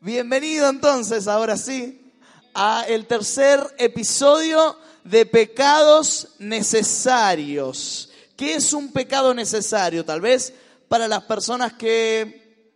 Bienvenido 0.00 0.68
entonces, 0.68 1.26
ahora 1.26 1.56
sí, 1.56 2.12
a 2.54 2.84
el 2.86 3.08
tercer 3.08 3.58
episodio 3.78 4.78
de 5.02 5.26
Pecados 5.26 6.36
Necesarios. 6.38 8.08
¿Qué 8.36 8.54
es 8.54 8.72
un 8.72 8.92
pecado 8.92 9.34
necesario? 9.34 10.04
Tal 10.04 10.20
vez 10.20 10.54
para 10.86 11.08
las 11.08 11.24
personas 11.24 11.72
que 11.72 12.72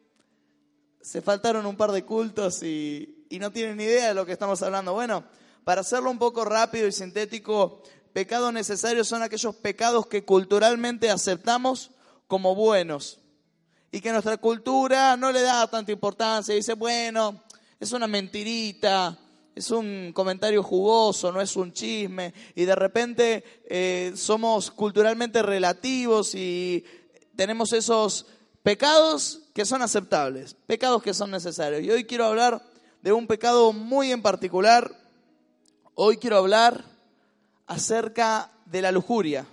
se 1.01 1.23
faltaron 1.23 1.65
un 1.65 1.77
par 1.77 1.93
de 1.93 2.05
cultos 2.05 2.61
y, 2.65 3.25
y 3.31 3.39
no 3.39 3.53
tienen 3.53 3.77
ni 3.77 3.85
idea 3.85 4.09
de 4.09 4.15
lo 4.15 4.27
que 4.27 4.33
estamos 4.33 4.61
hablando. 4.61 4.93
Bueno, 4.93 5.23
para 5.63 5.83
hacerlo 5.83 6.11
un 6.11 6.19
poco 6.19 6.45
rápido 6.45 6.89
y 6.89 6.93
sintético, 6.93 7.85
pecados 8.13 8.53
necesarios 8.53 9.07
son 9.07 9.23
aquellos 9.23 9.55
pecados 9.55 10.09
que 10.09 10.25
culturalmente 10.25 11.09
aceptamos 11.09 11.93
como 12.27 12.57
buenos 12.57 13.22
y 13.95 14.01
que 14.01 14.11
nuestra 14.11 14.39
cultura 14.39 15.17
no 15.19 15.31
le 15.31 15.43
da 15.43 15.67
tanta 15.67 15.93
importancia. 15.93 16.55
Dice, 16.55 16.73
bueno, 16.73 17.43
es 17.79 17.93
una 17.93 18.07
mentirita, 18.07 19.19
es 19.55 19.71
un 19.71 20.13
comentario 20.15 20.63
jugoso, 20.63 21.31
no 21.31 21.43
es 21.43 21.55
un 21.57 21.75
chisme. 21.75 22.33
Y 22.55 22.65
de 22.65 22.75
repente 22.75 23.45
eh, 23.69 24.13
somos 24.17 24.71
culturalmente 24.71 25.43
relativos 25.43 26.35
y 26.35 26.83
tenemos 27.37 27.75
esos 27.75 28.25
pecados 28.63 29.43
que 29.53 29.67
son 29.67 29.83
aceptables, 29.83 30.57
pecados 30.67 31.03
que 31.03 31.13
son 31.13 31.31
necesarios. 31.31 31.83
Y 31.83 31.91
hoy 31.91 32.05
quiero 32.05 32.25
hablar 32.25 32.63
de 33.03 33.13
un 33.13 33.27
pecado 33.27 33.75
muy 33.75 34.11
en 34.11 34.23
particular. 34.23 34.91
Hoy 35.95 36.17
quiero 36.17 36.39
hablar 36.39 36.83
acerca 37.67 38.51
de 38.65 38.81
la 38.81 38.91
lujuria 38.91 39.47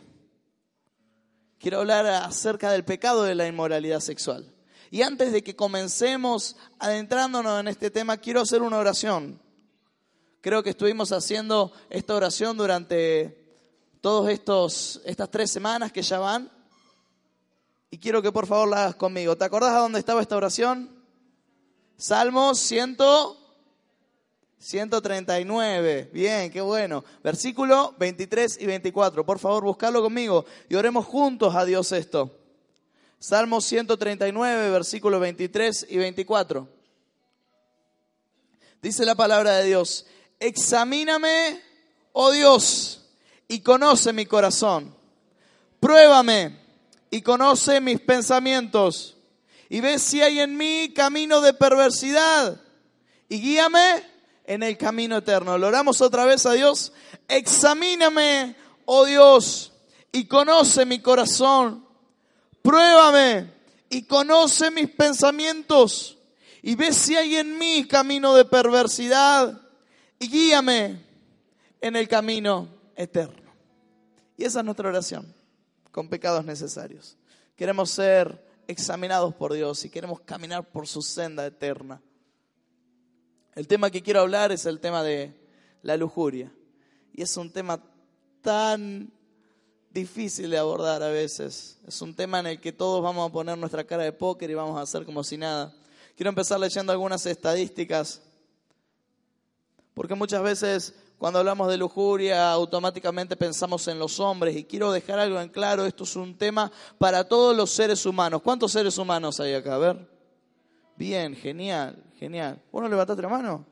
quiero 1.60 1.80
hablar 1.80 2.06
acerca 2.06 2.72
del 2.72 2.86
pecado 2.86 3.24
de 3.24 3.36
la 3.36 3.48
inmoralidad 3.48 4.00
sexual. 4.00 4.54
Y 4.92 5.04
antes 5.04 5.32
de 5.32 5.44
que 5.44 5.56
comencemos 5.56 6.56
adentrándonos 6.80 7.60
en 7.60 7.68
este 7.68 7.92
tema, 7.92 8.18
quiero 8.18 8.42
hacer 8.42 8.62
una 8.62 8.78
oración. 8.78 9.40
Creo 10.42 10.64
que 10.64 10.72
estuvimos 10.72 11.12
haciendo 11.12 11.72
esta 11.90 12.16
oración 12.16 12.58
durante 12.58 13.58
todas 14.02 14.32
estas 15.06 15.30
tres 15.30 15.52
semanas 15.52 15.92
que 15.92 16.02
ya 16.02 16.18
van. 16.18 16.50
Y 17.92 17.98
quiero 17.98 18.22
que 18.22 18.32
por 18.32 18.48
favor 18.48 18.70
la 18.70 18.84
hagas 18.84 18.96
conmigo. 18.96 19.36
¿Te 19.36 19.46
acordás 19.46 19.74
a 19.74 19.80
dónde 19.80 20.00
estaba 20.00 20.22
esta 20.22 20.38
oración? 20.38 20.90
Salmo 21.98 22.56
100. 22.56 22.98
139. 24.60 26.10
Bien, 26.14 26.52
qué 26.52 26.62
bueno. 26.62 27.04
Versículo 27.24 27.96
23 27.98 28.60
y 28.62 28.66
24. 28.66 29.26
Por 29.26 29.40
favor, 29.40 29.64
buscalo 29.64 30.02
conmigo 30.02 30.46
y 30.68 30.76
oremos 30.76 31.06
juntos 31.06 31.56
a 31.56 31.66
Dios 31.66 31.92
esto. 31.92 32.36
Salmo 33.18 33.60
139, 33.60 34.70
versículo 34.70 35.20
23 35.20 35.88
y 35.90 35.98
24. 35.98 36.68
Dice 38.82 39.06
la 39.06 39.16
palabra 39.16 39.58
de 39.58 39.66
Dios, 39.66 40.06
examíname, 40.40 41.62
oh 42.14 42.32
Dios, 42.32 43.10
y 43.48 43.60
conoce 43.60 44.14
mi 44.14 44.26
corazón. 44.26 44.96
Pruébame 45.82 46.58
y 47.10 47.22
conoce 47.22 47.82
mis 47.82 48.00
pensamientos. 48.00 49.18
Y 49.70 49.82
ve 49.82 50.00
si 50.00 50.22
hay 50.22 50.40
en 50.40 50.56
mí 50.56 50.94
camino 50.96 51.42
de 51.42 51.54
perversidad. 51.54 52.62
Y 53.28 53.42
guíame 53.42 54.19
en 54.50 54.64
el 54.64 54.80
camino 54.80 55.18
eterno. 55.18 55.60
Lo 55.60 55.68
oramos 55.68 56.02
otra 56.02 56.26
vez 56.26 56.44
a 56.48 56.54
Dios. 56.54 56.92
Examíname, 57.28 58.56
oh 58.86 59.06
Dios, 59.06 59.72
y 60.12 60.26
conoce 60.26 60.88
mi 60.88 61.00
corazón. 61.00 61.86
Pruébame 62.64 63.54
y 63.92 64.02
conoce 64.02 64.72
mis 64.72 64.90
pensamientos. 64.90 66.18
Y 66.64 66.74
ve 66.74 66.92
si 66.94 67.16
hay 67.16 67.36
en 67.36 67.60
mí 67.60 67.88
camino 67.88 68.34
de 68.34 68.44
perversidad. 68.44 69.62
Y 70.18 70.28
guíame 70.28 71.00
en 71.80 71.96
el 71.96 72.08
camino 72.08 72.70
eterno. 72.96 73.52
Y 74.36 74.46
esa 74.46 74.60
es 74.60 74.66
nuestra 74.66 74.90
oración, 74.90 75.32
con 75.92 76.10
pecados 76.10 76.44
necesarios. 76.44 77.18
Queremos 77.56 77.92
ser 77.92 78.44
examinados 78.66 79.36
por 79.36 79.54
Dios 79.54 79.86
y 79.86 79.92
queremos 79.92 80.22
caminar 80.22 80.68
por 80.68 80.88
su 80.88 81.04
senda 81.04 81.46
eterna. 81.46 82.02
El 83.56 83.68
tema 83.68 83.90
que 83.90 84.02
quiero 84.02 84.22
hablar 84.22 84.52
es 84.52 84.66
el 84.66 84.80
tema 84.80 85.04
de 85.04 85.34
la 85.82 85.98
lujuria. 85.98 86.52
Y 87.14 87.22
es 87.22 87.36
un 87.38 87.52
tema 87.52 87.82
tan 88.42 89.12
difícil 89.92 90.50
de 90.50 90.58
abordar 90.58 91.02
a 91.04 91.10
veces. 91.10 91.78
Es 91.88 92.02
un 92.02 92.16
tema 92.16 92.40
en 92.40 92.48
el 92.48 92.62
que 92.62 92.72
todos 92.72 93.04
vamos 93.04 93.30
a 93.30 93.34
poner 93.34 93.58
nuestra 93.58 93.84
cara 93.84 94.04
de 94.04 94.12
póker 94.12 94.50
y 94.50 94.54
vamos 94.54 94.78
a 94.78 94.82
hacer 94.82 95.06
como 95.06 95.24
si 95.24 95.38
nada. 95.38 95.74
Quiero 96.16 96.30
empezar 96.30 96.60
leyendo 96.60 96.92
algunas 96.92 97.26
estadísticas. 97.26 98.22
Porque 99.94 100.16
muchas 100.16 100.42
veces 100.42 100.94
cuando 101.18 101.40
hablamos 101.40 101.68
de 101.70 101.78
lujuria 101.78 102.52
automáticamente 102.52 103.36
pensamos 103.36 103.88
en 103.90 104.00
los 104.00 104.20
hombres 104.22 104.56
y 104.56 104.64
quiero 104.64 104.92
dejar 104.92 105.20
algo 105.20 105.42
en 105.42 105.50
claro, 105.50 105.86
esto 105.86 106.06
es 106.06 106.16
un 106.16 106.38
tema 106.38 106.72
para 106.98 107.28
todos 107.28 107.56
los 107.56 107.70
seres 107.70 108.06
humanos. 108.06 108.42
¿Cuántos 108.42 108.72
seres 108.72 108.98
humanos 108.98 109.40
hay 109.42 109.54
acá? 109.54 109.76
A 109.76 109.80
ver. 109.80 110.19
Bien, 111.00 111.34
genial, 111.34 111.96
genial. 112.20 112.62
¿Vos 112.74 112.84
no 112.84 112.90
levantaste 112.90 113.22
la 113.22 113.30
mano? 113.30 113.66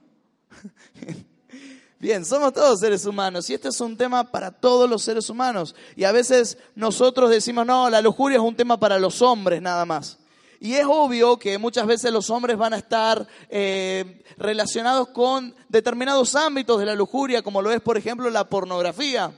Bien, 1.99 2.23
somos 2.23 2.53
todos 2.53 2.79
seres 2.79 3.05
humanos 3.05 3.49
y 3.49 3.53
este 3.53 3.67
es 3.67 3.81
un 3.81 3.97
tema 3.97 4.31
para 4.31 4.49
todos 4.49 4.89
los 4.89 5.03
seres 5.03 5.29
humanos. 5.29 5.75
Y 5.97 6.05
a 6.05 6.13
veces 6.13 6.57
nosotros 6.73 7.29
decimos, 7.29 7.65
no, 7.65 7.89
la 7.89 8.01
lujuria 8.01 8.37
es 8.37 8.41
un 8.41 8.55
tema 8.55 8.79
para 8.79 8.97
los 8.97 9.21
hombres 9.21 9.61
nada 9.61 9.83
más. 9.83 10.19
Y 10.61 10.75
es 10.75 10.85
obvio 10.87 11.37
que 11.37 11.57
muchas 11.57 11.85
veces 11.85 12.13
los 12.13 12.29
hombres 12.29 12.55
van 12.55 12.73
a 12.73 12.77
estar 12.77 13.27
eh, 13.49 14.23
relacionados 14.37 15.09
con 15.09 15.53
determinados 15.67 16.33
ámbitos 16.33 16.79
de 16.79 16.85
la 16.85 16.95
lujuria, 16.95 17.41
como 17.41 17.61
lo 17.61 17.73
es, 17.73 17.81
por 17.81 17.97
ejemplo, 17.97 18.29
la 18.29 18.47
pornografía. 18.47 19.33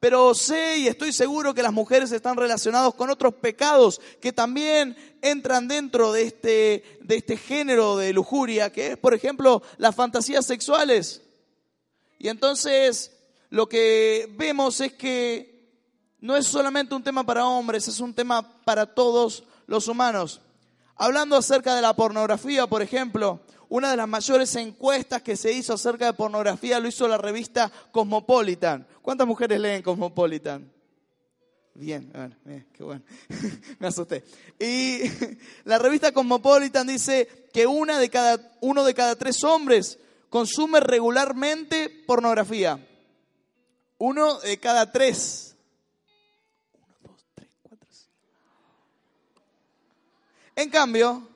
Pero 0.00 0.32
sé 0.34 0.78
y 0.78 0.86
estoy 0.86 1.12
seguro 1.12 1.54
que 1.54 1.62
las 1.62 1.72
mujeres 1.72 2.12
están 2.12 2.36
relacionadas 2.36 2.94
con 2.94 3.10
otros 3.10 3.34
pecados 3.34 4.00
que 4.20 4.32
también 4.32 4.96
entran 5.22 5.66
dentro 5.66 6.12
de 6.12 6.22
este, 6.22 6.98
de 7.00 7.16
este 7.16 7.36
género 7.36 7.96
de 7.96 8.12
lujuria, 8.12 8.70
que 8.70 8.92
es, 8.92 8.96
por 8.96 9.12
ejemplo, 9.12 9.62
las 9.76 9.96
fantasías 9.96 10.46
sexuales. 10.46 11.22
Y 12.18 12.28
entonces 12.28 13.12
lo 13.50 13.68
que 13.68 14.32
vemos 14.36 14.80
es 14.80 14.92
que 14.92 15.58
no 16.20 16.36
es 16.36 16.46
solamente 16.46 16.94
un 16.94 17.02
tema 17.02 17.24
para 17.24 17.46
hombres, 17.46 17.88
es 17.88 17.98
un 18.00 18.14
tema 18.14 18.62
para 18.64 18.86
todos 18.86 19.44
los 19.66 19.88
humanos. 19.88 20.40
Hablando 20.94 21.36
acerca 21.36 21.74
de 21.74 21.82
la 21.82 21.94
pornografía, 21.94 22.66
por 22.66 22.82
ejemplo, 22.82 23.40
una 23.68 23.90
de 23.90 23.96
las 23.96 24.08
mayores 24.08 24.54
encuestas 24.56 25.22
que 25.22 25.36
se 25.36 25.52
hizo 25.52 25.74
acerca 25.74 26.06
de 26.06 26.12
pornografía 26.14 26.80
lo 26.80 26.88
hizo 26.88 27.06
la 27.06 27.18
revista 27.18 27.70
Cosmopolitan. 27.90 28.86
¿Cuántas 29.02 29.26
mujeres 29.26 29.60
leen 29.60 29.82
Cosmopolitan? 29.82 30.72
Bien, 31.74 32.10
bueno, 32.12 32.34
eh, 32.46 32.66
qué 32.72 32.82
bueno. 32.82 33.02
Me 33.78 33.86
asusté. 33.86 34.24
Y 34.58 35.02
la 35.64 35.78
revista 35.78 36.12
Cosmopolitan 36.12 36.86
dice 36.86 37.48
que 37.52 37.66
una 37.66 37.98
de 37.98 38.08
cada, 38.08 38.52
uno 38.60 38.84
de 38.84 38.94
cada 38.94 39.16
tres 39.16 39.44
hombres 39.44 39.98
consume 40.30 40.80
regularmente 40.80 41.88
pornografía. 42.06 42.84
Uno 43.98 44.40
de 44.40 44.58
cada 44.58 44.90
tres. 44.90 45.56
Uno, 46.82 46.96
dos, 47.02 47.26
tres, 47.34 47.48
cuatro, 47.62 47.86
cinco. 47.90 48.12
En 50.56 50.70
cambio, 50.70 51.28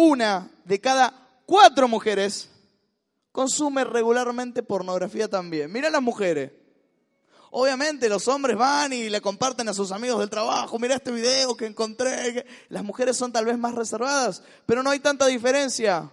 una 0.00 0.50
de 0.64 0.80
cada 0.80 1.12
cuatro 1.46 1.88
mujeres 1.88 2.50
consume 3.32 3.84
regularmente 3.84 4.62
pornografía 4.62 5.28
también. 5.28 5.70
Mira 5.70 5.90
las 5.90 6.02
mujeres. 6.02 6.52
Obviamente 7.52 8.08
los 8.08 8.28
hombres 8.28 8.56
van 8.56 8.92
y 8.92 9.08
le 9.08 9.20
comparten 9.20 9.68
a 9.68 9.74
sus 9.74 9.90
amigos 9.90 10.20
del 10.20 10.30
trabajo, 10.30 10.78
mira 10.78 10.94
este 10.94 11.10
video 11.10 11.56
que 11.56 11.66
encontré. 11.66 12.46
Las 12.68 12.84
mujeres 12.84 13.16
son 13.16 13.32
tal 13.32 13.44
vez 13.44 13.58
más 13.58 13.74
reservadas, 13.74 14.42
pero 14.66 14.82
no 14.82 14.90
hay 14.90 15.00
tanta 15.00 15.26
diferencia. 15.26 16.08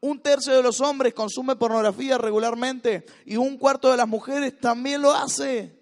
Un 0.00 0.20
tercio 0.20 0.54
de 0.54 0.62
los 0.62 0.82
hombres 0.82 1.14
consume 1.14 1.56
pornografía 1.56 2.18
regularmente 2.18 3.06
y 3.24 3.36
un 3.36 3.56
cuarto 3.56 3.90
de 3.90 3.96
las 3.96 4.06
mujeres 4.06 4.60
también 4.60 5.00
lo 5.00 5.12
hace. 5.12 5.74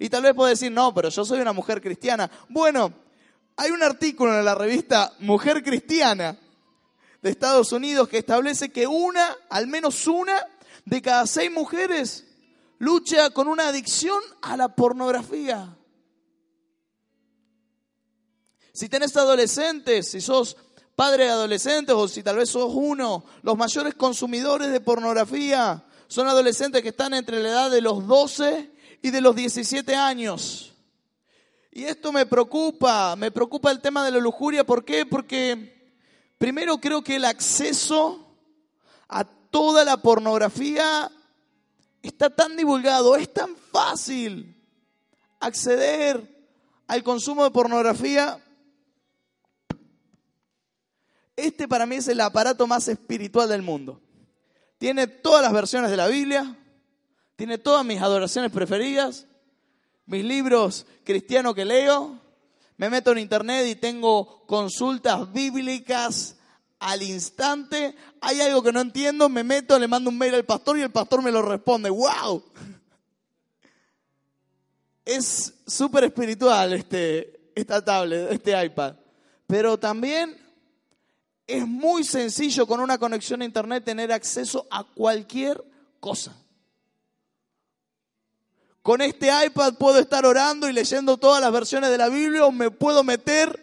Y 0.00 0.08
tal 0.08 0.24
vez 0.24 0.34
puede 0.34 0.50
decir, 0.50 0.72
no, 0.72 0.92
pero 0.92 1.08
yo 1.08 1.24
soy 1.24 1.40
una 1.40 1.52
mujer 1.52 1.80
cristiana. 1.80 2.28
Bueno, 2.48 2.92
hay 3.56 3.70
un 3.70 3.82
artículo 3.82 4.36
en 4.38 4.44
la 4.44 4.54
revista 4.54 5.12
Mujer 5.20 5.62
Cristiana 5.62 6.36
de 7.22 7.30
Estados 7.30 7.72
Unidos 7.72 8.08
que 8.08 8.18
establece 8.18 8.70
que 8.70 8.86
una, 8.86 9.36
al 9.48 9.66
menos 9.66 10.06
una, 10.06 10.46
de 10.84 11.00
cada 11.00 11.26
seis 11.26 11.50
mujeres 11.50 12.26
lucha 12.78 13.30
con 13.30 13.48
una 13.48 13.68
adicción 13.68 14.20
a 14.42 14.56
la 14.56 14.74
pornografía. 14.74 15.76
Si 18.72 18.88
tenés 18.88 19.16
adolescentes, 19.16 20.10
si 20.10 20.20
sos 20.20 20.56
padre 20.96 21.24
de 21.24 21.30
adolescentes 21.30 21.94
o 21.94 22.08
si 22.08 22.22
tal 22.22 22.36
vez 22.36 22.50
sos 22.50 22.72
uno, 22.74 23.24
los 23.42 23.56
mayores 23.56 23.94
consumidores 23.94 24.70
de 24.70 24.80
pornografía 24.80 25.84
son 26.08 26.26
adolescentes 26.28 26.82
que 26.82 26.90
están 26.90 27.14
entre 27.14 27.40
la 27.40 27.48
edad 27.48 27.70
de 27.70 27.80
los 27.80 28.06
12 28.06 28.70
y 29.00 29.10
de 29.10 29.20
los 29.20 29.34
17 29.34 29.94
años. 29.94 30.73
Y 31.74 31.84
esto 31.84 32.10
me 32.12 32.24
preocupa, 32.24 33.14
me 33.16 33.30
preocupa 33.30 33.70
el 33.70 33.82
tema 33.82 34.02
de 34.04 34.12
la 34.12 34.18
lujuria. 34.18 34.64
¿Por 34.64 34.84
qué? 34.84 35.04
Porque 35.04 35.74
Primero 36.44 36.78
creo 36.78 37.02
que 37.02 37.16
el 37.16 37.24
acceso 37.24 38.36
a 39.08 39.24
toda 39.24 39.82
la 39.82 39.96
pornografía 39.98 41.10
está 42.02 42.28
tan 42.28 42.56
divulgado, 42.56 43.16
es 43.16 43.32
tan 43.32 43.56
fácil 43.56 44.54
acceder 45.40 46.46
al 46.86 47.02
consumo 47.02 47.44
de 47.44 47.50
pornografía. 47.50 48.38
Este 51.36 51.66
para 51.66 51.86
mí 51.86 51.96
es 51.96 52.08
el 52.08 52.20
aparato 52.20 52.66
más 52.66 52.88
espiritual 52.88 53.48
del 53.48 53.62
mundo. 53.62 54.02
Tiene 54.78 55.06
todas 55.06 55.42
las 55.42 55.52
versiones 55.54 55.90
de 55.90 55.96
la 55.96 56.08
Biblia, 56.08 56.58
tiene 57.36 57.58
todas 57.58 57.86
mis 57.86 58.02
adoraciones 58.02 58.52
preferidas, 58.52 59.26
mis 60.06 60.24
libros 60.24 60.86
cristianos 61.04 61.54
que 61.54 61.64
leo, 61.64 62.18
me 62.76 62.90
meto 62.90 63.12
en 63.12 63.18
internet 63.18 63.66
y 63.68 63.76
tengo 63.76 64.44
consultas 64.46 65.32
bíblicas 65.32 66.36
al 66.80 67.02
instante. 67.02 67.94
Hay 68.20 68.40
algo 68.40 68.62
que 68.62 68.72
no 68.72 68.80
entiendo, 68.80 69.28
me 69.28 69.44
meto, 69.44 69.78
le 69.78 69.88
mando 69.88 70.10
un 70.10 70.18
mail 70.18 70.34
al 70.34 70.44
pastor 70.44 70.78
y 70.78 70.82
el 70.82 70.90
pastor 70.90 71.22
me 71.22 71.30
lo 71.30 71.42
responde. 71.42 71.90
¡Wow! 71.90 72.44
Es 75.04 75.54
súper 75.66 76.04
espiritual 76.04 76.72
este, 76.72 77.50
esta 77.54 77.84
tablet, 77.84 78.32
este 78.32 78.64
iPad. 78.64 78.96
Pero 79.46 79.78
también 79.78 80.36
es 81.46 81.66
muy 81.66 82.04
sencillo 82.04 82.66
con 82.66 82.80
una 82.80 82.98
conexión 82.98 83.42
a 83.42 83.44
internet 83.44 83.84
tener 83.84 84.12
acceso 84.12 84.66
a 84.70 84.82
cualquier 84.84 85.62
cosa. 86.00 86.36
Con 88.84 89.00
este 89.00 89.30
iPad 89.46 89.76
puedo 89.78 89.98
estar 89.98 90.26
orando 90.26 90.68
y 90.68 90.74
leyendo 90.74 91.16
todas 91.16 91.40
las 91.40 91.50
versiones 91.50 91.88
de 91.88 91.96
la 91.96 92.10
Biblia 92.10 92.44
o 92.44 92.52
me 92.52 92.70
puedo 92.70 93.02
meter 93.02 93.58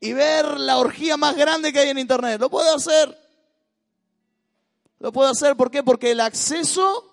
y 0.00 0.14
ver 0.14 0.58
la 0.58 0.78
orgía 0.78 1.18
más 1.18 1.36
grande 1.36 1.70
que 1.70 1.80
hay 1.80 1.90
en 1.90 1.98
internet. 1.98 2.40
Lo 2.40 2.48
puedo 2.48 2.74
hacer. 2.74 3.14
Lo 4.98 5.12
puedo 5.12 5.28
hacer, 5.28 5.54
¿por 5.54 5.70
qué? 5.70 5.82
Porque 5.82 6.12
el 6.12 6.20
acceso 6.20 7.12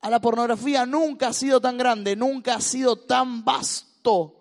a 0.00 0.08
la 0.08 0.22
pornografía 0.22 0.86
nunca 0.86 1.28
ha 1.28 1.32
sido 1.34 1.60
tan 1.60 1.76
grande, 1.76 2.16
nunca 2.16 2.54
ha 2.54 2.60
sido 2.62 2.96
tan 2.96 3.44
vasto. 3.44 4.34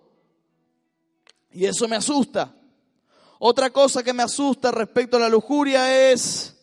Y 1.51 1.65
eso 1.65 1.89
me 1.89 1.97
asusta. 1.97 2.55
Otra 3.37 3.69
cosa 3.69 4.01
que 4.01 4.13
me 4.13 4.23
asusta 4.23 4.71
respecto 4.71 5.17
a 5.17 5.19
la 5.19 5.27
lujuria 5.27 6.09
es 6.09 6.55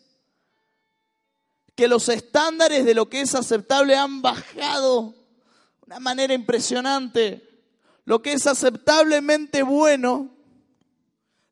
que 1.79 1.87
los 1.87 2.09
estándares 2.09 2.83
de 2.83 2.93
lo 2.93 3.07
que 3.07 3.21
es 3.21 3.33
aceptable 3.35 3.95
han 3.95 4.21
bajado 4.21 5.13
de 5.13 5.85
una 5.85 5.99
manera 6.01 6.33
impresionante. 6.33 7.63
Lo 8.03 8.21
que 8.21 8.33
es 8.33 8.47
aceptablemente 8.47 9.63
bueno, 9.63 10.27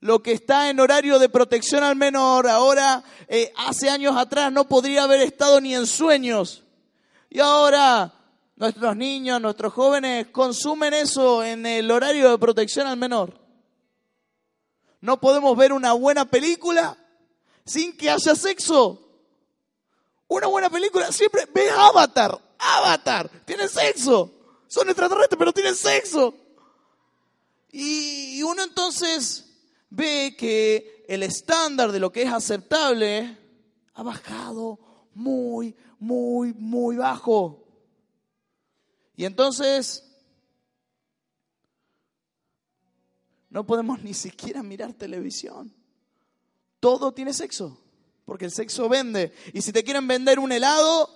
lo 0.01 0.21
que 0.21 0.33
está 0.33 0.69
en 0.69 0.81
horario 0.81 1.17
de 1.17 1.29
protección 1.29 1.81
al 1.81 1.95
menor, 1.95 2.45
ahora, 2.49 3.05
eh, 3.29 3.53
hace 3.55 3.89
años 3.89 4.17
atrás, 4.17 4.51
no 4.51 4.67
podría 4.67 5.03
haber 5.03 5.21
estado 5.21 5.61
ni 5.61 5.73
en 5.73 5.87
sueños. 5.87 6.61
Y 7.29 7.39
ahora 7.39 8.13
nuestros 8.57 8.97
niños, 8.97 9.39
nuestros 9.39 9.71
jóvenes 9.71 10.27
consumen 10.33 10.93
eso 10.93 11.41
en 11.41 11.65
el 11.65 11.89
horario 11.89 12.31
de 12.31 12.37
protección 12.37 12.85
al 12.85 12.97
menor. 12.97 13.39
No 14.99 15.21
podemos 15.21 15.55
ver 15.55 15.71
una 15.71 15.93
buena 15.93 16.25
película 16.25 16.97
sin 17.63 17.95
que 17.95 18.09
haya 18.09 18.35
sexo. 18.35 19.06
Una 20.27 20.47
buena 20.47 20.69
película 20.69 21.11
siempre 21.11 21.47
ve 21.53 21.69
Avatar. 21.69 22.39
Avatar. 22.59 23.29
Tiene 23.45 23.67
sexo. 23.67 24.31
Son 24.67 24.87
extraterrestres, 24.89 25.37
pero 25.39 25.53
tienen 25.53 25.75
sexo. 25.75 26.35
Y 27.71 28.41
uno 28.43 28.63
entonces 28.63 29.45
ve 29.89 30.35
que 30.37 31.05
el 31.07 31.23
estándar 31.23 31.91
de 31.91 31.99
lo 31.99 32.11
que 32.11 32.23
es 32.23 32.31
aceptable 32.31 33.37
ha 33.93 34.03
bajado 34.03 34.79
muy, 35.13 35.75
muy, 35.99 36.53
muy 36.53 36.97
bajo. 36.97 37.65
Y 39.15 39.25
entonces 39.25 40.03
no 43.49 43.65
podemos 43.65 44.01
ni 44.03 44.13
siquiera 44.13 44.63
mirar 44.63 44.93
televisión. 44.93 45.73
Todo 46.79 47.11
tiene 47.11 47.33
sexo, 47.33 47.81
porque 48.27 48.43
el 48.43 48.51
sexo 48.51 48.89
vende. 48.89 49.33
Y 49.53 49.61
si 49.61 49.71
te 49.71 49.85
quieren 49.85 50.05
vender 50.05 50.37
un 50.37 50.51
helado, 50.51 51.09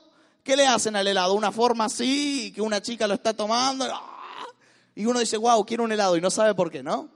¿qué 0.46 0.56
le 0.56 0.66
hacen 0.66 0.96
al 0.96 1.06
helado? 1.06 1.34
Una 1.34 1.52
forma 1.52 1.86
así, 1.86 2.54
que 2.56 2.62
una 2.62 2.82
chica 2.82 3.06
lo 3.06 3.16
está 3.16 3.34
tomando. 3.34 3.86
¡ah! 3.86 4.48
Y 4.96 5.06
uno 5.06 5.20
dice, 5.20 5.36
wow, 5.36 5.66
quiero 5.66 5.84
un 5.84 5.92
helado 5.92 6.16
y 6.16 6.22
no 6.22 6.32
sabe 6.32 6.56
por 6.56 6.72
qué, 6.72 6.82
¿no? 6.82 7.10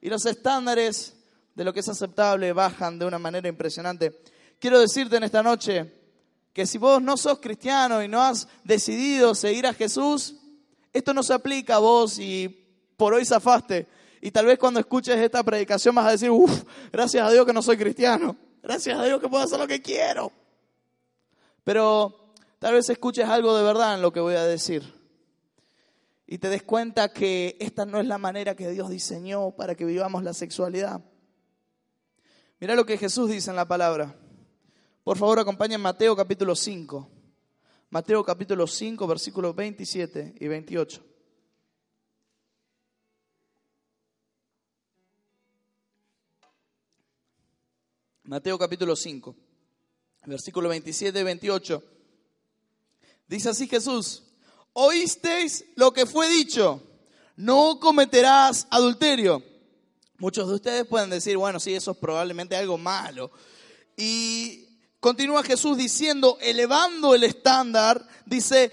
Y 0.00 0.08
los 0.08 0.24
estándares 0.26 1.16
de 1.56 1.64
lo 1.64 1.72
que 1.72 1.80
es 1.80 1.88
aceptable 1.88 2.52
bajan 2.52 3.00
de 3.00 3.04
una 3.04 3.18
manera 3.18 3.48
impresionante. 3.48 4.22
Quiero 4.60 4.78
decirte 4.78 5.16
en 5.16 5.24
esta 5.24 5.42
noche 5.42 5.92
que 6.52 6.66
si 6.66 6.78
vos 6.78 7.02
no 7.02 7.16
sos 7.16 7.40
cristiano 7.40 8.00
y 8.00 8.06
no 8.06 8.22
has 8.22 8.46
decidido 8.62 9.34
seguir 9.34 9.66
a 9.66 9.74
Jesús, 9.74 10.36
esto 10.92 11.12
no 11.12 11.24
se 11.24 11.34
aplica 11.34 11.74
a 11.74 11.80
vos 11.80 12.16
y 12.20 12.64
por 12.96 13.12
hoy 13.12 13.24
zafaste. 13.24 13.88
Y 14.24 14.30
tal 14.30 14.46
vez 14.46 14.58
cuando 14.58 14.80
escuches 14.80 15.18
esta 15.18 15.42
predicación 15.42 15.94
vas 15.94 16.06
a 16.06 16.12
decir, 16.12 16.30
uff, 16.30 16.64
gracias 16.90 17.28
a 17.28 17.30
Dios 17.30 17.44
que 17.44 17.52
no 17.52 17.60
soy 17.60 17.76
cristiano. 17.76 18.34
Gracias 18.62 18.98
a 18.98 19.04
Dios 19.04 19.20
que 19.20 19.28
puedo 19.28 19.44
hacer 19.44 19.58
lo 19.58 19.66
que 19.66 19.82
quiero. 19.82 20.32
Pero 21.62 22.32
tal 22.58 22.72
vez 22.72 22.88
escuches 22.88 23.28
algo 23.28 23.54
de 23.54 23.62
verdad 23.62 23.96
en 23.96 24.00
lo 24.00 24.14
que 24.14 24.20
voy 24.20 24.36
a 24.36 24.44
decir. 24.44 24.82
Y 26.26 26.38
te 26.38 26.48
des 26.48 26.62
cuenta 26.62 27.12
que 27.12 27.58
esta 27.60 27.84
no 27.84 28.00
es 28.00 28.06
la 28.06 28.16
manera 28.16 28.56
que 28.56 28.70
Dios 28.70 28.88
diseñó 28.88 29.50
para 29.50 29.74
que 29.74 29.84
vivamos 29.84 30.22
la 30.22 30.32
sexualidad. 30.32 31.02
Mira 32.60 32.76
lo 32.76 32.86
que 32.86 32.96
Jesús 32.96 33.28
dice 33.28 33.50
en 33.50 33.56
la 33.56 33.68
palabra. 33.68 34.16
Por 35.02 35.18
favor, 35.18 35.38
acompañen 35.38 35.82
Mateo 35.82 36.16
capítulo 36.16 36.56
5. 36.56 37.10
Mateo 37.90 38.24
capítulo 38.24 38.66
5, 38.66 39.06
versículos 39.06 39.54
27 39.54 40.36
y 40.40 40.48
28. 40.48 41.13
Mateo 48.26 48.58
capítulo 48.58 48.96
5, 48.96 49.36
versículo 50.24 50.70
27 50.70 51.20
y 51.20 51.22
28. 51.22 51.82
Dice 53.28 53.50
así 53.50 53.68
Jesús, 53.68 54.22
oísteis 54.72 55.66
lo 55.76 55.92
que 55.92 56.06
fue 56.06 56.30
dicho, 56.30 56.82
no 57.36 57.78
cometerás 57.78 58.66
adulterio. 58.70 59.42
Muchos 60.16 60.48
de 60.48 60.54
ustedes 60.54 60.86
pueden 60.86 61.10
decir, 61.10 61.36
bueno, 61.36 61.60
sí, 61.60 61.74
eso 61.74 61.90
es 61.90 61.98
probablemente 61.98 62.56
algo 62.56 62.78
malo. 62.78 63.30
Y 63.94 64.68
continúa 65.00 65.42
Jesús 65.42 65.76
diciendo, 65.76 66.38
elevando 66.40 67.14
el 67.14 67.24
estándar, 67.24 68.08
dice, 68.24 68.72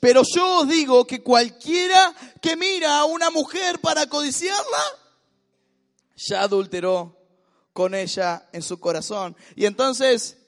pero 0.00 0.22
yo 0.34 0.60
os 0.60 0.68
digo 0.68 1.06
que 1.06 1.22
cualquiera 1.22 2.14
que 2.40 2.56
mira 2.56 3.00
a 3.00 3.04
una 3.04 3.28
mujer 3.28 3.78
para 3.78 4.06
codiciarla, 4.06 4.84
ya 6.16 6.40
adulteró 6.40 7.15
con 7.76 7.94
ella 7.94 8.48
en 8.52 8.62
su 8.62 8.80
corazón. 8.80 9.36
Y 9.54 9.66
entonces 9.66 10.38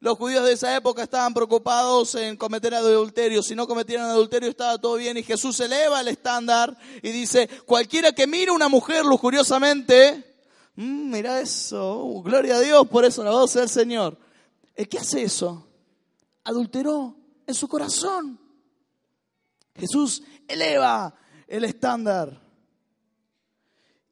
los 0.00 0.18
judíos 0.18 0.44
de 0.44 0.54
esa 0.54 0.74
época 0.74 1.04
estaban 1.04 1.32
preocupados 1.32 2.16
en 2.16 2.36
cometer 2.36 2.74
adulterio. 2.74 3.40
Si 3.40 3.54
no 3.54 3.68
cometieran 3.68 4.10
adulterio 4.10 4.50
estaba 4.50 4.76
todo 4.78 4.96
bien. 4.96 5.16
Y 5.16 5.22
Jesús 5.22 5.60
eleva 5.60 6.00
el 6.00 6.08
estándar 6.08 6.76
y 7.00 7.12
dice, 7.12 7.48
cualquiera 7.66 8.10
que 8.10 8.26
mire 8.26 8.50
a 8.50 8.54
una 8.54 8.68
mujer 8.68 9.04
lujuriosamente, 9.04 10.24
mm, 10.74 11.10
mira 11.12 11.40
eso, 11.40 12.02
uh, 12.02 12.20
gloria 12.20 12.56
a 12.56 12.60
Dios 12.60 12.88
por 12.88 13.04
eso, 13.04 13.22
la 13.22 13.30
voz 13.30 13.54
del 13.54 13.68
Señor. 13.68 14.18
El 14.74 14.88
que 14.88 14.98
hace 14.98 15.22
eso, 15.22 15.68
adulteró 16.42 17.14
en 17.46 17.54
su 17.54 17.68
corazón. 17.68 18.40
Jesús 19.76 20.24
eleva 20.48 21.14
el 21.46 21.62
estándar. 21.62 22.42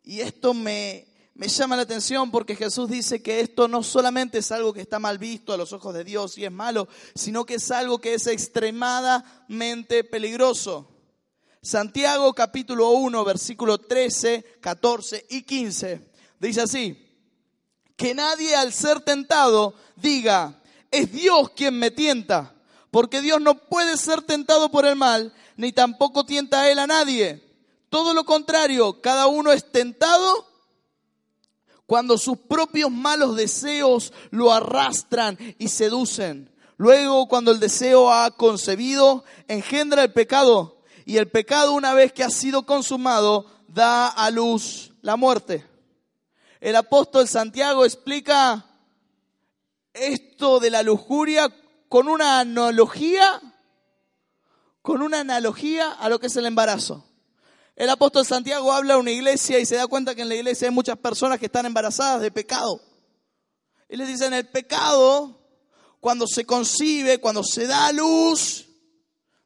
Y 0.04 0.20
esto 0.20 0.54
me, 0.54 1.09
me 1.40 1.48
llama 1.48 1.74
la 1.74 1.84
atención 1.84 2.30
porque 2.30 2.54
Jesús 2.54 2.90
dice 2.90 3.22
que 3.22 3.40
esto 3.40 3.66
no 3.66 3.82
solamente 3.82 4.36
es 4.36 4.52
algo 4.52 4.74
que 4.74 4.82
está 4.82 4.98
mal 4.98 5.16
visto 5.16 5.54
a 5.54 5.56
los 5.56 5.72
ojos 5.72 5.94
de 5.94 6.04
Dios 6.04 6.36
y 6.36 6.44
es 6.44 6.52
malo, 6.52 6.86
sino 7.14 7.46
que 7.46 7.54
es 7.54 7.70
algo 7.70 7.98
que 7.98 8.12
es 8.12 8.26
extremadamente 8.26 10.04
peligroso. 10.04 10.86
Santiago 11.62 12.34
capítulo 12.34 12.90
1, 12.90 13.24
versículo 13.24 13.78
13, 13.78 14.58
14 14.60 15.28
y 15.30 15.40
15 15.44 16.10
dice 16.40 16.60
así, 16.60 17.08
que 17.96 18.14
nadie 18.14 18.54
al 18.54 18.74
ser 18.74 19.00
tentado 19.00 19.72
diga, 19.96 20.60
es 20.90 21.10
Dios 21.10 21.52
quien 21.56 21.78
me 21.78 21.90
tienta, 21.90 22.54
porque 22.90 23.22
Dios 23.22 23.40
no 23.40 23.54
puede 23.66 23.96
ser 23.96 24.20
tentado 24.20 24.70
por 24.70 24.84
el 24.84 24.94
mal, 24.94 25.32
ni 25.56 25.72
tampoco 25.72 26.26
tienta 26.26 26.60
a 26.60 26.70
él 26.70 26.78
a 26.78 26.86
nadie. 26.86 27.42
Todo 27.88 28.12
lo 28.12 28.26
contrario, 28.26 29.00
cada 29.00 29.26
uno 29.26 29.52
es 29.52 29.72
tentado 29.72 30.49
cuando 31.90 32.16
sus 32.18 32.38
propios 32.38 32.88
malos 32.88 33.34
deseos 33.34 34.12
lo 34.30 34.52
arrastran 34.52 35.36
y 35.58 35.66
seducen. 35.66 36.48
Luego, 36.76 37.26
cuando 37.26 37.50
el 37.50 37.58
deseo 37.58 38.12
ha 38.12 38.30
concebido, 38.30 39.24
engendra 39.48 40.04
el 40.04 40.12
pecado. 40.12 40.82
Y 41.04 41.16
el 41.16 41.28
pecado, 41.28 41.72
una 41.72 41.92
vez 41.92 42.12
que 42.12 42.22
ha 42.22 42.30
sido 42.30 42.64
consumado, 42.64 43.46
da 43.66 44.06
a 44.06 44.30
luz 44.30 44.92
la 45.02 45.16
muerte. 45.16 45.66
El 46.60 46.76
apóstol 46.76 47.26
Santiago 47.26 47.84
explica 47.84 48.64
esto 49.92 50.60
de 50.60 50.70
la 50.70 50.84
lujuria 50.84 51.52
con 51.88 52.06
una 52.06 52.38
analogía, 52.38 53.42
con 54.80 55.02
una 55.02 55.18
analogía 55.18 55.90
a 55.90 56.08
lo 56.08 56.20
que 56.20 56.28
es 56.28 56.36
el 56.36 56.46
embarazo. 56.46 57.09
El 57.76 57.88
apóstol 57.88 58.26
Santiago 58.26 58.72
habla 58.72 58.94
a 58.94 58.98
una 58.98 59.10
iglesia 59.10 59.58
y 59.58 59.66
se 59.66 59.76
da 59.76 59.86
cuenta 59.86 60.14
que 60.14 60.22
en 60.22 60.28
la 60.28 60.34
iglesia 60.34 60.68
hay 60.68 60.74
muchas 60.74 60.98
personas 60.98 61.38
que 61.38 61.46
están 61.46 61.66
embarazadas 61.66 62.20
de 62.20 62.30
pecado. 62.30 62.80
Y 63.88 63.96
les 63.96 64.08
dicen, 64.08 64.32
el 64.34 64.46
pecado, 64.46 65.40
cuando 65.98 66.26
se 66.26 66.44
concibe, 66.44 67.18
cuando 67.18 67.42
se 67.42 67.66
da 67.66 67.90
luz, 67.92 68.68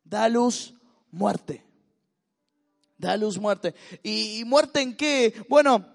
da 0.04 0.28
luz 0.28 0.74
muerte. 1.10 1.64
Da 2.98 3.16
luz 3.16 3.38
muerte. 3.38 3.74
¿Y 4.02 4.42
muerte 4.44 4.80
en 4.80 4.96
qué? 4.96 5.34
Bueno, 5.48 5.93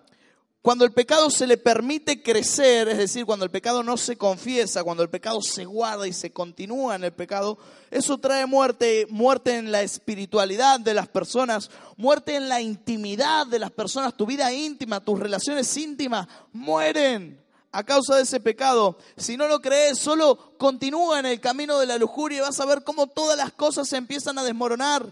cuando 0.61 0.83
el 0.83 0.91
pecado 0.91 1.29
se 1.29 1.47
le 1.47 1.57
permite 1.57 2.21
crecer, 2.21 2.89
es 2.89 2.97
decir, 2.97 3.25
cuando 3.25 3.45
el 3.45 3.51
pecado 3.51 3.81
no 3.81 3.95
se 3.95 4.17
confiesa, 4.17 4.83
cuando 4.83 5.03
el 5.03 5.09
pecado 5.09 5.41
se 5.41 5.63
guarda 5.63 6.05
y 6.05 6.11
se 6.11 6.33
continúa 6.33 6.95
en 6.95 7.05
el 7.05 7.13
pecado, 7.13 7.57
eso 7.91 8.17
trae 8.17 8.45
muerte, 8.45 9.07
muerte 9.09 9.55
en 9.55 9.71
la 9.71 9.83
espiritualidad 9.83 10.81
de 10.81 10.93
las 10.93 11.07
personas, 11.07 11.71
muerte 11.95 12.35
en 12.35 12.49
la 12.49 12.59
intimidad 12.59 13.47
de 13.47 13.59
las 13.59 13.71
personas, 13.71 14.17
tu 14.17 14.25
vida 14.25 14.51
íntima, 14.51 14.99
tus 14.99 15.17
relaciones 15.17 15.75
íntimas 15.77 16.27
mueren 16.51 17.41
a 17.71 17.83
causa 17.85 18.17
de 18.17 18.23
ese 18.23 18.41
pecado. 18.41 18.97
Si 19.15 19.37
no 19.37 19.47
lo 19.47 19.61
crees, 19.61 19.97
solo 19.97 20.57
continúa 20.57 21.19
en 21.19 21.25
el 21.25 21.39
camino 21.39 21.79
de 21.79 21.85
la 21.85 21.97
lujuria 21.97 22.39
y 22.39 22.41
vas 22.41 22.59
a 22.59 22.65
ver 22.65 22.83
cómo 22.83 23.07
todas 23.07 23.37
las 23.37 23.53
cosas 23.53 23.87
se 23.87 23.95
empiezan 23.95 24.37
a 24.37 24.43
desmoronar. 24.43 25.05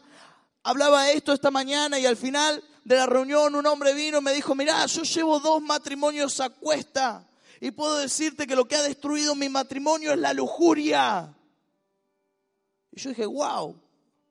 Hablaba 0.64 1.10
esto 1.12 1.32
esta 1.32 1.52
mañana 1.52 2.00
y 2.00 2.06
al 2.06 2.18
final 2.18 2.62
de 2.88 2.96
la 2.96 3.06
reunión 3.06 3.54
un 3.54 3.66
hombre 3.66 3.94
vino 3.94 4.20
y 4.20 4.22
me 4.22 4.32
dijo, 4.32 4.56
mirá, 4.56 4.86
yo 4.86 5.04
llevo 5.04 5.42
dos 5.42 5.62
matrimonios 5.62 6.40
a 6.40 6.50
cuesta 6.50 7.28
y 7.60 7.72
puedo 7.72 7.98
decirte 7.98 8.48
que 8.48 8.56
lo 8.56 8.66
que 8.66 8.78
ha 8.78 8.82
destruido 8.82 9.36
mi 9.36 9.50
matrimonio 9.50 10.14
es 10.14 10.20
la 10.20 10.32
lujuria. 10.32 11.36
Y 12.94 13.02
yo 13.02 13.10
dije, 13.10 13.26
wow, 13.26 13.78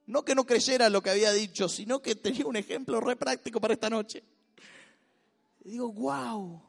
no 0.06 0.24
que 0.24 0.34
no 0.34 0.46
creyera 0.46 0.88
lo 0.88 1.02
que 1.02 1.10
había 1.10 1.32
dicho, 1.32 1.68
sino 1.68 2.00
que 2.00 2.14
tenía 2.14 2.46
un 2.46 2.56
ejemplo 2.56 2.98
re 2.98 3.14
práctico 3.14 3.60
para 3.60 3.74
esta 3.74 3.90
noche. 3.90 4.24
Y 5.62 5.72
digo, 5.72 5.92
wow. 5.92 6.62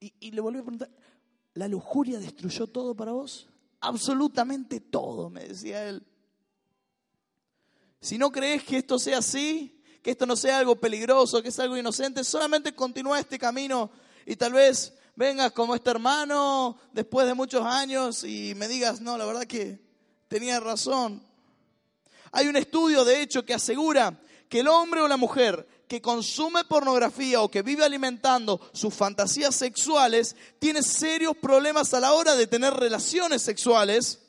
Y, 0.00 0.14
y 0.18 0.30
le 0.30 0.40
volví 0.40 0.60
a 0.60 0.62
preguntar, 0.62 0.90
¿la 1.52 1.68
lujuria 1.68 2.18
destruyó 2.18 2.66
todo 2.68 2.94
para 2.94 3.12
vos? 3.12 3.50
Absolutamente 3.80 4.80
todo, 4.80 5.28
me 5.28 5.44
decía 5.44 5.86
él. 5.86 6.02
Si 8.00 8.16
no 8.16 8.32
crees 8.32 8.64
que 8.64 8.78
esto 8.78 8.98
sea 8.98 9.18
así, 9.18 9.78
que 10.02 10.12
esto 10.12 10.24
no 10.24 10.34
sea 10.34 10.58
algo 10.58 10.76
peligroso, 10.76 11.42
que 11.42 11.50
es 11.50 11.58
algo 11.58 11.76
inocente, 11.76 12.24
solamente 12.24 12.74
continúa 12.74 13.20
este 13.20 13.38
camino 13.38 13.90
y 14.24 14.36
tal 14.36 14.54
vez 14.54 14.94
vengas 15.16 15.52
como 15.52 15.74
este 15.74 15.90
hermano 15.90 16.78
después 16.92 17.26
de 17.26 17.34
muchos 17.34 17.62
años 17.64 18.24
y 18.24 18.54
me 18.54 18.68
digas, 18.68 19.02
no, 19.02 19.18
la 19.18 19.26
verdad 19.26 19.44
que 19.44 19.78
tenía 20.28 20.60
razón. 20.60 21.22
Hay 22.32 22.46
un 22.48 22.56
estudio, 22.56 23.04
de 23.04 23.20
hecho, 23.20 23.44
que 23.44 23.52
asegura 23.52 24.18
que 24.48 24.60
el 24.60 24.68
hombre 24.68 25.02
o 25.02 25.08
la 25.08 25.18
mujer 25.18 25.68
que 25.86 26.00
consume 26.00 26.64
pornografía 26.64 27.42
o 27.42 27.50
que 27.50 27.62
vive 27.62 27.84
alimentando 27.84 28.60
sus 28.72 28.94
fantasías 28.94 29.54
sexuales 29.54 30.36
tiene 30.58 30.82
serios 30.82 31.36
problemas 31.36 31.92
a 31.92 32.00
la 32.00 32.14
hora 32.14 32.34
de 32.34 32.46
tener 32.46 32.72
relaciones 32.72 33.42
sexuales 33.42 34.19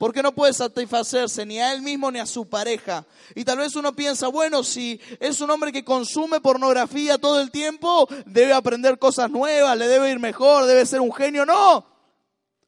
porque 0.00 0.22
no 0.22 0.34
puede 0.34 0.54
satisfacerse 0.54 1.44
ni 1.44 1.60
a 1.60 1.74
él 1.74 1.82
mismo 1.82 2.10
ni 2.10 2.18
a 2.20 2.24
su 2.24 2.48
pareja. 2.48 3.04
Y 3.34 3.44
tal 3.44 3.58
vez 3.58 3.76
uno 3.76 3.94
piensa, 3.94 4.28
bueno, 4.28 4.64
si 4.64 4.98
es 5.20 5.42
un 5.42 5.50
hombre 5.50 5.72
que 5.72 5.84
consume 5.84 6.40
pornografía 6.40 7.18
todo 7.18 7.38
el 7.38 7.50
tiempo, 7.50 8.08
debe 8.24 8.54
aprender 8.54 8.98
cosas 8.98 9.30
nuevas, 9.30 9.76
le 9.76 9.86
debe 9.88 10.10
ir 10.10 10.18
mejor, 10.18 10.64
debe 10.64 10.86
ser 10.86 11.02
un 11.02 11.12
genio. 11.12 11.44
No, 11.44 11.84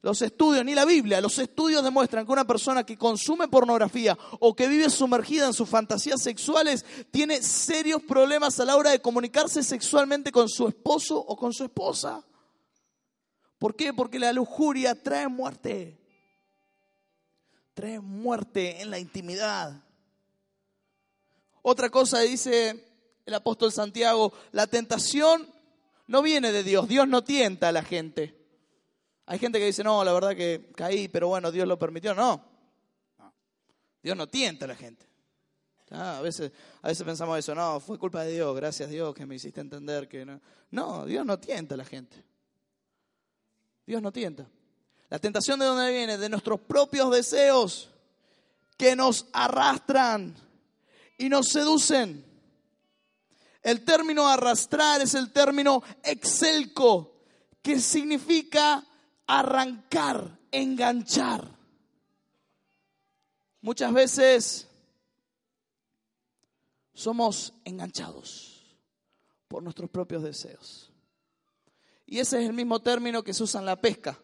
los 0.02 0.20
estudios, 0.20 0.62
ni 0.62 0.74
la 0.74 0.84
Biblia, 0.84 1.22
los 1.22 1.38
estudios 1.38 1.82
demuestran 1.82 2.26
que 2.26 2.32
una 2.32 2.46
persona 2.46 2.84
que 2.84 2.98
consume 2.98 3.48
pornografía 3.48 4.18
o 4.38 4.54
que 4.54 4.68
vive 4.68 4.90
sumergida 4.90 5.46
en 5.46 5.54
sus 5.54 5.70
fantasías 5.70 6.20
sexuales 6.20 6.84
tiene 7.10 7.42
serios 7.42 8.02
problemas 8.02 8.60
a 8.60 8.66
la 8.66 8.76
hora 8.76 8.90
de 8.90 9.00
comunicarse 9.00 9.62
sexualmente 9.62 10.30
con 10.30 10.50
su 10.50 10.68
esposo 10.68 11.16
o 11.16 11.34
con 11.34 11.54
su 11.54 11.64
esposa. 11.64 12.22
¿Por 13.58 13.74
qué? 13.74 13.94
Porque 13.94 14.18
la 14.18 14.34
lujuria 14.34 14.94
trae 14.94 15.28
muerte 15.28 16.01
trae 17.74 18.00
muerte 18.00 18.80
en 18.80 18.90
la 18.90 18.98
intimidad. 18.98 19.82
Otra 21.62 21.90
cosa 21.90 22.20
dice 22.20 22.84
el 23.24 23.34
apóstol 23.34 23.72
Santiago, 23.72 24.32
la 24.50 24.66
tentación 24.66 25.46
no 26.08 26.22
viene 26.22 26.52
de 26.52 26.62
Dios, 26.62 26.88
Dios 26.88 27.06
no 27.06 27.22
tienta 27.22 27.68
a 27.68 27.72
la 27.72 27.82
gente. 27.82 28.36
Hay 29.26 29.38
gente 29.38 29.58
que 29.58 29.66
dice, 29.66 29.84
no, 29.84 30.04
la 30.04 30.12
verdad 30.12 30.36
que 30.36 30.70
caí, 30.74 31.08
pero 31.08 31.28
bueno, 31.28 31.52
Dios 31.52 31.66
lo 31.66 31.78
permitió. 31.78 32.14
No, 32.14 32.44
Dios 34.02 34.16
no 34.16 34.28
tienta 34.28 34.64
a 34.64 34.68
la 34.68 34.76
gente. 34.76 35.06
A, 35.90 36.22
veces, 36.22 36.50
a 36.80 36.88
veces 36.88 37.04
pensamos 37.04 37.38
eso, 37.38 37.54
no, 37.54 37.78
fue 37.78 37.98
culpa 37.98 38.24
de 38.24 38.32
Dios, 38.32 38.56
gracias 38.56 38.88
a 38.88 38.92
Dios 38.92 39.14
que 39.14 39.26
me 39.26 39.34
hiciste 39.34 39.60
entender 39.60 40.08
que 40.08 40.24
no. 40.24 40.40
No, 40.70 41.04
Dios 41.04 41.24
no 41.26 41.38
tienta 41.38 41.74
a 41.74 41.78
la 41.78 41.84
gente. 41.84 42.24
Dios 43.86 44.00
no 44.00 44.10
tienta. 44.10 44.46
La 45.12 45.18
tentación 45.18 45.60
de 45.60 45.66
dónde 45.66 45.92
viene? 45.92 46.16
De 46.16 46.30
nuestros 46.30 46.58
propios 46.58 47.10
deseos 47.10 47.90
que 48.78 48.96
nos 48.96 49.26
arrastran 49.34 50.34
y 51.18 51.28
nos 51.28 51.48
seducen. 51.48 52.24
El 53.60 53.84
término 53.84 54.26
arrastrar 54.26 55.02
es 55.02 55.12
el 55.14 55.30
término 55.30 55.82
excelco, 56.02 57.12
que 57.60 57.78
significa 57.78 58.86
arrancar, 59.26 60.38
enganchar. 60.50 61.46
Muchas 63.60 63.92
veces 63.92 64.66
somos 66.94 67.52
enganchados 67.66 68.78
por 69.46 69.62
nuestros 69.62 69.90
propios 69.90 70.22
deseos. 70.22 70.90
Y 72.06 72.18
ese 72.18 72.42
es 72.42 72.48
el 72.48 72.54
mismo 72.54 72.80
término 72.80 73.22
que 73.22 73.34
se 73.34 73.42
usa 73.42 73.60
en 73.60 73.66
la 73.66 73.78
pesca. 73.78 74.18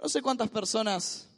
No 0.00 0.08
sé 0.08 0.22
cuántas 0.22 0.48
personas 0.48 1.28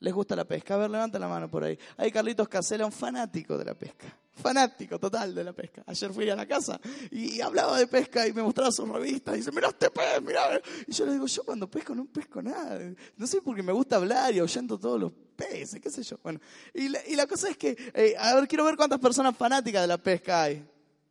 les 0.00 0.14
gusta 0.14 0.34
la 0.34 0.44
pesca. 0.44 0.74
A 0.74 0.78
ver, 0.78 0.90
levanta 0.90 1.18
la 1.18 1.28
mano 1.28 1.50
por 1.50 1.62
ahí. 1.62 1.78
Hay 1.98 2.10
Carlitos 2.10 2.48
Casela, 2.48 2.86
un 2.86 2.92
fanático 2.92 3.56
de 3.56 3.66
la 3.66 3.74
pesca. 3.74 4.06
Fanático 4.32 4.98
total 4.98 5.34
de 5.34 5.44
la 5.44 5.52
pesca. 5.52 5.82
Ayer 5.86 6.12
fui 6.12 6.28
a 6.30 6.36
la 6.36 6.46
casa 6.46 6.80
y 7.10 7.40
hablaba 7.42 7.78
de 7.78 7.86
pesca 7.86 8.26
y 8.26 8.32
me 8.32 8.42
mostraba 8.42 8.72
sus 8.72 8.88
revistas. 8.88 9.34
Y 9.34 9.38
dice, 9.38 9.52
mira 9.52 9.68
este 9.68 9.90
pez, 9.90 10.22
mira. 10.22 10.60
Y 10.86 10.92
yo 10.92 11.04
le 11.04 11.12
digo, 11.12 11.26
yo 11.26 11.44
cuando 11.44 11.70
pesco 11.70 11.94
no 11.94 12.06
pesco 12.06 12.40
nada. 12.40 12.80
No 13.16 13.26
sé 13.26 13.42
porque 13.42 13.62
me 13.62 13.72
gusta 13.72 13.96
hablar 13.96 14.34
y 14.34 14.38
ahuyento 14.38 14.78
todos 14.78 14.98
los 14.98 15.12
peces, 15.36 15.80
qué 15.80 15.90
sé 15.90 16.02
yo. 16.02 16.18
Bueno, 16.22 16.40
y 16.72 16.88
la, 16.88 17.26
cosa 17.26 17.50
es 17.50 17.58
que, 17.58 17.76
eh, 17.92 18.14
a 18.18 18.34
ver, 18.34 18.48
quiero 18.48 18.64
ver 18.64 18.76
cuántas 18.76 19.00
personas 19.00 19.36
fanáticas 19.36 19.82
de 19.82 19.88
la 19.88 19.98
pesca 19.98 20.44
hay. 20.44 20.66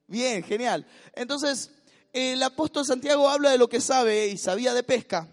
Bien, 0.08 0.42
genial. 0.42 0.88
Entonces, 1.14 1.70
el 2.12 2.42
apóstol 2.42 2.84
Santiago 2.84 3.30
habla 3.30 3.52
de 3.52 3.60
lo 3.60 3.70
que 3.70 3.80
sabe 3.80 4.28
y 4.28 4.38
sabía 4.38 4.74
de 4.74 4.82
pesca. 4.82 5.28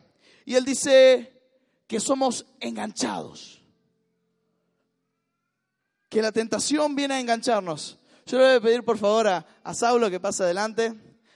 Y 0.46 0.54
él 0.54 0.64
dice 0.64 1.42
que 1.86 2.00
somos 2.00 2.46
enganchados. 2.60 3.60
Que 6.08 6.22
la 6.22 6.30
tentación 6.32 6.94
viene 6.94 7.14
a 7.14 7.20
engancharnos. 7.20 7.98
Yo 8.24 8.38
le 8.38 8.44
voy 8.44 8.54
a 8.54 8.60
pedir 8.60 8.84
por 8.84 8.96
favor 8.96 9.26
a, 9.26 9.74
Saulo 9.74 10.08
que 10.08 10.20
pase 10.20 10.44
adelante. 10.44 10.94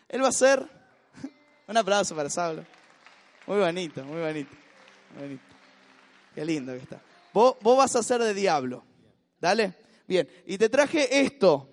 Él 0.09 0.23
va 0.23 0.29
a 0.29 0.33
ser... 0.33 0.65
Un 1.67 1.77
aplauso 1.77 2.15
para 2.15 2.31
Saulo. 2.31 2.65
Muy 3.47 3.59
bonito, 3.59 4.05
muy 4.05 4.21
bonito. 4.21 4.51
Muy 5.15 5.23
bonito. 5.25 5.45
Qué 6.35 6.45
lindo 6.45 6.73
que 6.73 6.79
está. 6.79 7.03
Vos, 7.33 7.57
vos 7.61 7.77
vas 7.77 7.95
a 7.97 8.03
ser 8.03 8.23
de 8.23 8.33
diablo. 8.33 8.85
Dale. 9.41 9.75
Bien. 10.07 10.29
Y 10.47 10.57
te 10.57 10.69
traje 10.69 11.21
esto. 11.21 11.70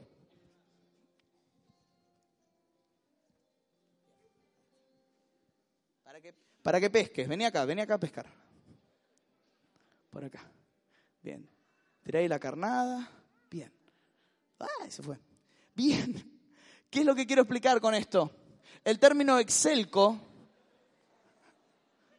Para 6.62 6.80
que 6.80 6.90
pesques. 6.90 7.28
Vení 7.28 7.46
acá, 7.46 7.66
vení 7.66 7.82
acá 7.82 7.96
a 7.96 8.00
pescar. 8.00 8.26
Por 10.10 10.26
acá. 10.26 10.44
Bien. 11.22 11.48
Tiré 12.04 12.20
ahí 12.20 12.28
la 12.28 12.40
carnada. 12.40 13.10
Bien. 13.50 13.72
Ah, 14.60 14.90
se 14.90 15.02
fue. 15.02 15.18
Bien. 15.74 16.14
¿Qué 16.90 17.00
es 17.00 17.06
lo 17.06 17.16
que 17.16 17.26
quiero 17.26 17.44
explicar 17.44 17.80
con 17.80 17.94
esto? 17.94 18.32
El 18.84 19.00
término 19.00 19.40
excelco. 19.40 20.20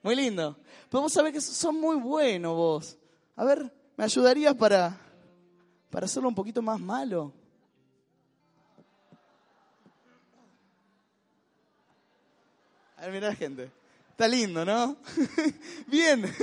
Muy 0.02 0.14
lindo. 0.14 0.58
Pero 0.90 1.02
vos 1.02 1.12
sabés 1.12 1.32
que 1.32 1.40
son 1.40 1.80
muy 1.80 1.96
buenos 1.96 2.54
vos. 2.54 2.98
A 3.36 3.44
ver, 3.44 3.70
¿me 3.96 4.04
ayudarías 4.04 4.54
para, 4.54 4.98
para 5.90 6.06
hacerlo 6.06 6.28
un 6.28 6.34
poquito 6.34 6.62
más 6.62 6.80
malo? 6.80 7.32
A 12.96 13.02
ver, 13.02 13.12
mirá 13.12 13.34
gente. 13.34 13.77
Está 14.18 14.26
lindo, 14.26 14.64
¿no? 14.64 14.96
Bien. 15.86 16.34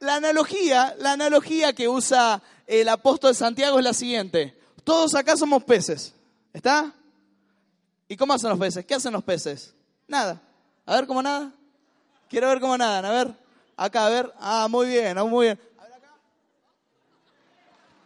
la 0.00 0.16
analogía, 0.16 0.96
la 0.98 1.12
analogía 1.12 1.72
que 1.72 1.88
usa 1.88 2.42
el 2.66 2.88
apóstol 2.88 3.32
Santiago 3.32 3.78
es 3.78 3.84
la 3.84 3.92
siguiente. 3.92 4.58
Todos 4.82 5.14
acá 5.14 5.36
somos 5.36 5.62
peces. 5.62 6.12
¿Está? 6.52 6.92
¿Y 8.08 8.16
cómo 8.16 8.32
hacen 8.32 8.50
los 8.50 8.58
peces? 8.58 8.84
¿Qué 8.84 8.94
hacen 8.96 9.12
los 9.12 9.22
peces? 9.22 9.72
Nada. 10.08 10.42
A 10.84 10.96
ver 10.96 11.06
cómo 11.06 11.22
nada. 11.22 11.52
Quiero 12.28 12.48
ver 12.48 12.58
cómo 12.58 12.76
nadan. 12.76 13.04
A 13.04 13.12
ver. 13.12 13.34
Acá, 13.76 14.06
a 14.06 14.10
ver. 14.10 14.34
Ah, 14.40 14.66
muy 14.68 14.88
bien, 14.88 15.16
ah, 15.16 15.22
muy 15.22 15.46
bien. 15.46 15.60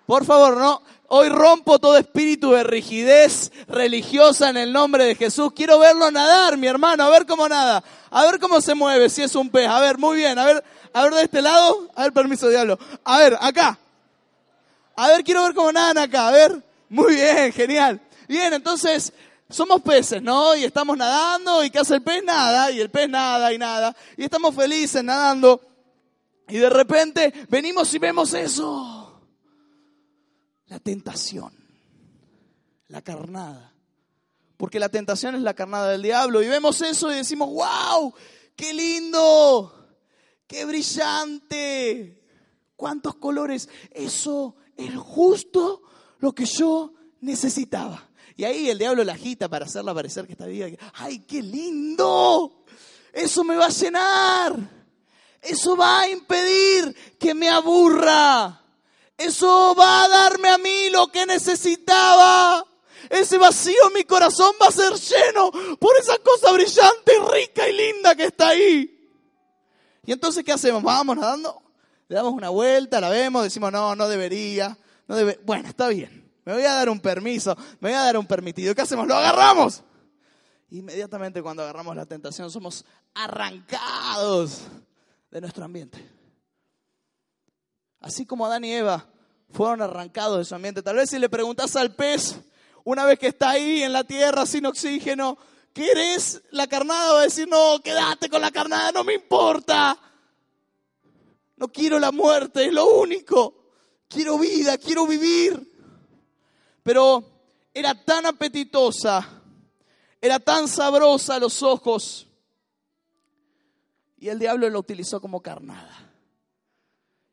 Por 0.08 0.24
favor, 0.24 0.56
no. 0.56 0.80
Hoy 1.08 1.28
rompo 1.28 1.78
todo 1.78 1.98
espíritu 1.98 2.52
de 2.52 2.64
rigidez 2.64 3.52
religiosa 3.66 4.48
en 4.48 4.56
el 4.56 4.72
nombre 4.72 5.04
de 5.04 5.14
Jesús. 5.14 5.52
Quiero 5.54 5.78
verlo 5.78 6.10
nadar, 6.10 6.56
mi 6.56 6.66
hermano, 6.66 7.04
a 7.04 7.10
ver 7.10 7.26
cómo 7.26 7.46
nada. 7.46 7.84
A 8.08 8.24
ver 8.24 8.40
cómo 8.40 8.62
se 8.62 8.74
mueve, 8.74 9.10
si 9.10 9.22
es 9.22 9.34
un 9.34 9.50
pez. 9.50 9.68
A 9.68 9.78
ver, 9.80 9.98
muy 9.98 10.16
bien. 10.16 10.38
A 10.38 10.46
ver, 10.46 10.64
a 10.94 11.02
ver 11.02 11.12
de 11.12 11.22
este 11.24 11.42
lado. 11.42 11.90
A 11.94 12.04
ver, 12.04 12.14
permiso, 12.14 12.48
diablo. 12.48 12.78
A 13.04 13.18
ver, 13.18 13.36
acá. 13.38 13.78
A 14.96 15.08
ver, 15.08 15.24
quiero 15.24 15.42
ver 15.42 15.52
cómo 15.52 15.70
nadan 15.72 15.98
acá. 15.98 16.28
A 16.28 16.30
ver. 16.30 16.62
Muy 16.88 17.14
bien, 17.14 17.52
genial. 17.52 18.00
Bien, 18.26 18.54
entonces, 18.54 19.12
somos 19.50 19.82
peces, 19.82 20.22
¿no? 20.22 20.56
Y 20.56 20.64
estamos 20.64 20.96
nadando. 20.96 21.62
¿Y 21.62 21.68
qué 21.68 21.80
hace 21.80 21.96
el 21.96 22.02
pez? 22.02 22.24
Nada. 22.24 22.70
Y 22.70 22.80
el 22.80 22.88
pez 22.88 23.10
nada 23.10 23.52
y 23.52 23.58
nada. 23.58 23.94
Y 24.16 24.24
estamos 24.24 24.54
felices 24.54 25.04
nadando. 25.04 25.60
Y 26.48 26.56
de 26.56 26.70
repente 26.70 27.30
venimos 27.50 27.92
y 27.92 27.98
vemos 27.98 28.32
eso 28.32 28.97
la 30.68 30.78
tentación, 30.78 31.52
la 32.88 33.02
carnada. 33.02 33.74
Porque 34.56 34.80
la 34.80 34.88
tentación 34.88 35.34
es 35.34 35.42
la 35.42 35.54
carnada 35.54 35.90
del 35.90 36.02
diablo. 36.02 36.42
Y 36.42 36.48
vemos 36.48 36.80
eso 36.82 37.12
y 37.12 37.16
decimos, 37.16 37.48
wow, 37.50 38.12
qué 38.56 38.74
lindo, 38.74 39.72
qué 40.46 40.64
brillante, 40.64 42.24
cuántos 42.76 43.14
colores. 43.16 43.68
Eso 43.90 44.56
es 44.76 44.94
justo 44.96 45.82
lo 46.18 46.34
que 46.34 46.44
yo 46.44 46.92
necesitaba. 47.20 48.08
Y 48.36 48.44
ahí 48.44 48.68
el 48.68 48.78
diablo 48.78 49.04
la 49.04 49.14
agita 49.14 49.48
para 49.48 49.66
hacerla 49.66 49.94
parecer 49.94 50.26
que 50.26 50.32
está 50.32 50.46
viva. 50.46 50.68
¡Ay, 50.94 51.20
qué 51.20 51.42
lindo! 51.42 52.64
Eso 53.12 53.42
me 53.44 53.56
va 53.56 53.66
a 53.66 53.70
llenar. 53.70 54.56
Eso 55.40 55.76
va 55.76 56.00
a 56.00 56.08
impedir 56.08 56.94
que 57.18 57.34
me 57.34 57.48
aburra. 57.48 58.64
Eso 59.18 59.74
va 59.74 60.04
a 60.04 60.08
darme 60.08 60.48
a 60.48 60.58
mí 60.58 60.90
lo 60.90 61.08
que 61.08 61.26
necesitaba. 61.26 62.64
Ese 63.10 63.36
vacío 63.36 63.88
en 63.88 63.94
mi 63.94 64.04
corazón 64.04 64.54
va 64.62 64.68
a 64.68 64.72
ser 64.72 64.94
lleno 64.94 65.50
por 65.78 65.96
esa 65.98 66.16
cosa 66.18 66.52
brillante 66.52 67.12
rica 67.32 67.68
y 67.68 67.72
linda 67.72 68.14
que 68.14 68.26
está 68.26 68.48
ahí. 68.50 69.10
Y 70.04 70.12
entonces, 70.12 70.44
¿qué 70.44 70.52
hacemos? 70.52 70.82
Vamos 70.82 71.16
nadando, 71.16 71.60
le 72.06 72.16
damos 72.16 72.32
una 72.32 72.48
vuelta, 72.50 73.00
la 73.00 73.10
vemos, 73.10 73.42
decimos, 73.42 73.72
no, 73.72 73.96
no 73.96 74.08
debería. 74.08 74.78
No 75.08 75.16
debe... 75.16 75.40
Bueno, 75.44 75.68
está 75.68 75.88
bien. 75.88 76.30
Me 76.44 76.54
voy 76.54 76.62
a 76.62 76.74
dar 76.74 76.88
un 76.88 77.00
permiso, 77.00 77.56
me 77.80 77.90
voy 77.90 77.98
a 77.98 78.04
dar 78.04 78.16
un 78.16 78.26
permitido. 78.26 78.74
¿Qué 78.74 78.82
hacemos? 78.82 79.06
Lo 79.06 79.16
agarramos. 79.16 79.82
Inmediatamente 80.70 81.42
cuando 81.42 81.62
agarramos 81.62 81.96
la 81.96 82.06
tentación 82.06 82.50
somos 82.50 82.84
arrancados 83.14 84.60
de 85.30 85.40
nuestro 85.40 85.64
ambiente. 85.64 86.17
Así 88.00 88.24
como 88.26 88.46
Adán 88.46 88.64
y 88.64 88.72
Eva 88.72 89.06
fueron 89.50 89.82
arrancados 89.82 90.38
de 90.38 90.44
su 90.44 90.54
ambiente. 90.54 90.82
Tal 90.82 90.96
vez 90.96 91.10
si 91.10 91.18
le 91.18 91.28
preguntas 91.28 91.74
al 91.76 91.94
pez, 91.94 92.36
una 92.84 93.04
vez 93.04 93.18
que 93.18 93.28
está 93.28 93.50
ahí 93.50 93.82
en 93.82 93.92
la 93.92 94.04
tierra 94.04 94.46
sin 94.46 94.66
oxígeno, 94.66 95.38
¿quieres 95.72 96.42
la 96.50 96.66
carnada? 96.66 97.14
Va 97.14 97.20
a 97.20 97.24
decir, 97.24 97.48
no, 97.48 97.80
quédate 97.82 98.28
con 98.28 98.40
la 98.40 98.50
carnada, 98.50 98.92
no 98.92 99.04
me 99.04 99.14
importa. 99.14 99.98
No 101.56 101.68
quiero 101.68 101.98
la 101.98 102.12
muerte, 102.12 102.66
es 102.66 102.72
lo 102.72 102.86
único. 102.86 103.54
Quiero 104.08 104.38
vida, 104.38 104.78
quiero 104.78 105.06
vivir. 105.06 105.60
Pero 106.82 107.24
era 107.74 107.94
tan 108.04 108.26
apetitosa, 108.26 109.42
era 110.20 110.38
tan 110.38 110.68
sabrosa 110.68 111.34
a 111.34 111.38
los 111.40 111.62
ojos. 111.62 112.26
Y 114.16 114.28
el 114.28 114.38
diablo 114.38 114.68
lo 114.70 114.78
utilizó 114.78 115.20
como 115.20 115.42
carnada. 115.42 116.07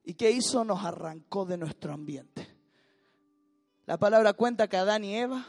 ¿Y 0.05 0.13
qué 0.13 0.31
hizo? 0.31 0.63
Nos 0.63 0.85
arrancó 0.85 1.45
de 1.45 1.57
nuestro 1.57 1.93
ambiente. 1.93 2.47
La 3.87 3.97
palabra 3.97 4.33
cuenta 4.33 4.67
que 4.67 4.77
Adán 4.77 5.03
y 5.03 5.15
Eva 5.15 5.45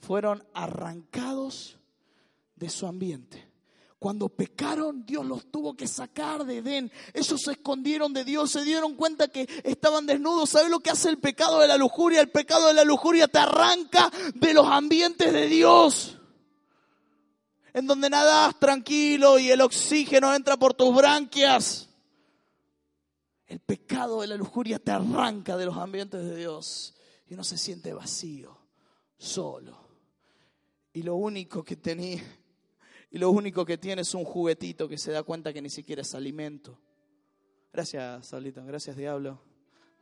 fueron 0.00 0.46
arrancados 0.54 1.78
de 2.56 2.70
su 2.70 2.86
ambiente. 2.86 3.50
Cuando 3.98 4.28
pecaron, 4.28 5.06
Dios 5.06 5.24
los 5.24 5.50
tuvo 5.50 5.74
que 5.74 5.86
sacar 5.86 6.44
de 6.44 6.58
Edén. 6.58 6.92
Ellos 7.14 7.40
se 7.40 7.52
escondieron 7.52 8.12
de 8.12 8.24
Dios, 8.24 8.50
se 8.50 8.62
dieron 8.62 8.96
cuenta 8.96 9.28
que 9.28 9.48
estaban 9.62 10.04
desnudos. 10.04 10.50
¿Sabes 10.50 10.70
lo 10.70 10.80
que 10.80 10.90
hace 10.90 11.08
el 11.08 11.18
pecado 11.18 11.60
de 11.60 11.68
la 11.68 11.78
lujuria? 11.78 12.20
El 12.20 12.30
pecado 12.30 12.68
de 12.68 12.74
la 12.74 12.84
lujuria 12.84 13.28
te 13.28 13.38
arranca 13.38 14.10
de 14.34 14.52
los 14.52 14.66
ambientes 14.66 15.32
de 15.32 15.46
Dios. 15.48 16.18
En 17.72 17.86
donde 17.86 18.10
nadas 18.10 18.58
tranquilo 18.58 19.38
y 19.38 19.50
el 19.50 19.62
oxígeno 19.62 20.34
entra 20.34 20.58
por 20.58 20.74
tus 20.74 20.94
branquias. 20.94 21.88
El 23.54 23.60
pecado 23.60 24.22
de 24.22 24.26
la 24.26 24.34
lujuria 24.34 24.80
te 24.80 24.90
arranca 24.90 25.56
de 25.56 25.66
los 25.66 25.76
ambientes 25.76 26.20
de 26.24 26.34
Dios 26.34 26.92
y 27.28 27.34
uno 27.34 27.44
se 27.44 27.56
siente 27.56 27.94
vacío, 27.94 28.58
solo. 29.16 29.78
Y 30.92 31.04
lo 31.04 31.14
único 31.14 31.62
que 31.62 31.76
tenía, 31.76 32.20
y 33.12 33.18
lo 33.18 33.30
único 33.30 33.64
que 33.64 33.78
tiene 33.78 34.02
es 34.02 34.12
un 34.12 34.24
juguetito 34.24 34.88
que 34.88 34.98
se 34.98 35.12
da 35.12 35.22
cuenta 35.22 35.52
que 35.52 35.62
ni 35.62 35.70
siquiera 35.70 36.02
es 36.02 36.16
alimento. 36.16 36.80
Gracias, 37.72 38.26
Saulito, 38.26 38.64
gracias, 38.64 38.96
diablo. 38.96 39.40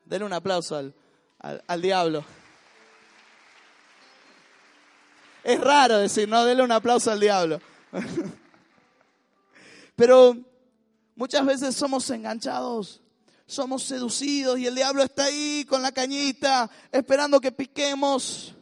Denle 0.06 0.24
un 0.24 0.32
aplauso 0.32 0.74
al, 0.74 0.94
al, 1.38 1.82
diablo. 1.82 2.24
Es 5.44 5.60
raro 5.60 5.98
decir, 5.98 6.26
no, 6.26 6.42
denle 6.46 6.62
un 6.62 6.72
aplauso 6.72 7.10
al 7.10 7.20
diablo. 7.20 7.60
Pero 9.94 10.38
muchas 11.16 11.44
veces 11.44 11.76
somos 11.76 12.08
enganchados 12.08 13.02
somos 13.46 13.82
seducidos 13.82 14.58
y 14.58 14.66
el 14.66 14.74
diablo 14.74 15.02
está 15.02 15.24
ahí 15.24 15.64
con 15.68 15.82
la 15.82 15.92
cañita 15.92 16.70
esperando 16.90 17.40
que 17.40 17.52
piquemos. 17.52 18.54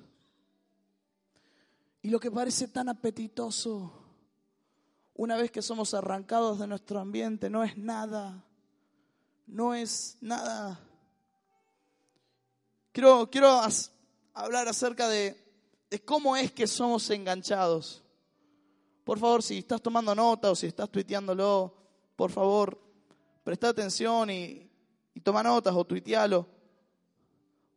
Y 2.03 2.09
lo 2.09 2.19
que 2.19 2.31
parece 2.31 2.69
tan 2.69 2.89
apetitoso, 2.89 3.93
una 5.15 5.37
vez 5.37 5.51
que 5.51 5.63
somos 5.63 5.93
arrancados 5.93 6.59
de 6.59 6.67
nuestro 6.67 6.99
ambiente, 6.99 7.51
no 7.51 7.63
es 7.63 7.77
nada. 7.77 8.45
No 9.47 9.75
es 9.75 10.17
nada. 10.21 10.81
Quiero, 12.93 13.31
quiero 13.31 13.61
hablar 14.33 14.69
acerca 14.69 15.09
de, 15.09 15.37
de 15.91 16.05
cómo 16.05 16.37
es 16.37 16.53
que 16.53 16.67
somos 16.67 17.09
enganchados. 17.11 18.03
Por 19.05 19.19
favor, 19.19 19.43
si 19.43 19.59
estás 19.59 19.83
tomando 19.83 20.15
nota 20.15 20.51
o 20.51 20.57
si 20.57 20.69
estás 20.69 20.89
tuiteándolo, 20.89 21.75
por 22.17 22.31
favor, 22.31 22.81
presta 23.45 23.69
atención 23.69 24.31
y, 24.31 24.70
y 25.15 25.21
toma 25.21 25.43
notas 25.43 25.75
o 25.75 25.85
tuitealo. 25.85 26.47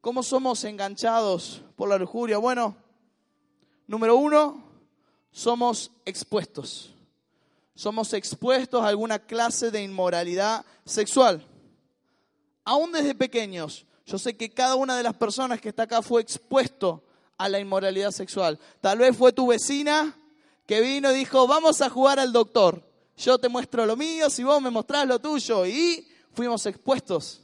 ¿Cómo 0.02 0.22
somos 0.22 0.64
enganchados 0.64 1.62
por 1.76 1.90
la 1.90 1.98
lujuria? 1.98 2.38
Bueno, 2.38 2.76
número 3.88 4.16
uno, 4.18 4.64
somos 5.32 5.92
expuestos. 6.06 6.94
Somos 7.76 8.14
expuestos 8.14 8.84
a 8.84 8.88
alguna 8.88 9.20
clase 9.20 9.72
de 9.72 9.82
inmoralidad 9.82 10.66
sexual. 10.86 11.48
Aún 12.66 12.92
desde 12.92 13.16
pequeños, 13.16 13.86
yo 14.06 14.18
sé 14.18 14.36
que 14.36 14.54
cada 14.54 14.76
una 14.76 14.96
de 14.96 15.04
las 15.04 15.16
personas 15.16 15.60
que 15.60 15.70
está 15.70 15.84
acá 15.84 16.02
fue 16.02 16.22
expuesto 16.22 17.04
a 17.38 17.50
la 17.50 17.60
inmoralidad 17.60 18.12
sexual. 18.12 18.60
Tal 18.82 19.00
vez 19.00 19.18
fue 19.18 19.34
tu 19.34 19.48
vecina 19.48 20.18
que 20.66 20.82
vino 20.82 21.12
y 21.12 21.16
dijo, 21.16 21.48
vamos 21.48 21.82
a 21.82 21.90
jugar 21.90 22.20
al 22.20 22.32
doctor. 22.32 22.84
Yo 23.18 23.38
te 23.38 23.50
muestro 23.50 23.86
lo 23.86 23.96
mío, 23.96 24.30
si 24.30 24.44
vos 24.44 24.62
me 24.62 24.70
mostrás 24.70 25.08
lo 25.08 25.20
tuyo. 25.20 25.66
Y 25.66 26.08
fuimos 26.34 26.66
expuestos. 26.66 27.42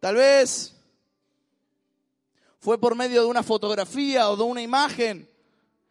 Tal 0.00 0.16
vez 0.16 0.74
fue 2.58 2.78
por 2.78 2.94
medio 2.94 3.22
de 3.22 3.26
una 3.26 3.42
fotografía 3.42 4.30
o 4.30 4.36
de 4.36 4.42
una 4.42 4.62
imagen. 4.62 5.28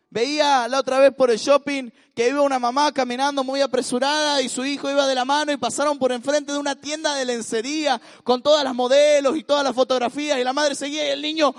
Veía 0.09 0.67
la 0.67 0.79
otra 0.79 0.99
vez 0.99 1.13
por 1.13 1.31
el 1.31 1.39
shopping 1.39 1.89
que 2.13 2.29
iba 2.29 2.41
una 2.41 2.59
mamá 2.59 2.91
caminando 2.91 3.43
muy 3.43 3.61
apresurada 3.61 4.41
y 4.41 4.49
su 4.49 4.63
hijo 4.63 4.89
iba 4.89 5.07
de 5.07 5.15
la 5.15 5.25
mano 5.25 5.51
y 5.51 5.57
pasaron 5.57 5.97
por 5.97 6.11
enfrente 6.11 6.51
de 6.51 6.59
una 6.59 6.79
tienda 6.79 7.15
de 7.15 7.25
lencería 7.25 7.99
con 8.23 8.43
todas 8.43 8.63
las 8.63 8.75
modelos 8.75 9.35
y 9.35 9.43
todas 9.43 9.63
las 9.63 9.73
fotografías 9.73 10.37
y 10.37 10.43
la 10.43 10.53
madre 10.53 10.75
seguía 10.75 11.07
y 11.07 11.11
el 11.11 11.21
niño... 11.21 11.53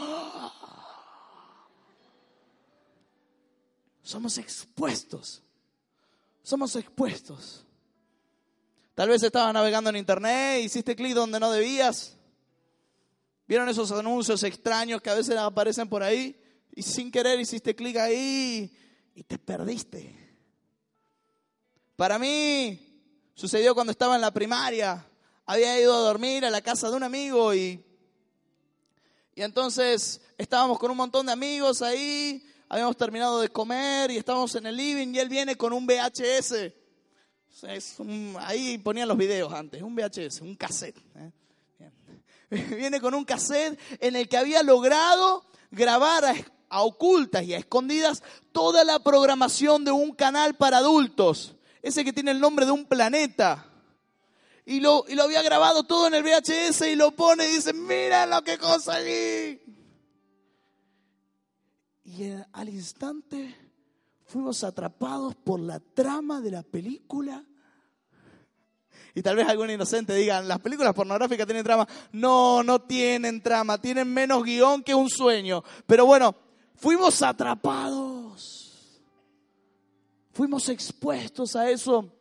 Somos 4.04 4.36
expuestos. 4.36 5.42
Somos 6.42 6.76
expuestos. 6.76 7.64
Tal 8.94 9.08
vez 9.08 9.22
estabas 9.22 9.52
navegando 9.52 9.90
en 9.90 9.96
internet, 9.96 10.62
hiciste 10.62 10.94
clic 10.94 11.14
donde 11.14 11.40
no 11.40 11.50
debías. 11.50 12.16
¿Vieron 13.46 13.68
esos 13.68 13.90
anuncios 13.92 14.42
extraños 14.42 15.02
que 15.02 15.10
a 15.10 15.14
veces 15.14 15.36
aparecen 15.36 15.88
por 15.88 16.02
ahí? 16.02 16.40
Y 16.74 16.82
sin 16.82 17.10
querer 17.10 17.38
hiciste 17.38 17.74
clic 17.74 17.96
ahí 17.96 18.76
y 19.14 19.22
te 19.24 19.38
perdiste. 19.38 20.20
Para 21.96 22.18
mí, 22.18 22.94
Sucedió 23.34 23.74
cuando 23.74 23.90
estaba 23.90 24.14
en 24.14 24.20
la 24.20 24.30
primaria. 24.30 25.04
Había 25.44 25.78
ido 25.78 25.92
a 25.94 25.98
dormir 25.98 26.44
a 26.44 26.50
la 26.50 26.62
casa 26.62 26.88
de 26.88 26.96
un 26.96 27.02
amigo 27.02 27.52
y, 27.52 27.84
y 29.34 29.42
entonces 29.42 30.20
estábamos 30.38 30.78
con 30.78 30.90
un 30.92 30.96
montón 30.96 31.26
de 31.26 31.32
amigos 31.32 31.82
ahí, 31.82 32.42
habíamos 32.68 32.96
terminado 32.96 33.40
de 33.40 33.48
comer 33.48 34.12
y 34.12 34.16
estábamos 34.16 34.54
en 34.54 34.66
el 34.66 34.76
living 34.76 35.08
y 35.08 35.18
él 35.18 35.28
viene 35.28 35.56
con 35.56 35.72
un 35.72 35.84
VHS. 35.84 36.72
Ahí 38.40 38.78
ponían 38.78 39.08
los 39.08 39.16
videos 39.16 39.52
antes, 39.52 39.82
un 39.82 39.94
VHS, 39.94 40.40
un 40.40 40.54
cassette. 40.56 40.98
¿eh? 41.16 41.30
Viene 42.76 43.00
con 43.00 43.14
un 43.14 43.24
cassette 43.24 43.78
en 44.00 44.16
el 44.16 44.28
que 44.28 44.36
había 44.36 44.62
logrado 44.62 45.44
grabar 45.70 46.24
a, 46.24 46.34
a 46.68 46.82
ocultas 46.82 47.44
y 47.44 47.54
a 47.54 47.58
escondidas 47.58 48.22
toda 48.52 48.84
la 48.84 48.98
programación 48.98 49.84
de 49.84 49.92
un 49.92 50.14
canal 50.14 50.54
para 50.54 50.78
adultos 50.78 51.54
ese 51.84 52.02
que 52.02 52.14
tiene 52.14 52.30
el 52.30 52.40
nombre 52.40 52.64
de 52.64 52.72
un 52.72 52.86
planeta. 52.86 53.66
Y 54.64 54.80
lo, 54.80 55.04
y 55.06 55.14
lo 55.14 55.24
había 55.24 55.42
grabado 55.42 55.84
todo 55.84 56.06
en 56.06 56.14
el 56.14 56.22
VHS 56.22 56.80
y 56.86 56.96
lo 56.96 57.10
pone 57.10 57.46
y 57.46 57.56
dice, 57.56 57.74
mira 57.74 58.24
lo 58.24 58.42
que 58.42 58.56
conseguí. 58.56 59.60
Y 62.04 62.32
al 62.52 62.70
instante 62.70 63.54
fuimos 64.34 64.64
atrapados 64.64 65.36
por 65.36 65.60
la 65.60 65.78
trama 65.78 66.40
de 66.40 66.50
la 66.50 66.64
película. 66.64 67.44
Y 69.14 69.22
tal 69.22 69.36
vez 69.36 69.46
algún 69.46 69.70
inocente 69.70 70.12
diga, 70.12 70.42
las 70.42 70.58
películas 70.58 70.92
pornográficas 70.92 71.46
tienen 71.46 71.62
trama. 71.62 71.86
No, 72.10 72.64
no 72.64 72.80
tienen 72.80 73.40
trama, 73.40 73.80
tienen 73.80 74.12
menos 74.12 74.42
guion 74.42 74.82
que 74.82 74.92
un 74.92 75.08
sueño. 75.08 75.62
Pero 75.86 76.04
bueno, 76.04 76.34
fuimos 76.74 77.22
atrapados. 77.22 79.00
Fuimos 80.32 80.68
expuestos 80.68 81.54
a 81.54 81.70
eso. 81.70 82.12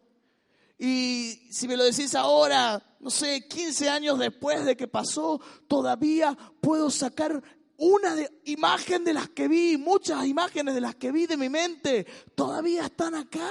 Y 0.78 1.48
si 1.50 1.68
me 1.68 1.76
lo 1.76 1.84
decís 1.84 2.14
ahora, 2.14 2.80
no 3.00 3.10
sé, 3.10 3.48
15 3.48 3.90
años 3.90 4.20
después 4.20 4.66
de 4.66 4.78
que 4.78 4.88
pasó, 4.88 5.42
todavía 5.68 6.38
puedo 6.62 6.92
sacar 6.92 7.42
una 7.78 8.16
imagen 8.46 9.04
de 9.04 9.14
las 9.14 9.30
que 9.30 9.48
vi, 9.48 9.78
muchas 9.78 10.26
imágenes 10.26 10.76
de 10.76 10.82
las 10.82 10.96
que 10.96 11.12
vi 11.12 11.26
de 11.26 11.38
mi 11.38 11.50
mente, 11.50 12.06
todavía 12.36 12.86
están 12.86 13.16
acá. 13.16 13.50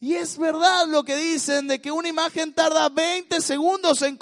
Y 0.00 0.14
es 0.14 0.38
verdad 0.38 0.86
lo 0.86 1.04
que 1.04 1.14
dicen 1.14 1.68
de 1.68 1.80
que 1.80 1.92
una 1.92 2.08
imagen 2.08 2.54
tarda 2.54 2.88
20 2.88 3.40
segundos 3.40 4.00
en, 4.00 4.18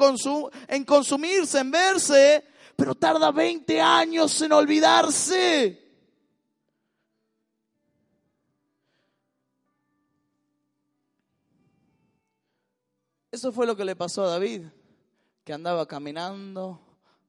en 0.67 0.85
consumirse, 0.85 1.61
en 1.61 1.71
verse, 1.71 2.45
pero 2.75 2.97
tarda 2.97 3.31
20 3.31 3.81
años 3.81 4.41
en 4.43 4.53
olvidarse. 4.53 5.85
Eso 13.31 13.53
fue 13.53 13.67
lo 13.67 13.77
que 13.77 13.85
le 13.85 13.95
pasó 13.95 14.25
a 14.25 14.31
David, 14.31 14.65
que 15.45 15.53
andaba 15.53 15.87
caminando 15.87 16.88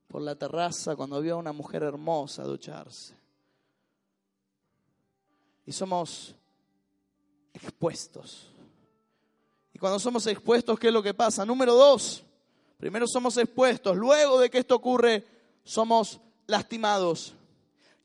por 0.10 0.24
la 0.24 0.36
terraza 0.36 0.96
cuando 0.96 1.22
vio 1.22 1.36
a 1.36 1.38
una 1.38 1.54
mujer 1.54 1.84
hermosa 1.84 2.44
ducharse. 2.44 3.16
Y 5.66 5.72
somos 5.72 6.36
expuestos. 7.54 8.48
Y 9.72 9.78
cuando 9.78 10.00
somos 10.00 10.26
expuestos, 10.26 10.80
¿qué 10.80 10.88
es 10.88 10.94
lo 10.94 11.04
que 11.04 11.14
pasa? 11.14 11.46
Número 11.46 11.76
dos, 11.76 12.24
primero 12.78 13.06
somos 13.08 13.38
expuestos, 13.38 13.96
luego 13.96 14.40
de 14.40 14.50
que 14.50 14.58
esto 14.58 14.76
ocurre, 14.76 15.26
somos 15.64 16.20
lastimados. 16.48 17.36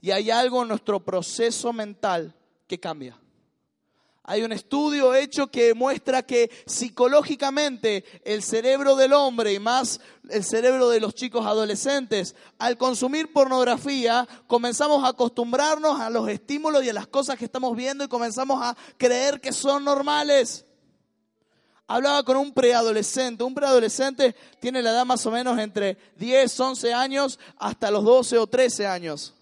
Y 0.03 0.11
hay 0.11 0.31
algo 0.31 0.61
en 0.61 0.69
nuestro 0.69 1.01
proceso 1.01 1.73
mental 1.73 2.35
que 2.67 2.79
cambia. 2.79 3.19
Hay 4.26 4.42
un 4.42 4.52
estudio 4.52 5.14
hecho 5.14 5.48
que 5.48 5.74
muestra 5.74 6.22
que 6.22 6.50
psicológicamente 6.64 8.06
el 8.24 8.42
cerebro 8.42 8.96
del 8.96 9.12
hombre 9.12 9.52
y 9.52 9.58
más 9.58 10.00
el 10.30 10.42
cerebro 10.42 10.88
de 10.88 10.98
los 10.98 11.14
chicos 11.14 11.44
adolescentes, 11.44 12.34
al 12.58 12.78
consumir 12.78 13.34
pornografía, 13.34 14.26
comenzamos 14.46 15.04
a 15.04 15.08
acostumbrarnos 15.08 16.00
a 16.00 16.08
los 16.08 16.26
estímulos 16.30 16.82
y 16.82 16.88
a 16.88 16.94
las 16.94 17.06
cosas 17.06 17.37
que 17.37 17.44
estamos 17.44 17.76
viendo 17.76 18.02
y 18.02 18.08
comenzamos 18.08 18.62
a 18.62 18.74
creer 18.96 19.42
que 19.42 19.52
son 19.52 19.84
normales. 19.84 20.64
Hablaba 21.87 22.22
con 22.22 22.38
un 22.38 22.54
preadolescente. 22.54 23.44
Un 23.44 23.54
preadolescente 23.54 24.34
tiene 24.58 24.80
la 24.80 24.92
edad 24.92 25.04
más 25.04 25.26
o 25.26 25.30
menos 25.30 25.58
entre 25.58 25.98
10, 26.16 26.60
11 26.60 26.94
años 26.94 27.38
hasta 27.58 27.90
los 27.90 28.02
12 28.04 28.38
o 28.38 28.46
13 28.46 28.87
años. 28.87 29.34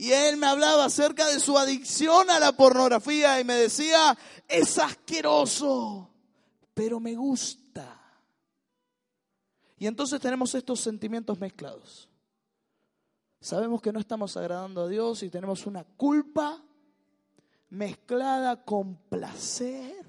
Y 0.00 0.12
él 0.12 0.36
me 0.36 0.46
hablaba 0.46 0.84
acerca 0.84 1.26
de 1.26 1.40
su 1.40 1.58
adicción 1.58 2.30
a 2.30 2.38
la 2.38 2.52
pornografía 2.52 3.40
y 3.40 3.44
me 3.44 3.54
decía, 3.54 4.16
es 4.46 4.78
asqueroso, 4.78 6.08
pero 6.72 7.00
me 7.00 7.16
gusta. 7.16 8.00
Y 9.76 9.88
entonces 9.88 10.20
tenemos 10.20 10.54
estos 10.54 10.78
sentimientos 10.78 11.40
mezclados. 11.40 12.08
Sabemos 13.40 13.82
que 13.82 13.92
no 13.92 13.98
estamos 13.98 14.36
agradando 14.36 14.82
a 14.82 14.88
Dios 14.88 15.24
y 15.24 15.30
tenemos 15.30 15.66
una 15.66 15.82
culpa 15.82 16.62
mezclada 17.70 18.64
con 18.64 18.94
placer. 18.94 20.06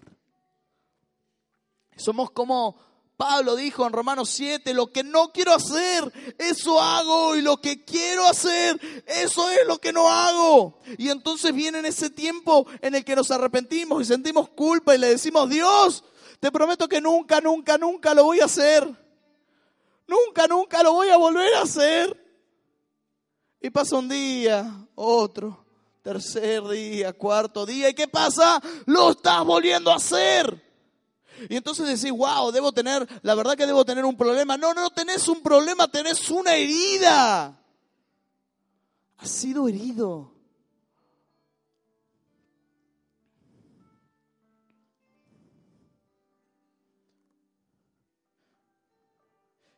Somos 1.96 2.30
como 2.30 2.78
Pablo 3.20 3.58
dijo 3.58 3.86
en 3.86 3.92
Romanos 3.92 4.30
7, 4.30 4.74
lo 4.74 4.94
que 4.94 5.04
no 5.04 5.34
quiero 5.34 5.54
hacer, 5.54 6.10
eso 6.38 6.82
hago, 6.82 7.36
y 7.36 7.42
lo 7.42 7.60
que 7.60 7.84
quiero 7.84 8.26
hacer, 8.26 8.80
eso 9.06 9.50
es 9.50 9.68
lo 9.68 9.78
que 9.78 9.92
no 9.92 10.08
hago. 10.10 10.80
Y 10.98 11.10
entonces 11.10 11.54
viene 11.54 11.80
en 11.80 11.86
ese 11.86 12.10
tiempo 12.10 12.66
en 12.82 12.96
el 12.96 13.04
que 13.04 13.18
nos 13.18 13.30
arrepentimos 13.30 14.02
y 14.02 14.06
sentimos 14.06 14.48
culpa 14.48 14.96
y 14.96 15.00
le 15.00 15.10
decimos, 15.10 15.50
Dios, 15.50 16.06
te 16.40 16.50
prometo 16.50 16.88
que 16.88 17.02
nunca, 17.02 17.42
nunca, 17.42 17.78
nunca 17.78 18.14
lo 18.14 18.24
voy 18.24 18.40
a 18.40 18.46
hacer. 18.46 18.88
Nunca, 20.08 20.48
nunca 20.48 20.82
lo 20.82 20.94
voy 20.94 21.10
a 21.10 21.18
volver 21.18 21.56
a 21.56 21.64
hacer. 21.64 22.26
Y 23.60 23.70
pasa 23.70 23.98
un 23.98 24.08
día, 24.08 24.88
otro, 24.96 25.66
tercer 26.02 26.66
día, 26.70 27.12
cuarto 27.12 27.66
día, 27.66 27.90
¿y 27.90 27.94
qué 27.94 28.08
pasa? 28.08 28.62
Lo 28.86 29.12
estás 29.12 29.44
volviendo 29.44 29.92
a 29.92 29.98
hacer. 29.98 30.69
Y 31.48 31.56
entonces 31.56 31.88
decís, 31.88 32.12
wow, 32.12 32.52
debo 32.52 32.72
tener, 32.72 33.08
la 33.22 33.36
verdad 33.36 33.56
que 33.56 33.68
debo 33.68 33.86
tener 33.86 34.04
un 34.04 34.18
problema. 34.18 34.58
No, 34.58 34.74
no 34.74 34.90
tenés 34.90 35.28
un 35.28 35.42
problema, 35.42 35.88
tenés 35.88 36.30
una 36.30 36.56
herida. 36.56 37.58
Has 39.18 39.30
sido 39.30 39.68
herido. 39.68 40.34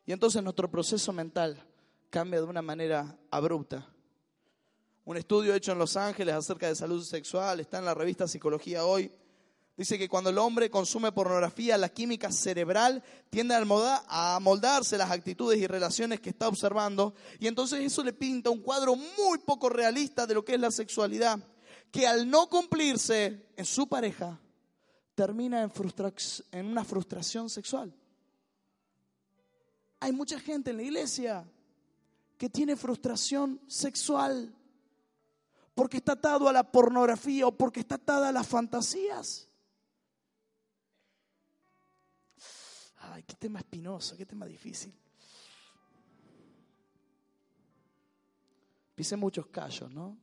Y 0.04 0.12
entonces 0.12 0.42
nuestro 0.42 0.70
proceso 0.70 1.12
mental 1.12 1.62
cambia 2.10 2.40
de 2.40 2.46
una 2.46 2.62
manera 2.62 3.16
abrupta. 3.30 3.88
Un 5.04 5.16
estudio 5.16 5.54
hecho 5.54 5.72
en 5.72 5.78
Los 5.78 5.96
Ángeles 5.96 6.34
acerca 6.34 6.68
de 6.68 6.74
salud 6.74 7.02
sexual 7.02 7.60
está 7.60 7.78
en 7.78 7.84
la 7.84 7.94
revista 7.94 8.28
Psicología 8.28 8.84
Hoy 8.84 9.10
Dice 9.76 9.98
que 9.98 10.08
cuando 10.08 10.28
el 10.28 10.38
hombre 10.38 10.70
consume 10.70 11.12
pornografía, 11.12 11.78
la 11.78 11.88
química 11.88 12.30
cerebral 12.30 13.02
tiende 13.30 13.54
a 13.54 14.38
moldarse 14.40 14.98
las 14.98 15.10
actitudes 15.10 15.58
y 15.58 15.66
relaciones 15.66 16.20
que 16.20 16.30
está 16.30 16.46
observando. 16.48 17.14
Y 17.38 17.46
entonces 17.46 17.80
eso 17.80 18.04
le 18.04 18.12
pinta 18.12 18.50
un 18.50 18.60
cuadro 18.60 18.94
muy 18.96 19.38
poco 19.38 19.70
realista 19.70 20.26
de 20.26 20.34
lo 20.34 20.44
que 20.44 20.54
es 20.54 20.60
la 20.60 20.70
sexualidad, 20.70 21.38
que 21.90 22.06
al 22.06 22.28
no 22.28 22.48
cumplirse 22.50 23.46
en 23.56 23.64
su 23.64 23.88
pareja, 23.88 24.38
termina 25.14 25.62
en, 25.62 25.72
en 26.52 26.66
una 26.66 26.84
frustración 26.84 27.48
sexual. 27.48 27.94
Hay 30.00 30.12
mucha 30.12 30.38
gente 30.38 30.70
en 30.70 30.76
la 30.76 30.82
iglesia 30.82 31.50
que 32.36 32.50
tiene 32.50 32.76
frustración 32.76 33.60
sexual 33.68 34.54
porque 35.74 35.98
está 35.98 36.12
atado 36.12 36.48
a 36.48 36.52
la 36.52 36.70
pornografía 36.70 37.46
o 37.46 37.56
porque 37.56 37.80
está 37.80 37.94
atado 37.94 38.24
a 38.26 38.32
las 38.32 38.46
fantasías. 38.46 39.48
Ay, 43.12 43.24
qué 43.24 43.34
tema 43.34 43.58
espinoso, 43.58 44.16
qué 44.16 44.24
tema 44.24 44.46
difícil. 44.46 44.90
Pise 48.94 49.16
muchos 49.16 49.46
callos, 49.48 49.90
¿no? 49.90 50.16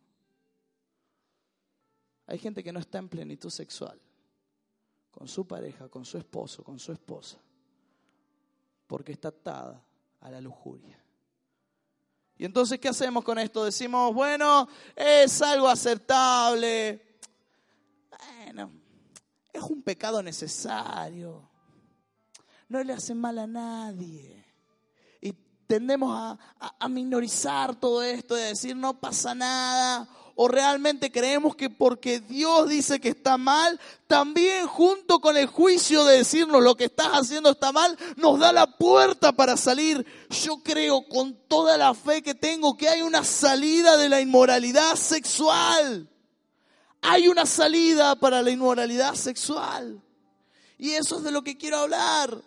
Hay 2.26 2.40
gente 2.40 2.64
que 2.64 2.74
no 2.74 2.80
está 2.80 2.98
en 2.98 3.08
plenitud 3.08 3.52
sexual 3.52 4.02
con 5.12 5.28
su 5.28 5.46
pareja, 5.46 5.88
con 5.88 6.04
su 6.04 6.18
esposo, 6.18 6.64
con 6.64 6.80
su 6.80 6.92
esposa, 6.92 7.38
porque 8.88 9.12
está 9.12 9.28
atada 9.28 9.84
a 10.22 10.32
la 10.32 10.42
lujuria. 10.42 11.00
Y 12.38 12.46
entonces, 12.46 12.80
¿qué 12.80 12.88
hacemos 12.88 13.24
con 13.24 13.38
esto? 13.38 13.66
Decimos, 13.66 14.16
bueno, 14.16 14.68
es 14.96 15.40
algo 15.44 15.68
aceptable. 15.68 17.20
Bueno, 18.10 18.72
es 19.54 19.62
un 19.62 19.84
pecado 19.84 20.24
necesario 20.24 21.49
no 22.70 22.84
le 22.84 22.94
hace 22.94 23.16
mal 23.16 23.38
a 23.40 23.48
nadie. 23.48 24.46
Y 25.22 25.34
tendemos 25.68 26.38
a, 26.60 26.88
minorizar 26.88 27.76
todo 27.76 28.04
esto, 28.04 28.36
de 28.36 28.44
decir 28.44 28.76
no 28.76 29.00
pasa 29.00 29.36
nada, 29.36 30.08
o 30.36 30.48
realmente 30.48 31.12
creemos 31.12 31.56
que 31.56 31.70
porque 31.70 32.22
Dios 32.22 32.70
dice 32.70 33.02
que 33.02 33.10
está 33.10 33.38
mal, 33.38 33.78
también 34.08 34.68
junto 34.68 35.20
con 35.20 35.36
el 35.36 35.48
juicio 35.48 36.06
de 36.06 36.20
decirnos 36.20 36.64
lo 36.64 36.76
que 36.76 36.86
estás 36.86 37.10
haciendo 37.10 37.50
está 37.50 37.74
mal, 37.74 37.98
nos 38.16 38.40
da 38.40 38.54
la 38.54 38.78
puerta 38.78 39.34
para 39.34 39.58
salir. 39.58 40.06
Yo 40.30 40.64
creo 40.64 41.06
con 41.10 41.36
toda 41.48 41.76
la 41.76 41.94
fe 41.94 42.22
que 42.22 42.36
tengo 42.36 42.78
que 42.78 42.88
hay 42.88 43.02
una 43.02 43.26
salida 43.26 43.98
de 43.98 44.08
la 44.08 44.22
inmoralidad 44.22 44.96
sexual. 44.96 46.08
Hay 47.02 47.28
una 47.28 47.46
salida 47.46 48.16
para 48.16 48.42
la 48.42 48.52
inmoralidad 48.52 49.16
sexual. 49.16 50.02
Y 50.78 50.92
eso 50.92 51.18
es 51.18 51.24
de 51.24 51.32
lo 51.32 51.44
que 51.44 51.58
quiero 51.58 51.80
hablar. 51.80 52.42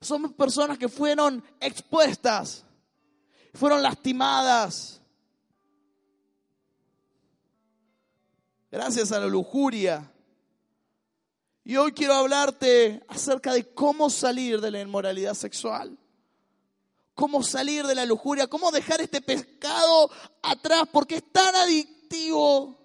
Somos 0.00 0.32
personas 0.32 0.78
que 0.78 0.88
fueron 0.88 1.44
expuestas 1.60 2.64
fueron 3.54 3.82
lastimadas. 3.82 5.00
Gracias 8.70 9.10
a 9.12 9.20
la 9.20 9.26
lujuria. 9.26 10.12
Y 11.64 11.76
hoy 11.76 11.92
quiero 11.92 12.14
hablarte 12.14 13.02
acerca 13.08 13.52
de 13.52 13.72
cómo 13.74 14.10
salir 14.10 14.60
de 14.60 14.70
la 14.70 14.80
inmoralidad 14.80 15.34
sexual. 15.34 15.98
Cómo 17.14 17.42
salir 17.42 17.86
de 17.86 17.94
la 17.94 18.06
lujuria, 18.06 18.46
cómo 18.46 18.70
dejar 18.70 19.00
este 19.00 19.20
pescado 19.20 20.10
atrás, 20.42 20.84
porque 20.90 21.16
es 21.16 21.32
tan 21.32 21.54
adictivo. 21.54 22.78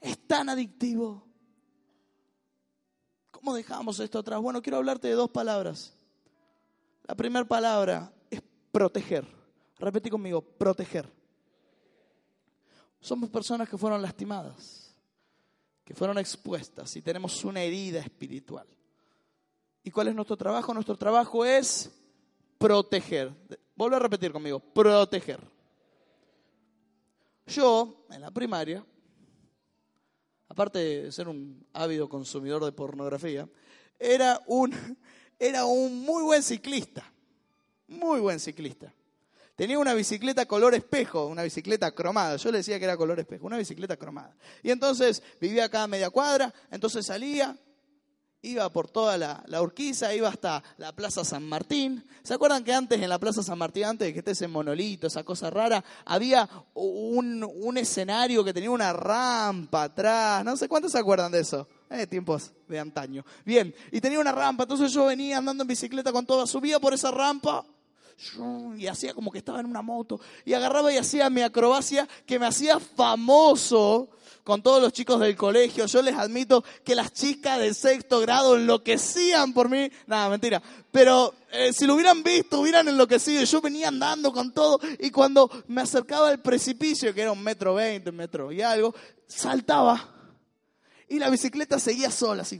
Es 0.00 0.18
tan 0.26 0.48
adictivo. 0.48 1.26
¿Cómo 3.30 3.54
dejamos 3.54 3.98
esto 3.98 4.20
atrás? 4.20 4.40
Bueno, 4.40 4.62
quiero 4.62 4.76
hablarte 4.76 5.08
de 5.08 5.14
dos 5.14 5.30
palabras. 5.30 5.92
La 7.04 7.14
primera 7.14 7.44
palabra 7.44 8.12
es 8.30 8.42
proteger. 8.70 9.26
Repetí 9.78 10.10
conmigo, 10.10 10.40
proteger. 10.40 11.10
Somos 13.00 13.28
personas 13.30 13.68
que 13.68 13.76
fueron 13.76 14.00
lastimadas, 14.00 14.94
que 15.84 15.94
fueron 15.94 16.18
expuestas 16.18 16.94
y 16.94 17.02
tenemos 17.02 17.44
una 17.44 17.60
herida 17.60 18.00
espiritual. 18.00 18.66
¿Y 19.82 19.90
cuál 19.90 20.08
es 20.08 20.14
nuestro 20.14 20.36
trabajo? 20.36 20.72
Nuestro 20.72 20.96
trabajo 20.96 21.44
es 21.44 21.90
proteger. 22.58 23.34
Vuelvo 23.74 23.96
a 23.96 23.98
repetir 23.98 24.30
conmigo, 24.32 24.60
proteger. 24.60 25.40
Yo, 27.46 28.06
en 28.10 28.20
la 28.20 28.30
primaria, 28.30 28.86
aparte 30.48 30.78
de 30.78 31.12
ser 31.12 31.28
un 31.28 31.66
ávido 31.72 32.08
consumidor 32.08 32.64
de 32.64 32.70
pornografía, 32.70 33.48
era 33.98 34.40
un, 34.46 34.72
era 35.42 35.64
un 35.64 36.04
muy 36.04 36.22
buen 36.22 36.40
ciclista, 36.40 37.04
muy 37.88 38.20
buen 38.20 38.38
ciclista. 38.38 38.94
Tenía 39.56 39.76
una 39.76 39.92
bicicleta 39.92 40.46
color 40.46 40.72
espejo, 40.72 41.26
una 41.26 41.42
bicicleta 41.42 41.90
cromada. 41.90 42.36
Yo 42.36 42.52
le 42.52 42.58
decía 42.58 42.78
que 42.78 42.84
era 42.84 42.96
color 42.96 43.18
espejo, 43.18 43.46
una 43.46 43.58
bicicleta 43.58 43.96
cromada. 43.96 44.36
Y 44.62 44.70
entonces 44.70 45.20
vivía 45.40 45.64
acá 45.64 45.82
a 45.82 45.88
media 45.88 46.10
cuadra, 46.10 46.54
entonces 46.70 47.06
salía, 47.06 47.56
iba 48.42 48.68
por 48.70 48.88
toda 48.88 49.16
la, 49.16 49.42
la, 49.46 49.62
Urquiza, 49.62 50.14
iba 50.14 50.28
hasta 50.28 50.62
la 50.78 50.92
Plaza 50.92 51.24
San 51.24 51.48
Martín. 51.48 52.04
¿Se 52.22 52.34
acuerdan 52.34 52.64
que 52.64 52.74
antes 52.74 53.00
en 53.00 53.08
la 53.08 53.18
Plaza 53.18 53.42
San 53.42 53.58
Martín, 53.58 53.84
antes 53.84 54.06
de 54.06 54.12
que 54.12 54.18
esté 54.18 54.32
ese 54.32 54.48
monolito, 54.48 55.06
esa 55.06 55.22
cosa 55.22 55.48
rara, 55.48 55.82
había 56.04 56.48
un, 56.74 57.44
un 57.44 57.76
escenario 57.78 58.44
que 58.44 58.52
tenía 58.52 58.70
una 58.70 58.92
rampa 58.92 59.84
atrás? 59.84 60.44
No 60.44 60.56
sé 60.56 60.68
cuántos 60.68 60.92
se 60.92 60.98
acuerdan 60.98 61.30
de 61.32 61.40
eso. 61.40 61.68
Eh, 61.88 62.06
tiempos 62.06 62.52
de 62.68 62.80
antaño. 62.80 63.24
Bien, 63.44 63.74
y 63.90 64.00
tenía 64.00 64.18
una 64.18 64.32
rampa, 64.32 64.62
entonces 64.62 64.92
yo 64.92 65.06
venía 65.06 65.38
andando 65.38 65.62
en 65.62 65.68
bicicleta 65.68 66.10
con 66.10 66.24
toda, 66.24 66.46
subía 66.46 66.80
por 66.80 66.94
esa 66.94 67.10
rampa 67.10 67.66
y 68.76 68.86
hacía 68.86 69.14
como 69.14 69.30
que 69.30 69.38
estaba 69.38 69.60
en 69.60 69.66
una 69.66 69.82
moto 69.82 70.20
y 70.44 70.54
agarraba 70.54 70.92
y 70.92 70.96
hacía 70.96 71.30
mi 71.30 71.42
acrobacia 71.42 72.08
que 72.26 72.38
me 72.38 72.46
hacía 72.46 72.78
famoso 72.78 74.10
con 74.44 74.62
todos 74.62 74.82
los 74.82 74.92
chicos 74.92 75.20
del 75.20 75.36
colegio. 75.36 75.86
Yo 75.86 76.02
les 76.02 76.16
admito 76.16 76.64
que 76.84 76.94
las 76.94 77.12
chicas 77.12 77.58
de 77.58 77.74
sexto 77.74 78.20
grado 78.20 78.56
enloquecían 78.56 79.52
por 79.52 79.68
mí. 79.68 79.90
Nada, 80.06 80.28
mentira. 80.28 80.62
Pero 80.90 81.34
eh, 81.52 81.72
si 81.72 81.86
lo 81.86 81.94
hubieran 81.94 82.22
visto, 82.22 82.60
hubieran 82.60 82.88
enloquecido. 82.88 83.44
Yo 83.44 83.60
venía 83.60 83.88
andando 83.88 84.32
con 84.32 84.52
todo 84.52 84.80
y 84.98 85.10
cuando 85.10 85.50
me 85.68 85.82
acercaba 85.82 86.28
al 86.28 86.40
precipicio, 86.40 87.14
que 87.14 87.22
era 87.22 87.32
un 87.32 87.42
metro 87.42 87.74
veinte, 87.74 88.10
un 88.10 88.16
metro 88.16 88.50
y 88.52 88.62
algo, 88.62 88.94
saltaba. 89.26 90.08
Y 91.08 91.18
la 91.18 91.30
bicicleta 91.30 91.78
seguía 91.78 92.10
sola, 92.10 92.42
así 92.42 92.58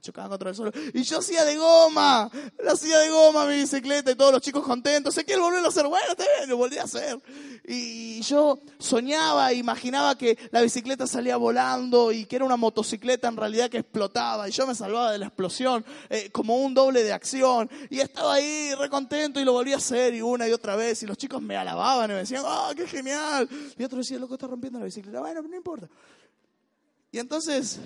chocaba 0.00 0.30
contra 0.30 0.50
el 0.50 0.56
suelo. 0.56 0.72
Y 0.94 1.02
yo 1.02 1.18
hacía 1.18 1.44
de 1.44 1.56
goma, 1.56 2.30
la 2.62 2.72
hacía 2.72 2.98
de 2.98 3.10
goma 3.10 3.46
mi 3.46 3.56
bicicleta 3.56 4.10
y 4.10 4.14
todos 4.14 4.32
los 4.32 4.42
chicos 4.42 4.64
contentos. 4.64 5.14
Sé 5.14 5.24
que 5.24 5.34
él 5.34 5.40
volvió 5.40 5.64
a 5.64 5.68
hacer, 5.68 5.86
bueno, 5.86 6.06
está 6.10 6.24
bien, 6.38 6.48
lo 6.48 6.56
volví 6.56 6.78
a 6.78 6.84
hacer. 6.84 7.20
Y 7.66 8.20
yo 8.22 8.60
soñaba, 8.78 9.52
imaginaba 9.52 10.16
que 10.16 10.38
la 10.50 10.60
bicicleta 10.62 11.06
salía 11.06 11.36
volando 11.36 12.12
y 12.12 12.26
que 12.26 12.36
era 12.36 12.44
una 12.44 12.56
motocicleta 12.56 13.28
en 13.28 13.36
realidad 13.36 13.70
que 13.70 13.78
explotaba. 13.78 14.48
Y 14.48 14.52
yo 14.52 14.66
me 14.66 14.74
salvaba 14.74 15.12
de 15.12 15.18
la 15.18 15.26
explosión 15.26 15.84
eh, 16.08 16.30
como 16.30 16.56
un 16.56 16.74
doble 16.74 17.02
de 17.02 17.12
acción. 17.12 17.70
Y 17.90 18.00
estaba 18.00 18.34
ahí 18.34 18.74
recontento 18.74 19.40
y 19.40 19.44
lo 19.44 19.52
volví 19.52 19.72
a 19.72 19.76
hacer 19.76 20.14
y 20.14 20.22
una 20.22 20.48
y 20.48 20.52
otra 20.52 20.76
vez. 20.76 21.02
Y 21.02 21.06
los 21.06 21.16
chicos 21.16 21.42
me 21.42 21.56
alababan 21.56 22.10
y 22.10 22.14
me 22.14 22.20
decían, 22.20 22.42
¡ah, 22.46 22.72
qué 22.76 22.86
genial! 22.86 23.48
Y 23.78 23.84
otro 23.84 23.98
decía, 23.98 24.18
loco, 24.18 24.34
está 24.34 24.46
rompiendo 24.46 24.78
la 24.78 24.84
bicicleta. 24.84 25.20
Bueno, 25.20 25.42
no 25.42 25.56
importa. 25.56 25.88
Y 27.12 27.18
entonces 27.18 27.80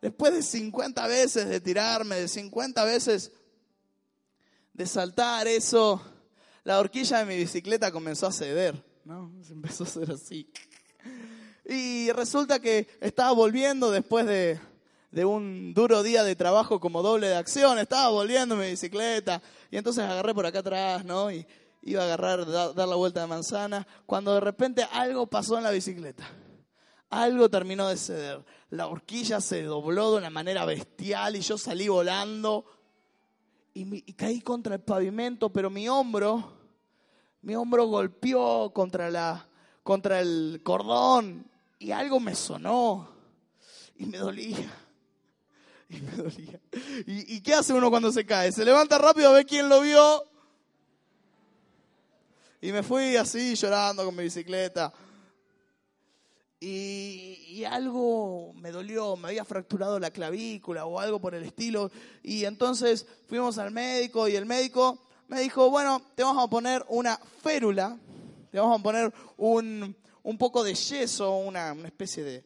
después 0.00 0.32
de 0.32 0.42
50 0.42 1.06
veces 1.06 1.48
de 1.48 1.60
tirarme, 1.60 2.16
de 2.16 2.28
50 2.28 2.84
veces 2.84 3.32
de 4.72 4.86
saltar 4.86 5.46
eso, 5.46 6.02
la 6.64 6.78
horquilla 6.78 7.18
de 7.18 7.26
mi 7.26 7.36
bicicleta 7.36 7.92
comenzó 7.92 8.26
a 8.26 8.32
ceder, 8.32 8.82
¿no? 9.04 9.32
Empezó 9.50 9.84
a 9.84 9.86
hacer 9.86 10.10
así. 10.10 10.50
Y 11.64 12.10
resulta 12.12 12.60
que 12.60 12.88
estaba 13.00 13.32
volviendo 13.32 13.90
después 13.90 14.26
de, 14.26 14.58
un 15.24 15.74
duro 15.74 16.02
día 16.02 16.24
de 16.24 16.34
trabajo 16.34 16.80
como 16.80 17.02
doble 17.02 17.28
de 17.28 17.36
acción, 17.36 17.78
estaba 17.78 18.08
volviendo 18.08 18.56
mi 18.56 18.70
bicicleta 18.70 19.42
y 19.70 19.76
entonces 19.76 20.04
agarré 20.04 20.34
por 20.34 20.46
acá 20.46 20.60
atrás, 20.60 21.04
¿no? 21.04 21.30
Y 21.30 21.46
iba 21.82 22.02
a 22.02 22.04
agarrar, 22.06 22.46
dar 22.46 22.88
la 22.88 22.96
vuelta 22.96 23.20
de 23.20 23.26
manzana, 23.26 23.86
cuando 24.06 24.34
de 24.34 24.40
repente 24.40 24.86
algo 24.92 25.26
pasó 25.26 25.58
en 25.58 25.64
la 25.64 25.70
bicicleta. 25.70 26.28
Algo 27.10 27.48
terminó 27.48 27.88
de 27.88 27.96
ceder 27.96 28.44
la 28.70 28.86
horquilla 28.86 29.40
se 29.40 29.64
dobló 29.64 30.12
de 30.12 30.18
una 30.18 30.30
manera 30.30 30.64
bestial 30.64 31.36
y 31.36 31.40
yo 31.40 31.58
salí 31.58 31.88
volando 31.88 32.64
y, 33.74 34.12
caí 34.12 34.40
contra 34.40 34.76
el 34.76 34.80
pavimento, 34.80 35.52
pero 35.52 35.70
mi 35.70 35.88
hombro, 35.88 36.52
mi 37.42 37.54
hombro 37.54 37.86
golpeó 37.86 38.72
contra, 38.72 39.10
la, 39.10 39.48
contra 39.82 40.20
el 40.20 40.60
cordón 40.62 41.50
y 41.78 41.90
algo 41.90 42.20
me 42.20 42.34
sonó 42.34 43.08
y 43.96 44.06
me 44.06 44.18
dolía. 44.18 44.72
Y 45.92 46.00
me 46.02 46.12
dolía. 46.12 46.60
¿Y, 47.04 47.34
¿Y 47.34 47.40
qué 47.40 47.52
hace 47.52 47.72
uno 47.72 47.90
cuando 47.90 48.12
se 48.12 48.24
cae? 48.24 48.52
Se 48.52 48.64
levanta 48.64 48.96
rápido 48.96 49.30
a 49.30 49.32
ver 49.32 49.44
quién 49.44 49.68
lo 49.68 49.80
vio. 49.80 50.24
Y 52.60 52.70
me 52.70 52.84
fui 52.84 53.16
así 53.16 53.56
llorando 53.56 54.04
con 54.04 54.14
mi 54.14 54.22
bicicleta 54.22 54.92
y, 56.62 57.64
algo 57.64 58.52
me 58.54 58.70
dolió, 58.70 59.16
me 59.16 59.28
había 59.28 59.44
fracturado 59.44 59.98
la 59.98 60.10
clavícula 60.10 60.84
o 60.84 61.00
algo 61.00 61.18
por 61.18 61.34
el 61.34 61.44
estilo. 61.44 61.90
Y 62.22 62.44
entonces 62.44 63.06
fuimos 63.26 63.56
al 63.58 63.70
médico 63.70 64.28
y 64.28 64.36
el 64.36 64.44
médico 64.44 64.98
me 65.28 65.40
dijo, 65.40 65.70
bueno, 65.70 66.02
te 66.14 66.22
vamos 66.22 66.44
a 66.44 66.48
poner 66.48 66.84
una 66.88 67.16
férula, 67.16 67.98
te 68.50 68.58
vamos 68.58 68.78
a 68.78 68.82
poner 68.82 69.12
un, 69.38 69.96
un 70.22 70.38
poco 70.38 70.62
de 70.62 70.74
yeso, 70.74 71.36
una, 71.36 71.72
una, 71.72 71.88
especie 71.88 72.24
de 72.24 72.44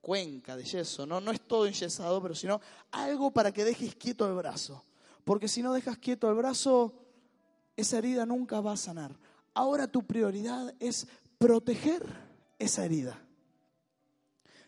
cuenca 0.00 0.56
de 0.56 0.64
yeso, 0.64 1.06
¿no? 1.06 1.20
No 1.20 1.30
es 1.30 1.40
todo 1.40 1.66
enyesado, 1.66 2.20
pero 2.20 2.34
sino 2.34 2.60
algo 2.90 3.30
para 3.30 3.52
que 3.52 3.64
dejes 3.64 3.94
quieto 3.94 4.26
el 4.26 4.34
brazo. 4.34 4.84
Porque 5.24 5.48
si 5.48 5.62
no 5.62 5.72
dejas 5.72 5.96
quieto 5.98 6.28
el 6.28 6.36
brazo, 6.36 6.94
esa 7.76 7.98
herida 7.98 8.26
nunca 8.26 8.60
va 8.60 8.72
a 8.72 8.76
sanar. 8.76 9.16
Ahora 9.54 9.86
tu 9.86 10.06
prioridad 10.06 10.74
es 10.80 11.06
proteger 11.38 12.02
esa 12.58 12.84
herida. 12.84 13.22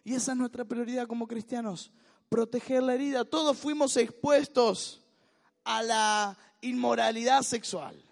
Y 0.05 0.15
esa 0.15 0.33
es 0.33 0.39
nuestra 0.39 0.65
prioridad 0.65 1.07
como 1.07 1.27
cristianos, 1.27 1.91
proteger 2.29 2.83
la 2.83 2.95
herida. 2.95 3.25
Todos 3.25 3.57
fuimos 3.57 3.97
expuestos 3.97 5.03
a 5.65 5.83
la 5.83 6.39
inmoralidad 6.61 7.43
sexual. 7.43 8.03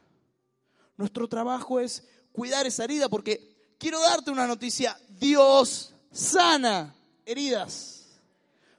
Nuestro 0.96 1.28
trabajo 1.28 1.80
es 1.80 2.06
cuidar 2.32 2.66
esa 2.66 2.84
herida 2.84 3.08
porque 3.08 3.74
quiero 3.78 4.00
darte 4.00 4.30
una 4.30 4.46
noticia. 4.46 4.98
Dios 5.08 5.94
sana 6.10 6.94
heridas. 7.24 8.06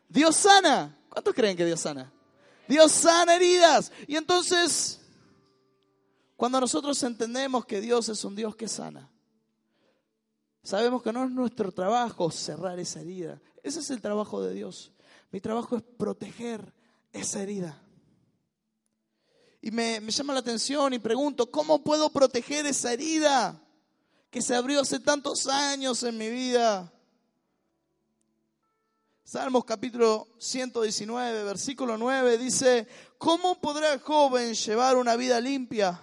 Dios 0.08 0.36
sana. 0.36 0.98
¿Cuántos 1.10 1.34
creen 1.34 1.56
que 1.56 1.66
Dios 1.66 1.80
sana? 1.80 2.12
Dios 2.68 2.92
sana 2.92 3.36
heridas. 3.36 3.92
Y 4.08 4.16
entonces, 4.16 5.00
cuando 6.36 6.60
nosotros 6.60 7.02
entendemos 7.04 7.66
que 7.66 7.82
Dios 7.82 8.10
es 8.10 8.24
un 8.24 8.36
Dios 8.36 8.56
que 8.56 8.68
sana, 8.68 9.10
Sabemos 10.64 11.02
que 11.02 11.14
no 11.14 11.26
es 11.26 11.32
nuestro 11.32 11.72
trabajo 11.72 12.30
cerrar 12.32 12.80
esa 12.80 13.02
herida. 13.02 13.42
Ese 13.64 13.80
es 13.80 13.90
el 13.90 14.02
trabajo 14.02 14.42
de 14.42 14.54
Dios. 14.54 14.92
Mi 15.32 15.40
trabajo 15.42 15.78
es 15.78 15.84
proteger 15.84 16.74
esa 17.12 17.42
herida. 17.42 17.82
Y 19.62 19.72
me, 19.72 20.00
llama 20.00 20.34
la 20.34 20.40
atención 20.40 20.94
y 20.94 21.00
pregunto, 21.00 21.52
¿cómo 21.52 21.84
puedo 21.84 22.10
proteger 22.12 22.66
esa 22.66 22.94
herida? 22.94 23.62
que 24.30 24.42
se 24.42 24.56
abrió 24.56 24.82
hace 24.82 25.00
tantos 25.00 25.48
años 25.48 26.04
en 26.04 26.18
mi 26.18 26.30
vida. 26.30 26.92
Salmos 29.24 29.66
capítulo 29.66 30.28
119, 30.40 31.44
versículo 31.44 31.98
9 31.98 32.38
dice, 32.38 32.88
¿cómo 33.18 33.60
podrá 33.60 33.94
el 33.94 34.00
joven 34.00 34.54
llevar 34.54 34.98
una 34.98 35.16
vida 35.16 35.40
limpia? 35.40 36.02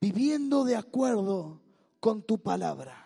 Viviendo 0.00 0.64
de 0.64 0.76
acuerdo 0.76 1.60
con 1.98 2.22
tu 2.22 2.38
palabra. 2.38 2.99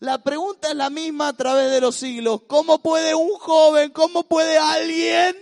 La 0.00 0.22
pregunta 0.22 0.68
es 0.68 0.76
la 0.76 0.90
misma 0.90 1.28
a 1.28 1.32
través 1.32 1.70
de 1.70 1.80
los 1.80 1.96
siglos. 1.96 2.42
¿Cómo 2.46 2.80
puede 2.80 3.14
un 3.14 3.34
joven, 3.38 3.90
cómo 3.90 4.22
puede 4.28 4.56
alguien 4.56 5.36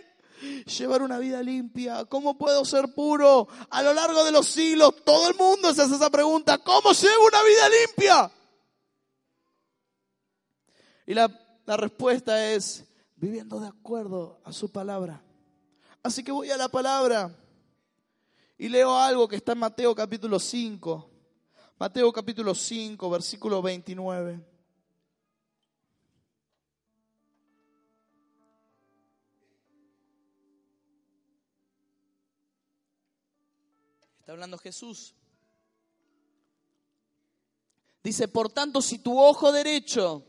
llevar 0.65 1.03
una 1.03 1.19
vida 1.19 1.43
limpia? 1.43 2.07
¿Cómo 2.07 2.39
puedo 2.39 2.65
ser 2.65 2.95
puro? 2.95 3.49
A 3.69 3.83
lo 3.83 3.93
largo 3.93 4.25
de 4.25 4.33
los 4.33 4.47
siglos 4.47 4.95
todo 5.05 5.29
el 5.29 5.35
mundo 5.37 5.75
se 5.75 5.83
hace 5.83 5.97
esa 5.97 6.09
pregunta. 6.09 6.57
¿Cómo 6.59 6.93
llevo 6.93 7.27
una 7.27 7.43
vida 7.43 7.69
limpia? 7.69 8.33
Y 11.07 11.13
la, 11.13 11.31
la 11.67 11.77
respuesta 11.77 12.51
es 12.51 12.85
viviendo 13.17 13.61
de 13.61 13.69
acuerdo 13.69 14.41
a 14.43 14.53
su 14.53 14.73
palabra. 14.73 15.23
Así 16.03 16.25
que 16.25 16.33
voy 16.33 16.51
a 16.51 16.57
la 16.57 16.71
palabra 16.71 17.31
y 18.57 18.71
leo 18.71 18.97
algo 18.97 19.29
que 19.29 19.37
está 19.37 19.53
en 19.53 19.59
Mateo 19.59 19.95
capítulo 19.95 20.39
5. 20.39 21.16
Mateo 21.79 22.11
capítulo 22.11 22.55
5, 22.55 23.11
versículo 23.11 23.61
29. 23.61 24.41
Está 34.21 34.33
hablando 34.33 34.57
Jesús. 34.57 35.15
Dice, 38.03 38.27
por 38.27 38.51
tanto, 38.51 38.81
si 38.81 39.01
tu 39.01 39.21
ojo 39.21 39.53
derecho 39.53 40.25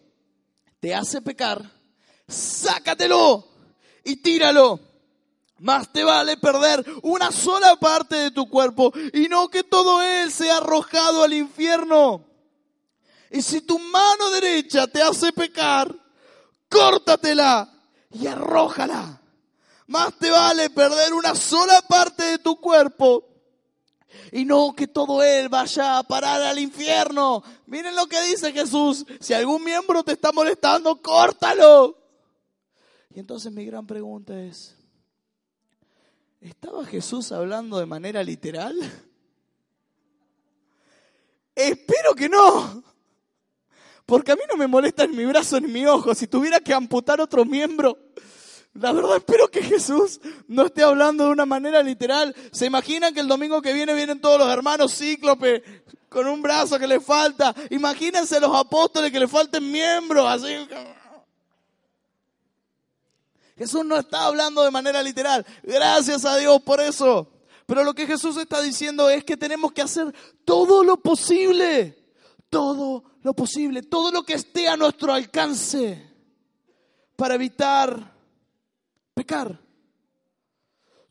te 0.82 0.94
hace 0.94 1.22
pecar, 1.22 1.64
sácatelo 2.28 3.48
y 4.04 4.18
tíralo. 4.18 4.87
Más 5.60 5.92
te 5.92 6.04
vale 6.04 6.38
perder 6.38 6.86
una 7.02 7.32
sola 7.32 7.76
parte 7.78 8.16
de 8.16 8.32
tu 8.32 8.48
cuerpo 8.48 8.92
y 9.14 9.28
no 9.28 9.50
que 9.50 9.64
todo 9.64 10.02
él 10.02 10.32
sea 10.32 10.58
arrojado 10.58 11.24
al 11.24 11.34
infierno. 11.34 12.26
Y 13.32 13.42
si 13.42 13.62
tu 13.62 13.80
mano 13.80 14.30
derecha 14.32 14.88
te 14.88 15.02
hace 15.02 15.34
pecar, 15.34 15.94
córtatela 16.70 17.70
y 18.12 18.28
arrójala. 18.28 19.22
Más 19.88 20.14
te 20.18 20.30
vale 20.30 20.70
perder 20.70 21.14
una 21.14 21.34
sola 21.34 21.82
parte 21.82 22.24
de 22.24 22.38
tu 22.40 22.60
cuerpo 22.60 23.26
y 24.32 24.46
no 24.46 24.74
que 24.76 24.88
todo 24.88 25.24
él 25.24 25.50
vaya 25.50 25.98
a 25.98 26.04
parar 26.04 26.42
al 26.42 26.60
infierno. 26.60 27.44
Miren 27.66 27.96
lo 27.96 28.08
que 28.08 28.22
dice 28.24 28.52
Jesús. 28.52 29.06
Si 29.20 29.34
algún 29.34 29.64
miembro 29.64 30.04
te 30.04 30.14
está 30.14 30.32
molestando, 30.32 31.02
córtalo. 31.02 31.98
Y 33.14 33.20
entonces 33.20 33.52
mi 33.52 33.66
gran 33.66 33.88
pregunta 33.88 34.40
es, 34.40 34.77
¿estaba 36.42 36.86
Jesús 36.86 37.32
hablando 37.32 37.80
de 37.80 37.86
manera 37.86 38.24
literal? 38.24 38.76
Espero 41.56 42.14
que 42.14 42.30
no. 42.30 42.84
Porque 44.06 44.32
a 44.32 44.36
mí 44.36 44.42
no 44.50 44.56
me 44.56 44.68
molesta 44.68 45.04
en 45.04 45.16
mi 45.16 45.26
brazo 45.26 45.60
ni 45.60 45.68
mi 45.68 45.86
ojo. 45.86 46.16
Si 46.16 46.28
tuviera 46.28 46.60
que 46.60 46.74
amputar 46.74 47.20
otro 47.20 47.44
miembro, 47.44 47.98
la 48.74 48.92
verdad 48.92 49.18
espero 49.18 49.50
que 49.50 49.64
Jesús 49.64 50.22
no 50.48 50.68
esté 50.68 50.84
hablando 50.84 51.26
de 51.26 51.32
una 51.32 51.46
manera 51.46 51.82
literal. 51.82 52.36
¿Se 52.52 52.68
imaginan 52.68 53.14
que 53.14 53.22
el 53.22 53.28
domingo 53.28 53.62
que 53.62 53.74
viene 53.74 53.94
vienen 53.94 54.22
todos 54.22 54.40
los 54.40 54.50
hermanos 54.50 54.96
cíclope 54.96 55.64
con 56.10 56.28
un 56.28 56.42
brazo 56.44 56.78
que 56.78 56.88
le 56.88 57.00
falta? 57.00 57.56
Imagínense 57.72 58.40
los 58.40 58.56
apóstoles 58.56 59.12
que 59.12 59.20
le 59.20 59.28
falten 59.28 59.70
miembros, 59.70 60.26
así. 60.28 60.56
Jesús 63.58 63.84
no 63.84 63.98
está 63.98 64.26
hablando 64.26 64.64
de 64.64 64.72
manera 64.72 65.02
literal. 65.02 65.46
Gracias 65.64 66.26
a 66.26 66.38
Dios 66.38 66.62
por 66.62 66.80
eso. 66.80 67.28
Pero 67.66 67.84
lo 67.84 67.94
que 67.94 68.06
Jesús 68.06 68.38
está 68.38 68.62
diciendo 68.62 69.10
es 69.10 69.24
que 69.24 69.36
tenemos 69.36 69.72
que 69.72 69.82
hacer 69.82 70.14
todo 70.46 70.84
lo 70.84 70.98
posible. 70.98 71.98
Todo 72.50 73.04
lo 73.24 73.34
posible. 73.34 73.82
Todo 73.82 74.12
lo 74.12 74.24
que 74.24 74.34
esté 74.34 74.68
a 74.68 74.78
nuestro 74.78 75.12
alcance 75.12 76.08
para 77.16 77.36
evitar 77.36 78.16
pecar. 79.14 79.60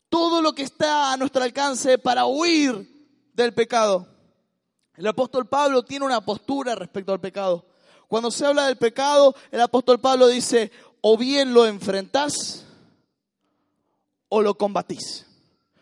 Todo 0.09 0.41
lo 0.41 0.53
que 0.53 0.63
está 0.63 1.11
a 1.11 1.17
nuestro 1.17 1.43
alcance 1.43 1.97
para 1.97 2.25
huir 2.25 3.29
del 3.33 3.53
pecado. 3.53 4.07
El 4.95 5.05
apóstol 5.05 5.47
Pablo 5.47 5.83
tiene 5.83 6.05
una 6.05 6.21
postura 6.21 6.73
respecto 6.73 7.11
al 7.11 7.19
pecado. 7.19 7.65
Cuando 8.07 8.31
se 8.31 8.45
habla 8.45 8.67
del 8.67 8.77
pecado, 8.77 9.35
el 9.51 9.61
apóstol 9.61 9.99
Pablo 9.99 10.27
dice, 10.27 10.71
o 11.01 11.17
bien 11.17 11.53
lo 11.53 11.65
enfrentás 11.65 12.65
o 14.29 14.41
lo 14.41 14.57
combatís. 14.57 15.25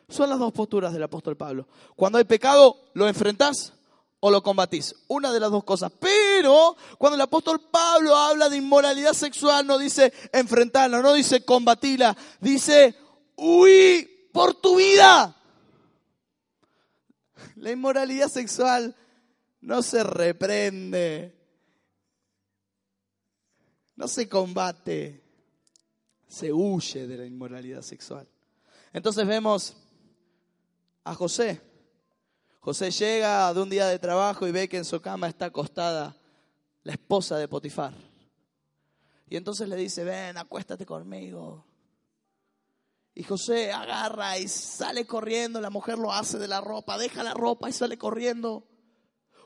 Son 0.07 0.29
las 0.29 0.39
dos 0.39 0.53
posturas 0.53 0.93
del 0.93 1.03
apóstol 1.03 1.35
Pablo. 1.35 1.67
Cuando 1.95 2.17
hay 2.17 2.25
pecado, 2.25 2.77
lo 2.93 3.07
enfrentás 3.07 3.73
o 4.19 4.31
lo 4.31 4.43
combatís. 4.43 4.95
Una 5.07 5.31
de 5.31 5.39
las 5.39 5.51
dos 5.51 5.63
cosas. 5.63 5.91
Pero 5.99 6.75
cuando 6.97 7.15
el 7.15 7.21
apóstol 7.21 7.59
Pablo 7.71 8.15
habla 8.15 8.49
de 8.49 8.57
inmoralidad 8.57 9.13
sexual, 9.13 9.65
no 9.65 9.77
dice 9.77 10.13
enfrentarla, 10.31 11.01
no 11.01 11.13
dice 11.13 11.43
combatirla, 11.43 12.15
dice 12.39 12.95
huí 13.35 14.29
por 14.31 14.53
tu 14.55 14.77
vida. 14.77 15.35
La 17.55 17.71
inmoralidad 17.71 18.27
sexual 18.27 18.95
no 19.61 19.81
se 19.81 20.03
reprende, 20.03 21.34
no 23.95 24.07
se 24.07 24.27
combate, 24.27 25.23
se 26.27 26.51
huye 26.51 27.07
de 27.07 27.17
la 27.17 27.25
inmoralidad 27.25 27.81
sexual. 27.81 28.27
Entonces 28.93 29.25
vemos 29.27 29.75
a 31.03 31.13
José 31.13 31.61
José 32.65 32.89
llega 32.89 33.53
de 33.53 33.61
un 33.61 33.69
día 33.69 33.85
de 33.85 33.99
trabajo 33.99 34.47
y 34.47 34.51
ve 34.51 34.67
que 34.67 34.77
en 34.77 34.85
su 34.85 34.99
cama 34.99 35.27
está 35.27 35.45
acostada 35.45 36.17
la 36.81 36.93
esposa 36.93 37.37
de 37.37 37.47
Potifar. 37.47 37.93
Y 39.29 39.37
entonces 39.37 39.69
le 39.69 39.75
dice, 39.75 40.03
ven, 40.03 40.35
acuéstate 40.35 40.83
conmigo. 40.83 41.63
Y 43.13 43.21
José 43.21 43.71
agarra 43.71 44.39
y 44.39 44.47
sale 44.47 45.05
corriendo, 45.05 45.61
la 45.61 45.69
mujer 45.69 45.99
lo 45.99 46.11
hace 46.11 46.39
de 46.39 46.47
la 46.47 46.59
ropa, 46.59 46.97
deja 46.97 47.21
la 47.21 47.35
ropa 47.35 47.69
y 47.69 47.71
sale 47.71 47.99
corriendo. 47.99 48.67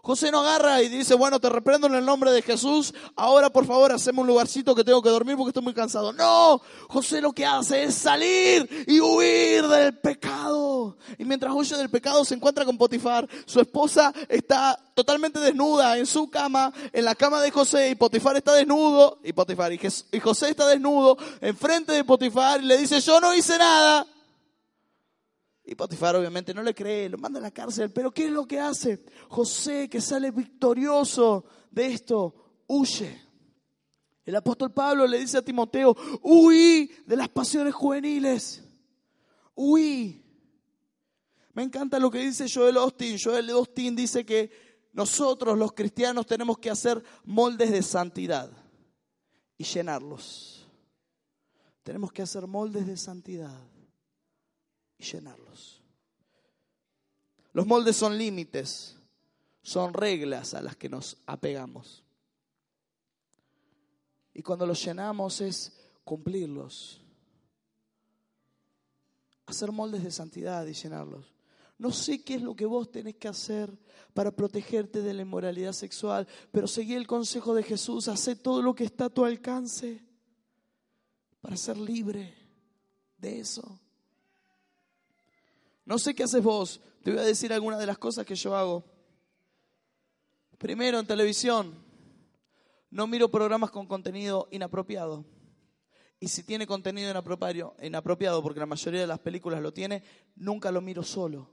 José 0.02 0.32
no 0.32 0.40
agarra 0.40 0.82
y 0.82 0.90
dice, 0.90 1.16
bueno, 1.16 1.40
te 1.40 1.50
reprendo 1.50 1.88
en 1.88 1.96
el 1.96 2.06
nombre 2.06 2.32
de 2.32 2.42
Jesús, 2.42 2.94
ahora 3.16 3.50
por 3.50 3.66
favor 3.66 3.92
haceme 3.92 4.22
un 4.22 4.28
lugarcito 4.28 4.74
que 4.76 4.84
tengo 4.84 5.02
que 5.02 5.10
dormir 5.10 5.36
porque 5.36 5.50
estoy 5.50 5.64
muy 5.64 5.74
cansado. 5.74 6.14
No, 6.14 6.62
José 6.88 7.22
lo 7.22 7.32
que 7.34 7.46
hace 7.46 7.84
es 7.84 7.96
salir 7.96 8.86
y 8.88 9.00
huir 9.00 9.68
del 9.68 9.98
pecado. 9.98 10.98
Y 11.18 11.26
mientras 11.26 11.54
huye 11.54 11.76
del 11.76 11.90
pecado 11.90 12.24
se 12.26 12.36
encuentra 12.36 12.66
con 12.66 12.78
Potifar. 12.78 13.28
Su 13.46 13.60
esposa 13.60 14.14
está 14.28 14.80
totalmente 14.94 15.40
desnuda 15.40 15.98
en 15.98 16.06
su 16.06 16.30
cama, 16.30 16.74
en 16.92 17.06
la 17.06 17.16
cama 17.16 17.42
de 17.42 17.52
José, 17.52 17.90
y 17.90 17.96
Potifar 17.96 18.36
está 18.36 18.54
desnudo, 18.54 19.20
y 19.24 19.34
Potifar, 19.34 19.72
y 19.72 20.20
José 20.20 20.50
está 20.50 20.68
desnudo 20.68 21.18
enfrente 21.42 21.94
de 21.94 22.04
Potifar 22.04 22.62
y 22.62 22.66
le 22.66 22.78
dice, 22.78 23.00
yo 23.00 23.20
no 23.20 23.34
hice 23.34 23.58
nada. 23.58 24.06
Y 25.72 25.76
Potifar 25.76 26.16
obviamente 26.16 26.52
no 26.52 26.64
le 26.64 26.74
cree, 26.74 27.08
lo 27.08 27.20
manda 27.20 27.38
a 27.38 27.44
la 27.44 27.52
cárcel. 27.52 27.92
Pero 27.92 28.10
¿qué 28.10 28.26
es 28.26 28.32
lo 28.32 28.48
que 28.48 28.60
hace? 28.60 29.06
José, 29.28 29.88
que 29.88 30.02
sale 30.02 30.32
victorioso 30.32 31.46
de 31.70 31.94
esto, 31.94 32.64
huye. 32.66 33.22
El 34.26 34.36
apóstol 34.36 34.74
Pablo 34.74 35.06
le 35.06 35.20
dice 35.20 35.38
a 35.38 35.44
Timoteo, 35.44 35.96
huí 36.24 36.90
de 37.06 37.16
las 37.16 37.30
pasiones 37.30 37.76
juveniles. 37.76 38.64
Huí. 39.54 40.26
Me 41.54 41.62
encanta 41.62 42.00
lo 42.00 42.10
que 42.10 42.18
dice 42.18 42.48
Joel 42.52 42.78
Austin. 42.78 43.18
Joel 43.24 43.52
Austin 43.52 43.96
dice 43.96 44.26
que 44.26 44.50
nosotros 44.92 45.56
los 45.56 45.74
cristianos 45.74 46.26
tenemos 46.26 46.58
que 46.58 46.72
hacer 46.72 47.04
moldes 47.26 47.70
de 47.70 47.84
santidad 47.84 48.50
y 49.56 49.66
llenarlos. 49.66 50.68
Tenemos 51.84 52.12
que 52.12 52.24
hacer 52.24 52.48
moldes 52.48 52.88
de 52.88 52.98
santidad 52.98 53.79
y 55.00 55.04
llenarlos. 55.04 55.82
Los 57.54 57.66
moldes 57.66 57.96
son 57.96 58.18
límites, 58.18 58.96
son 59.64 59.94
reglas 59.94 60.54
a 60.54 60.62
las 60.62 60.76
que 60.76 60.90
nos 60.90 61.18
apegamos. 61.26 62.04
Y 64.34 64.44
cuando 64.44 64.66
los 64.66 64.84
llenamos 64.84 65.42
es 65.42 65.74
cumplirlos. 66.04 67.02
Hacer 69.48 69.72
moldes 69.72 70.04
de 70.04 70.12
santidad 70.12 70.66
y 70.68 70.74
llenarlos. 70.74 71.34
No 71.78 71.92
sé 71.92 72.24
qué 72.24 72.36
es 72.36 72.42
lo 72.42 72.56
que 72.56 72.66
vos 72.66 72.92
tenés 72.92 73.16
que 73.16 73.30
hacer 73.30 73.76
para 74.14 74.36
protegerte 74.36 75.02
de 75.02 75.14
la 75.14 75.22
inmoralidad 75.22 75.72
sexual, 75.72 76.28
pero 76.52 76.68
seguí 76.68 76.94
el 76.94 77.08
consejo 77.08 77.54
de 77.56 77.64
Jesús, 77.64 78.10
haz 78.10 78.30
todo 78.44 78.62
lo 78.62 78.76
que 78.76 78.84
está 78.84 79.06
a 79.06 79.10
tu 79.10 79.24
alcance 79.24 80.04
para 81.42 81.56
ser 81.56 81.78
libre 81.78 82.34
de 83.18 83.40
eso. 83.40 83.80
No 85.90 85.98
sé 85.98 86.14
qué 86.14 86.22
haces 86.22 86.44
vos, 86.44 86.80
te 87.02 87.10
voy 87.10 87.20
a 87.20 87.24
decir 87.24 87.52
algunas 87.52 87.80
de 87.80 87.88
las 87.88 87.98
cosas 87.98 88.24
que 88.24 88.36
yo 88.36 88.56
hago. 88.56 88.86
Primero, 90.60 91.00
en 91.00 91.08
televisión, 91.08 91.84
no 92.92 93.08
miro 93.08 93.32
programas 93.32 93.72
con 93.72 93.88
contenido 93.88 94.48
inapropiado. 94.52 95.26
Y 96.20 96.28
si 96.28 96.44
tiene 96.44 96.68
contenido 96.68 97.10
inapropiado, 97.10 98.44
porque 98.44 98.60
la 98.60 98.68
mayoría 98.68 99.02
de 99.02 99.08
las 99.08 99.18
películas 99.18 99.64
lo 99.64 99.74
tiene, 99.74 100.04
nunca 100.36 100.72
lo 100.72 100.80
miro 100.80 101.02
solo. 101.02 101.50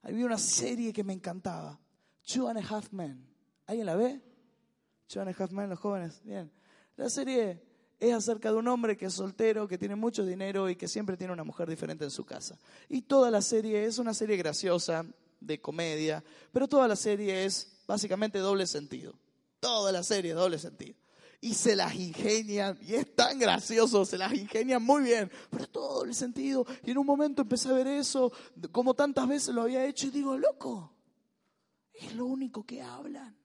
Había 0.00 0.24
una 0.24 0.38
serie 0.38 0.94
que 0.94 1.04
me 1.04 1.12
encantaba, 1.12 1.78
Two 2.24 2.48
and 2.48 2.58
a 2.58 2.62
Half 2.62 2.90
Men. 2.92 3.28
¿Alguien 3.66 3.84
la 3.84 3.96
ve? 3.96 4.22
Two 5.08 5.20
and 5.20 5.28
a 5.28 5.44
Half 5.44 5.52
los 5.52 5.78
jóvenes. 5.78 6.22
Bien. 6.24 6.50
La 6.96 7.10
serie 7.10 7.67
es 7.98 8.14
acerca 8.14 8.50
de 8.50 8.56
un 8.56 8.68
hombre 8.68 8.96
que 8.96 9.06
es 9.06 9.14
soltero, 9.14 9.66
que 9.66 9.78
tiene 9.78 9.96
mucho 9.96 10.24
dinero 10.24 10.68
y 10.68 10.76
que 10.76 10.88
siempre 10.88 11.16
tiene 11.16 11.32
una 11.32 11.44
mujer 11.44 11.68
diferente 11.68 12.04
en 12.04 12.10
su 12.10 12.24
casa. 12.24 12.58
Y 12.88 13.02
toda 13.02 13.30
la 13.30 13.42
serie 13.42 13.84
es 13.84 13.98
una 13.98 14.14
serie 14.14 14.36
graciosa, 14.36 15.04
de 15.40 15.60
comedia, 15.60 16.22
pero 16.52 16.68
toda 16.68 16.88
la 16.88 16.96
serie 16.96 17.44
es 17.44 17.82
básicamente 17.86 18.38
doble 18.38 18.66
sentido. 18.66 19.14
Toda 19.60 19.92
la 19.92 20.02
serie 20.02 20.32
es 20.32 20.36
doble 20.36 20.58
sentido. 20.58 20.96
Y 21.40 21.54
se 21.54 21.76
las 21.76 21.94
ingenian, 21.94 22.76
y 22.82 22.94
es 22.94 23.14
tan 23.14 23.38
gracioso, 23.38 24.04
se 24.04 24.18
las 24.18 24.32
ingenian 24.34 24.82
muy 24.82 25.04
bien, 25.04 25.30
pero 25.50 25.68
todo 25.68 25.98
doble 26.00 26.14
sentido. 26.14 26.66
Y 26.84 26.90
en 26.90 26.98
un 26.98 27.06
momento 27.06 27.42
empecé 27.42 27.68
a 27.68 27.72
ver 27.72 27.86
eso, 27.86 28.32
como 28.72 28.94
tantas 28.94 29.28
veces 29.28 29.54
lo 29.54 29.62
había 29.62 29.84
hecho, 29.84 30.08
y 30.08 30.10
digo, 30.10 30.36
loco, 30.36 30.92
es 31.92 32.14
lo 32.14 32.26
único 32.26 32.64
que 32.64 32.82
hablan. 32.82 33.36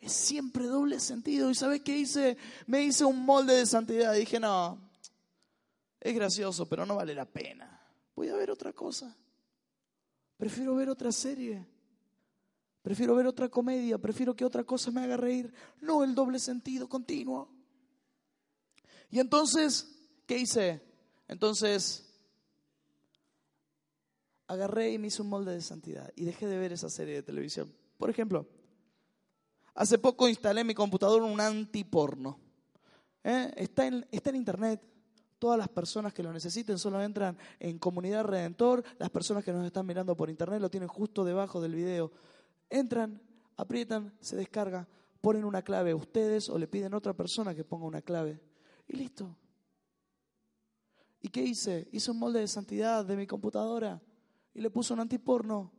Es 0.00 0.12
siempre 0.12 0.66
doble 0.66 0.98
sentido. 0.98 1.50
¿Y 1.50 1.54
sabes 1.54 1.82
qué 1.82 1.96
hice? 1.96 2.36
Me 2.66 2.82
hice 2.82 3.04
un 3.04 3.24
molde 3.24 3.54
de 3.54 3.66
santidad. 3.66 4.14
dije, 4.14 4.40
no, 4.40 4.80
es 6.00 6.14
gracioso, 6.14 6.66
pero 6.66 6.86
no 6.86 6.96
vale 6.96 7.14
la 7.14 7.26
pena. 7.26 7.80
Voy 8.16 8.28
a 8.28 8.36
ver 8.36 8.50
otra 8.50 8.72
cosa. 8.72 9.14
Prefiero 10.38 10.74
ver 10.74 10.88
otra 10.88 11.12
serie. 11.12 11.66
Prefiero 12.80 13.14
ver 13.14 13.26
otra 13.26 13.50
comedia. 13.50 13.98
Prefiero 13.98 14.34
que 14.34 14.44
otra 14.44 14.64
cosa 14.64 14.90
me 14.90 15.02
haga 15.02 15.18
reír. 15.18 15.52
No 15.82 16.02
el 16.02 16.14
doble 16.14 16.38
sentido 16.38 16.88
continuo. 16.88 17.50
Y 19.10 19.18
entonces, 19.18 19.86
¿qué 20.26 20.38
hice? 20.38 20.80
Entonces, 21.28 22.10
agarré 24.46 24.92
y 24.92 24.98
me 24.98 25.08
hice 25.08 25.20
un 25.20 25.28
molde 25.28 25.52
de 25.52 25.60
santidad 25.60 26.10
y 26.16 26.24
dejé 26.24 26.46
de 26.46 26.58
ver 26.58 26.72
esa 26.72 26.88
serie 26.88 27.14
de 27.16 27.22
televisión. 27.22 27.72
Por 27.98 28.08
ejemplo, 28.08 28.48
Hace 29.74 29.98
poco 29.98 30.28
instalé 30.28 30.62
en 30.62 30.66
mi 30.66 30.74
computadora 30.74 31.24
un 31.24 31.40
antiporno. 31.40 32.38
¿Eh? 33.24 33.52
Está, 33.56 33.86
en, 33.86 34.06
internet. 34.34 34.82
Todas 35.38 35.58
las 35.58 35.68
personas 35.68 36.12
que 36.12 36.22
lo 36.22 36.32
necesiten 36.32 36.78
solo 36.78 37.00
entran 37.02 37.36
en 37.58 37.78
Comunidad 37.78 38.24
Redentor. 38.24 38.84
Las 38.98 39.10
personas 39.10 39.44
que 39.44 39.52
nos 39.52 39.64
están 39.64 39.86
mirando 39.86 40.16
por 40.16 40.28
internet 40.28 40.60
lo 40.60 40.70
tienen 40.70 40.88
justo 40.88 41.24
debajo 41.24 41.60
del 41.60 41.74
video. 41.74 42.12
Entran, 42.68 43.20
aprietan, 43.56 44.12
se 44.20 44.36
descarga, 44.36 44.86
ponen 45.20 45.44
una 45.44 45.62
clave 45.62 45.94
ustedes 45.94 46.48
o 46.50 46.58
le 46.58 46.68
piden 46.68 46.92
a 46.92 46.98
otra 46.98 47.14
persona 47.14 47.54
que 47.54 47.64
ponga 47.64 47.86
una 47.86 48.02
clave. 48.02 48.38
Y 48.86 48.96
listo. 48.96 49.34
¿Y 51.22 51.28
qué 51.28 51.42
hice? 51.42 51.88
Hice 51.92 52.10
un 52.10 52.18
molde 52.18 52.40
de 52.40 52.48
santidad 52.48 53.04
de 53.04 53.16
mi 53.16 53.26
computadora 53.26 54.00
y 54.52 54.60
le 54.60 54.70
puse 54.70 54.92
un 54.92 55.00
antiporno. 55.00 55.70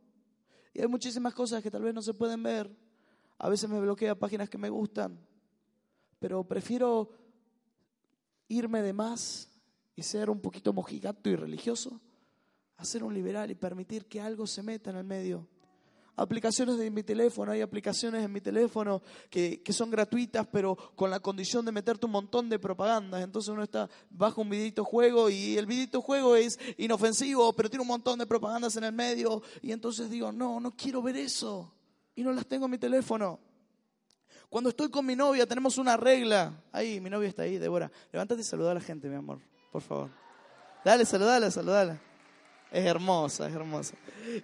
Y 0.74 0.80
hay 0.80 0.88
muchísimas 0.88 1.34
cosas 1.34 1.62
que 1.62 1.70
tal 1.70 1.82
vez 1.82 1.94
no 1.94 2.02
se 2.02 2.14
pueden 2.14 2.42
ver 2.42 2.81
a 3.42 3.48
veces 3.48 3.68
me 3.68 3.80
bloquea 3.80 4.14
páginas 4.14 4.48
que 4.48 4.56
me 4.56 4.70
gustan, 4.70 5.18
pero 6.20 6.44
prefiero 6.44 7.10
irme 8.46 8.82
de 8.82 8.92
más 8.92 9.50
y 9.96 10.02
ser 10.04 10.30
un 10.30 10.40
poquito 10.40 10.72
mojigato 10.72 11.28
y 11.28 11.34
religioso, 11.34 12.00
a 12.76 12.84
ser 12.84 13.02
un 13.02 13.12
liberal 13.12 13.50
y 13.50 13.56
permitir 13.56 14.06
que 14.06 14.20
algo 14.20 14.46
se 14.46 14.62
meta 14.62 14.90
en 14.90 14.96
el 14.96 15.04
medio. 15.04 15.48
Aplicaciones 16.14 16.78
de 16.78 16.88
mi 16.92 17.02
teléfono, 17.02 17.50
hay 17.50 17.62
aplicaciones 17.62 18.24
en 18.24 18.32
mi 18.32 18.40
teléfono 18.40 19.02
que, 19.28 19.60
que, 19.60 19.72
son 19.72 19.90
gratuitas, 19.90 20.46
pero 20.46 20.76
con 20.94 21.10
la 21.10 21.18
condición 21.18 21.64
de 21.64 21.72
meterte 21.72 22.06
un 22.06 22.12
montón 22.12 22.48
de 22.48 22.60
propagandas. 22.60 23.24
Entonces 23.24 23.48
uno 23.48 23.64
está 23.64 23.90
bajo 24.08 24.42
un 24.42 24.50
vidito 24.50 24.84
juego 24.84 25.28
y 25.28 25.58
el 25.58 25.66
vidito 25.66 26.00
juego 26.00 26.36
es 26.36 26.60
inofensivo, 26.76 27.52
pero 27.54 27.68
tiene 27.68 27.82
un 27.82 27.88
montón 27.88 28.20
de 28.20 28.26
propagandas 28.26 28.76
en 28.76 28.84
el 28.84 28.92
medio. 28.92 29.42
Y 29.62 29.72
entonces 29.72 30.10
digo, 30.10 30.30
no, 30.30 30.60
no 30.60 30.76
quiero 30.76 31.02
ver 31.02 31.16
eso 31.16 31.74
y 32.14 32.22
no 32.22 32.32
las 32.32 32.46
tengo 32.46 32.66
en 32.66 32.70
mi 32.70 32.78
teléfono. 32.78 33.38
Cuando 34.48 34.70
estoy 34.70 34.90
con 34.90 35.06
mi 35.06 35.16
novia 35.16 35.46
tenemos 35.46 35.78
una 35.78 35.96
regla. 35.96 36.52
Ahí, 36.72 37.00
mi 37.00 37.08
novia 37.08 37.28
está 37.28 37.42
ahí, 37.42 37.58
Débora. 37.58 37.90
Levántate 38.12 38.42
y 38.42 38.44
saluda 38.44 38.72
a 38.72 38.74
la 38.74 38.80
gente, 38.80 39.08
mi 39.08 39.16
amor, 39.16 39.40
por 39.70 39.82
favor. 39.82 40.10
Dale, 40.84 41.04
saludala, 41.04 41.50
saludala. 41.50 42.00
Es 42.70 42.84
hermosa, 42.84 43.48
es 43.48 43.54
hermosa. 43.54 43.94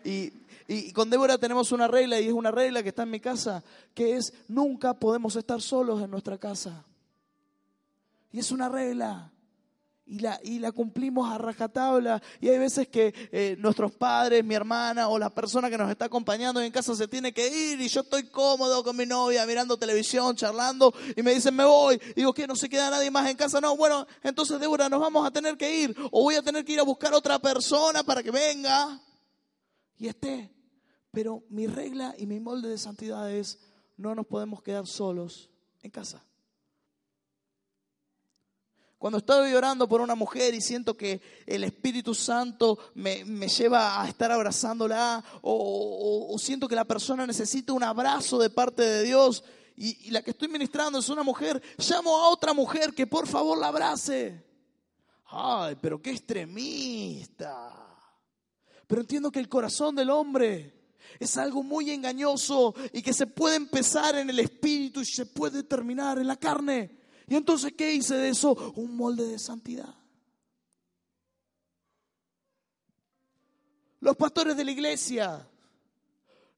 Y, 0.04 0.32
y 0.66 0.92
con 0.92 1.10
Débora 1.10 1.38
tenemos 1.38 1.72
una 1.72 1.88
regla 1.88 2.20
y 2.20 2.26
es 2.26 2.32
una 2.32 2.50
regla 2.50 2.82
que 2.82 2.90
está 2.90 3.02
en 3.02 3.10
mi 3.10 3.20
casa, 3.20 3.62
que 3.94 4.16
es 4.16 4.32
nunca 4.48 4.94
podemos 4.94 5.36
estar 5.36 5.60
solos 5.60 6.02
en 6.02 6.10
nuestra 6.10 6.38
casa. 6.38 6.84
Y 8.32 8.38
es 8.38 8.52
una 8.52 8.68
regla 8.68 9.32
y 10.08 10.20
la, 10.20 10.40
y 10.42 10.58
la 10.58 10.72
cumplimos 10.72 11.30
a 11.30 11.38
rajatabla. 11.38 12.22
Y 12.40 12.48
hay 12.48 12.58
veces 12.58 12.88
que 12.88 13.14
eh, 13.30 13.56
nuestros 13.58 13.92
padres, 13.92 14.44
mi 14.44 14.54
hermana 14.54 15.08
o 15.08 15.18
la 15.18 15.30
persona 15.30 15.68
que 15.68 15.76
nos 15.76 15.90
está 15.90 16.06
acompañando 16.06 16.60
en 16.60 16.72
casa 16.72 16.94
se 16.96 17.06
tiene 17.06 17.32
que 17.32 17.46
ir 17.46 17.80
y 17.80 17.88
yo 17.88 18.00
estoy 18.00 18.24
cómodo 18.24 18.82
con 18.82 18.96
mi 18.96 19.04
novia 19.04 19.44
mirando 19.46 19.76
televisión, 19.76 20.34
charlando 20.34 20.94
y 21.14 21.22
me 21.22 21.34
dicen 21.34 21.54
me 21.54 21.64
voy. 21.64 22.00
Y 22.10 22.20
digo 22.20 22.32
que 22.32 22.46
no 22.46 22.56
se 22.56 22.68
queda 22.68 22.90
nadie 22.90 23.10
más 23.10 23.28
en 23.30 23.36
casa. 23.36 23.60
No, 23.60 23.76
bueno, 23.76 24.06
entonces 24.22 24.58
Débora 24.58 24.88
nos 24.88 25.00
vamos 25.00 25.26
a 25.26 25.30
tener 25.30 25.56
que 25.56 25.82
ir 25.82 25.94
o 26.10 26.22
voy 26.22 26.36
a 26.36 26.42
tener 26.42 26.64
que 26.64 26.72
ir 26.72 26.80
a 26.80 26.84
buscar 26.84 27.12
otra 27.12 27.38
persona 27.38 28.02
para 28.02 28.22
que 28.22 28.30
venga 28.30 29.00
y 29.98 30.08
esté. 30.08 30.50
Pero 31.10 31.44
mi 31.50 31.66
regla 31.66 32.14
y 32.16 32.26
mi 32.26 32.40
molde 32.40 32.68
de 32.68 32.78
santidad 32.78 33.30
es 33.30 33.58
no 33.96 34.14
nos 34.14 34.26
podemos 34.26 34.62
quedar 34.62 34.86
solos 34.86 35.50
en 35.82 35.90
casa. 35.90 36.24
Cuando 38.98 39.18
estoy 39.18 39.54
orando 39.54 39.88
por 39.88 40.00
una 40.00 40.16
mujer 40.16 40.54
y 40.54 40.60
siento 40.60 40.96
que 40.96 41.20
el 41.46 41.62
Espíritu 41.62 42.16
Santo 42.16 42.76
me, 42.94 43.24
lleva 43.24 44.02
a 44.02 44.08
estar 44.08 44.32
abrazándola 44.32 45.22
o, 45.42 46.34
siento 46.38 46.66
que 46.66 46.74
la 46.74 46.84
persona 46.84 47.24
necesita 47.24 47.72
un 47.72 47.84
abrazo 47.84 48.40
de 48.40 48.50
parte 48.50 48.82
de 48.82 49.04
Dios 49.04 49.44
y, 49.76 50.08
y 50.08 50.10
la 50.10 50.22
que 50.22 50.32
estoy 50.32 50.48
ministrando 50.48 50.98
es 50.98 51.08
una 51.08 51.22
mujer, 51.22 51.62
llamo 51.78 52.18
a 52.18 52.30
otra 52.30 52.52
mujer 52.52 52.92
que 52.92 53.06
por 53.06 53.28
favor 53.28 53.56
la 53.58 53.68
abrace. 53.68 54.44
Ay, 55.26 55.76
pero 55.80 56.02
qué 56.02 56.10
extremista. 56.10 57.72
Pero 58.88 59.02
entiendo 59.02 59.30
que 59.30 59.38
el 59.38 59.48
corazón 59.48 59.94
del 59.94 60.10
hombre 60.10 60.74
es 61.20 61.36
algo 61.36 61.62
muy 61.62 61.92
engañoso 61.92 62.74
y 62.92 63.00
que 63.02 63.12
se 63.12 63.28
puede 63.28 63.54
empezar 63.54 64.16
en 64.16 64.28
el 64.30 64.40
espíritu 64.40 65.02
y 65.02 65.06
se 65.06 65.26
puede 65.26 65.62
terminar 65.62 66.18
en 66.18 66.26
la 66.26 66.36
carne. 66.36 66.97
Y 67.28 67.36
entonces, 67.36 67.72
¿qué 67.76 67.92
hice 67.92 68.16
de 68.16 68.30
eso? 68.30 68.72
Un 68.76 68.96
molde 68.96 69.26
de 69.26 69.38
santidad. 69.38 69.94
Los 74.00 74.16
pastores 74.16 74.56
de 74.56 74.64
la 74.64 74.70
iglesia 74.70 75.48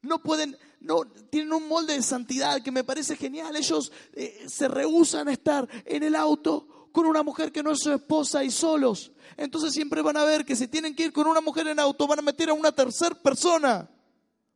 no 0.02 0.22
pueden, 0.22 0.56
no, 0.80 1.04
tienen 1.30 1.52
un 1.52 1.68
molde 1.68 1.94
de 1.94 2.02
santidad 2.02 2.62
que 2.62 2.70
me 2.70 2.84
parece 2.84 3.16
genial. 3.16 3.56
Ellos 3.56 3.90
eh, 4.12 4.46
se 4.46 4.68
rehusan 4.68 5.28
a 5.28 5.32
estar 5.32 5.68
en 5.84 6.02
el 6.02 6.14
auto 6.14 6.88
con 6.92 7.06
una 7.06 7.22
mujer 7.22 7.50
que 7.50 7.62
no 7.62 7.72
es 7.72 7.80
su 7.80 7.92
esposa 7.92 8.44
y 8.44 8.50
solos. 8.50 9.12
Entonces 9.36 9.72
siempre 9.72 10.02
van 10.02 10.16
a 10.16 10.24
ver 10.24 10.44
que 10.44 10.56
si 10.56 10.68
tienen 10.68 10.94
que 10.94 11.04
ir 11.04 11.12
con 11.12 11.26
una 11.26 11.40
mujer 11.40 11.66
en 11.68 11.80
auto 11.80 12.06
van 12.06 12.18
a 12.18 12.22
meter 12.22 12.50
a 12.50 12.54
una 12.54 12.72
tercera 12.72 13.14
persona. 13.14 13.88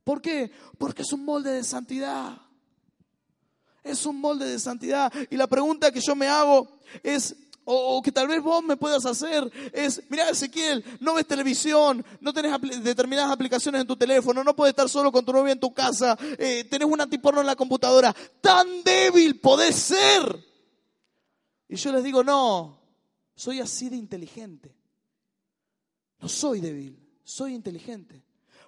¿Por 0.04 0.20
qué? 0.20 0.50
Porque 0.78 1.02
es 1.02 1.12
un 1.12 1.24
molde 1.24 1.50
de 1.50 1.64
santidad. 1.64 2.43
Es 3.84 4.06
un 4.06 4.18
molde 4.18 4.46
de 4.46 4.58
santidad. 4.58 5.12
Y 5.30 5.36
la 5.36 5.46
pregunta 5.46 5.92
que 5.92 6.00
yo 6.00 6.16
me 6.16 6.26
hago 6.26 6.66
es, 7.02 7.36
o, 7.64 8.00
que 8.02 8.10
tal 8.10 8.28
vez 8.28 8.42
vos 8.42 8.64
me 8.64 8.78
puedas 8.78 9.04
hacer, 9.04 9.50
es, 9.72 10.02
mira 10.08 10.30
Ezequiel, 10.30 10.82
no 11.00 11.14
ves 11.14 11.26
televisión, 11.26 12.04
no 12.20 12.32
tenés 12.32 12.82
determinadas 12.82 13.30
aplicaciones 13.30 13.82
en 13.82 13.86
tu 13.86 13.96
teléfono, 13.96 14.42
no 14.42 14.56
puedes 14.56 14.72
estar 14.72 14.88
solo 14.88 15.12
con 15.12 15.24
tu 15.24 15.32
novia 15.32 15.52
en 15.52 15.60
tu 15.60 15.72
casa, 15.72 16.16
eh, 16.38 16.64
tenés 16.64 16.88
un 16.88 17.00
antiporno 17.00 17.42
en 17.42 17.46
la 17.46 17.56
computadora. 17.56 18.14
Tan 18.40 18.82
débil 18.82 19.38
podés 19.38 19.76
ser. 19.76 20.44
Y 21.68 21.76
yo 21.76 21.92
les 21.92 22.02
digo, 22.04 22.24
no, 22.24 22.80
soy 23.34 23.60
así 23.60 23.90
de 23.90 23.96
inteligente. 23.96 24.74
No 26.20 26.28
soy 26.28 26.60
débil, 26.60 26.98
soy 27.22 27.54
inteligente. 27.54 28.22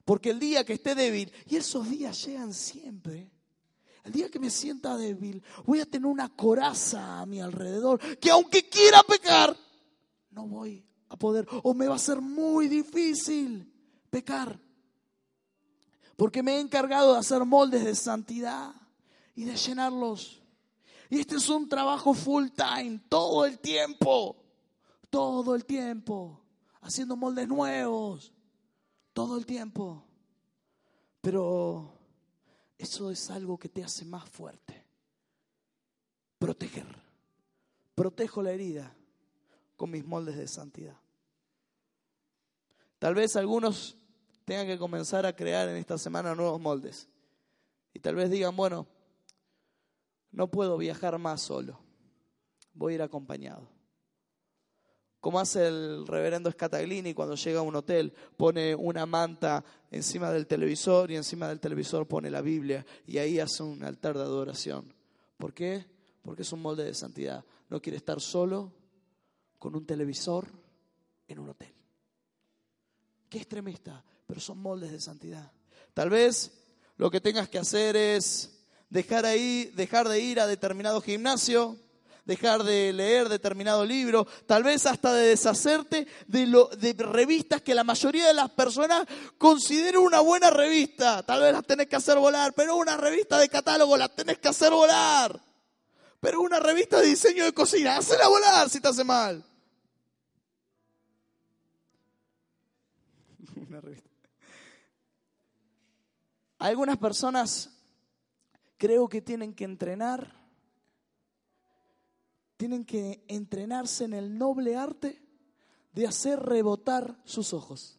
Porque 0.05 0.31
el 0.31 0.39
día 0.39 0.65
que 0.65 0.75
esté 0.75 0.95
débil, 0.95 1.33
y 1.49 1.57
esos 1.57 1.89
días 1.89 2.25
llegan 2.25 2.53
siempre, 2.53 3.31
el 4.07 4.13
día 4.13 4.31
que 4.31 4.39
me 4.39 4.51
sienta 4.51 4.97
débil, 4.97 5.43
voy 5.65 5.81
a 5.81 5.85
tener 5.85 6.07
una 6.07 6.29
coraza 6.29 7.19
a 7.19 7.27
mi 7.27 7.41
alrededor 7.41 7.99
que 8.19 8.31
aunque 8.31 8.69
quiera 8.69 9.03
pecar, 9.03 9.57
no 10.31 10.47
voy 10.47 10.87
a 11.09 11.17
poder 11.17 11.45
o 11.65 11.75
me 11.75 11.89
va 11.89 11.97
a 11.97 11.99
ser 11.99 12.21
muy 12.21 12.69
difícil 12.69 13.69
pecar. 14.09 14.61
Porque 16.17 16.41
me 16.41 16.55
he 16.55 16.61
encargado 16.61 17.15
de 17.15 17.19
hacer 17.19 17.45
moldes 17.45 17.85
de 17.85 17.97
santidad 17.97 18.73
y 19.35 19.43
de 19.43 19.57
llenarlos. 19.57 20.41
Y 21.11 21.19
este 21.19 21.35
es 21.35 21.49
un 21.49 21.69
trabajo 21.69 22.15
full 22.15 22.47
time, 22.51 23.01
todo 23.09 23.45
el 23.45 23.59
tiempo, 23.59 24.37
todo 25.11 25.57
el 25.57 25.65
tiempo, 25.65 26.41
haciendo 26.81 27.17
moldes 27.17 27.49
nuevos, 27.49 28.33
todo 29.13 29.37
el 29.37 29.45
tiempo. 29.45 30.05
Pero 31.21 31.96
eso 32.79 33.11
es 33.11 33.31
algo 33.31 33.59
que 33.59 33.69
te 33.69 33.83
hace 33.83 34.05
más 34.05 34.29
fuerte. 34.29 34.85
Proteger. 36.39 36.87
Protejo 37.95 38.43
la 38.43 38.53
herida 38.53 38.95
con 39.77 39.91
mis 39.91 40.05
moldes 40.05 40.37
de 40.37 40.47
santidad. 40.47 40.97
Tal 42.99 43.15
vez 43.15 43.37
algunos 43.37 43.97
tengan 44.45 44.67
que 44.67 44.79
comenzar 44.79 45.27
a 45.27 45.35
crear 45.35 45.69
en 45.69 45.77
esta 45.77 45.99
semana 45.99 46.35
nuevos 46.35 46.61
moldes. 46.61 47.09
Y 47.93 48.01
tal 48.01 48.15
vez 48.15 48.31
digan, 48.31 48.55
bueno, 48.57 48.87
no 50.31 50.51
puedo 50.51 50.77
viajar 50.77 51.19
más 51.19 51.41
solo, 51.41 51.79
voy 52.75 52.93
a 52.93 52.97
ir 52.97 53.03
acompañado. 53.03 53.76
Como 55.21 55.41
hace 55.41 55.67
el 55.67 56.07
reverendo 56.07 56.51
Scataglini 56.51 57.15
cuando 57.15 57.35
llega 57.35 57.59
a 57.61 57.63
un 57.63 57.75
hotel, 57.75 58.13
pone 58.37 58.75
una 58.75 59.07
manta 59.07 59.65
encima 59.91 60.31
del 60.31 60.47
televisor 60.47 61.11
y 61.11 61.17
encima 61.17 61.49
del 61.49 61.61
televisor 61.61 62.07
pone 62.07 62.31
la 62.31 62.43
Biblia 62.43 62.87
y 63.07 63.19
ahí 63.19 63.41
hace 63.41 63.63
un 63.63 63.83
altar 63.83 64.17
de 64.17 64.23
adoración. 64.23 64.95
¿Por 65.37 65.53
qué? 65.53 65.87
Porque 66.23 66.43
es 66.43 66.53
un 66.53 66.63
molde 66.63 66.85
de 66.85 66.95
santidad. 66.95 67.45
No 67.69 67.81
quiere 67.81 67.97
estar 67.97 68.21
solo 68.21 68.73
con 69.59 69.75
un 69.75 69.85
televisor 69.85 70.47
en 71.29 71.39
un 71.39 71.49
hotel. 71.49 71.73
Qué 73.29 73.39
extremista, 73.39 74.05
pero 74.27 74.41
son 74.41 74.59
moldes 74.59 74.93
de 74.93 75.01
santidad. 75.01 75.51
Tal 75.95 76.11
vez 76.11 76.53
lo 76.97 77.11
que 77.11 77.21
tengas 77.21 77.49
que 77.49 77.59
hacer 77.59 77.97
es 77.97 78.65
dejar 78.91 79.27
ahí, 79.27 79.73
dejar 79.75 80.09
de 80.09 80.21
ir 80.21 80.41
a 80.41 80.47
determinado 80.47 81.01
gimnasio, 81.01 81.77
dejar 82.27 82.65
de 82.65 82.93
leer 82.93 83.29
determinado 83.29 83.85
libro, 83.85 84.27
tal 84.47 84.65
vez 84.65 84.85
hasta 84.85 85.15
de 85.15 85.29
deshacerte 85.29 86.07
de, 86.27 86.95
revistas 86.99 87.63
que 87.63 87.75
la 87.75 87.85
mayoría 87.85 88.27
de 88.27 88.35
las 88.35 88.51
personas 88.51 89.07
consideran 89.39 90.03
una 90.03 90.21
buena 90.21 90.51
revista. 90.51 91.23
Tal 91.23 91.41
vez 91.41 91.53
las 91.53 91.65
tenés 91.65 91.87
que 91.87 91.97
hacer 91.97 92.19
volar, 92.19 92.53
pero 92.53 92.77
una 92.77 92.97
revista 92.97 93.39
de 93.39 93.49
catálogo 93.49 93.97
la 93.97 94.09
tenés 94.09 94.39
que 94.39 94.49
hacer 94.49 94.73
volar. 94.73 95.41
Pero 96.21 96.41
una 96.41 96.59
revista 96.59 97.01
de 97.01 97.07
diseño 97.07 97.45
de 97.45 97.55
cocina, 97.55 97.97
hacela 97.97 98.29
volar 98.29 98.69
si 98.69 98.81
te 98.81 98.89
hace 98.89 99.05
mal. 99.05 99.45
Una 103.69 103.81
revista. 103.81 104.11
Algunas 106.59 106.97
personas 106.97 107.71
creo 108.79 109.09
que 109.09 109.23
tienen 109.23 109.55
que 109.55 109.65
entrenar 109.65 110.46
tienen 112.57 112.85
que 112.85 113.23
entrenarse 113.29 114.05
en 114.05 114.15
el 114.15 114.39
noble 114.39 114.77
arte 114.77 115.21
de 115.93 116.07
hacer 116.07 116.41
rebotar 116.41 117.17
sus 117.25 117.53
ojos. 117.53 117.99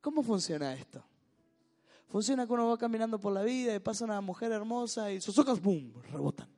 ¿Cómo 0.00 0.22
funciona 0.22 0.74
esto? 0.74 1.02
Funciona 2.08 2.46
que 2.46 2.52
uno 2.52 2.68
va 2.68 2.78
caminando 2.78 3.18
por 3.18 3.32
la 3.32 3.42
vida 3.42 3.74
y 3.74 3.78
pasa 3.80 4.04
una 4.04 4.20
mujer 4.20 4.52
hermosa 4.52 5.10
y 5.10 5.20
sus 5.20 5.38
ojos, 5.38 5.60
¡boom!, 5.60 5.92
rebotan. 6.12 6.48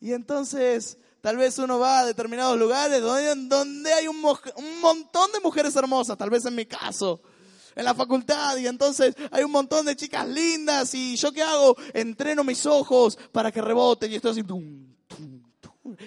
Y 0.00 0.12
entonces 0.12 0.98
tal 1.20 1.36
vez 1.36 1.58
uno 1.58 1.78
va 1.78 2.00
a 2.00 2.06
determinados 2.06 2.58
lugares 2.58 3.00
donde, 3.00 3.92
hay 3.92 4.08
un 4.08 4.20
montón 4.20 5.32
de 5.32 5.40
mujeres 5.40 5.74
hermosas, 5.76 6.18
tal 6.18 6.30
vez 6.30 6.44
en 6.44 6.56
mi 6.56 6.66
caso 6.66 7.22
en 7.74 7.84
la 7.84 7.94
facultad 7.94 8.56
y 8.56 8.66
entonces 8.66 9.14
hay 9.30 9.44
un 9.44 9.52
montón 9.52 9.86
de 9.86 9.96
chicas 9.96 10.28
lindas 10.28 10.94
y 10.94 11.16
yo 11.16 11.32
qué 11.32 11.42
hago? 11.42 11.76
Entreno 11.94 12.44
mis 12.44 12.66
ojos 12.66 13.18
para 13.32 13.50
que 13.50 13.60
reboten 13.60 14.12
y 14.12 14.16
estoy 14.16 14.32
así, 14.32 14.42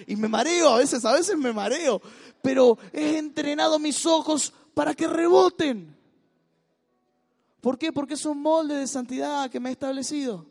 y 0.06 0.16
me 0.16 0.28
mareo, 0.28 0.70
a 0.70 0.78
veces, 0.78 1.04
a 1.04 1.12
veces 1.12 1.36
me 1.36 1.52
mareo, 1.52 2.00
pero 2.42 2.78
he 2.92 3.18
entrenado 3.18 3.78
mis 3.78 4.04
ojos 4.06 4.52
para 4.74 4.94
que 4.94 5.06
reboten. 5.06 5.94
¿Por 7.60 7.78
qué? 7.78 7.92
Porque 7.92 8.14
es 8.14 8.24
un 8.24 8.40
molde 8.40 8.76
de 8.76 8.86
santidad 8.86 9.50
que 9.50 9.60
me 9.60 9.70
he 9.70 9.72
establecido. 9.72 10.46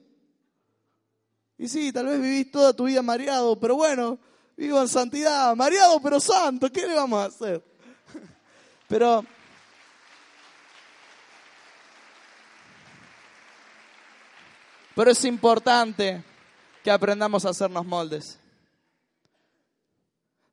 Y 1.57 1.68
sí, 1.68 1.91
tal 1.91 2.07
vez 2.07 2.22
vivís 2.22 2.51
toda 2.51 2.74
tu 2.74 2.86
vida 2.86 3.01
mareado, 3.01 3.57
pero 3.59 3.76
bueno, 3.76 4.20
vivo 4.57 4.82
en 4.82 4.88
santidad, 4.88 5.55
mareado 5.55 6.01
pero 6.01 6.20
santo, 6.20 6.70
¿qué 6.72 6.86
le 6.86 6.95
vamos 6.95 7.20
a 7.20 7.26
hacer? 7.26 7.63
Pero 8.88 9.26
Pero 14.95 15.11
es 15.11 15.25
importante 15.25 16.23
que 16.81 16.89
aprendamos 16.89 17.45
a 17.45 17.49
hacernos 17.49 17.85
moldes. 17.85 18.39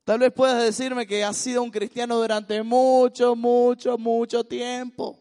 Tal 0.04 0.18
vez 0.18 0.32
puedas 0.32 0.60
decirme 0.64 1.06
que 1.06 1.22
has 1.22 1.36
sido 1.36 1.62
un 1.62 1.70
cristiano 1.70 2.18
durante 2.18 2.60
mucho, 2.64 3.36
mucho, 3.36 3.96
mucho 3.96 4.42
tiempo. 4.42 5.16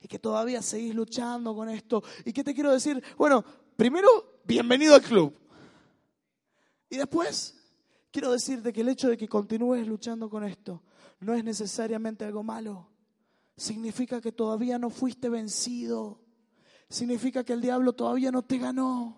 Y 0.00 0.08
que 0.08 0.18
todavía 0.18 0.62
seguís 0.62 0.94
luchando 0.94 1.54
con 1.54 1.68
esto. 1.68 2.02
¿Y 2.24 2.32
qué 2.32 2.42
te 2.42 2.54
quiero 2.54 2.72
decir? 2.72 3.02
Bueno, 3.18 3.44
primero, 3.76 4.40
bienvenido 4.44 4.94
al 4.94 5.02
club. 5.02 5.36
Y 6.88 6.96
después, 6.96 7.54
quiero 8.10 8.32
decirte 8.32 8.72
que 8.72 8.80
el 8.80 8.88
hecho 8.88 9.10
de 9.10 9.18
que 9.18 9.28
continúes 9.28 9.86
luchando 9.86 10.30
con 10.30 10.42
esto 10.44 10.82
no 11.20 11.34
es 11.34 11.44
necesariamente 11.44 12.24
algo 12.24 12.42
malo. 12.42 12.88
Significa 13.58 14.22
que 14.22 14.32
todavía 14.32 14.78
no 14.78 14.88
fuiste 14.88 15.28
vencido 15.28 16.27
significa 16.88 17.44
que 17.44 17.52
el 17.52 17.60
diablo 17.60 17.92
todavía 17.92 18.30
no 18.30 18.42
te 18.42 18.58
ganó. 18.58 19.16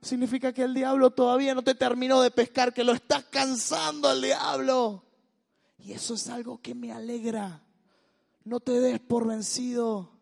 Significa 0.00 0.52
que 0.52 0.62
el 0.62 0.74
diablo 0.74 1.10
todavía 1.10 1.54
no 1.54 1.62
te 1.62 1.74
terminó 1.74 2.20
de 2.20 2.30
pescar, 2.30 2.72
que 2.72 2.84
lo 2.84 2.92
estás 2.92 3.24
cansando 3.24 4.08
al 4.08 4.22
diablo. 4.22 5.04
Y 5.78 5.92
eso 5.92 6.14
es 6.14 6.28
algo 6.28 6.60
que 6.60 6.74
me 6.74 6.92
alegra. 6.92 7.62
No 8.44 8.60
te 8.60 8.80
des 8.80 9.00
por 9.00 9.26
vencido. 9.26 10.12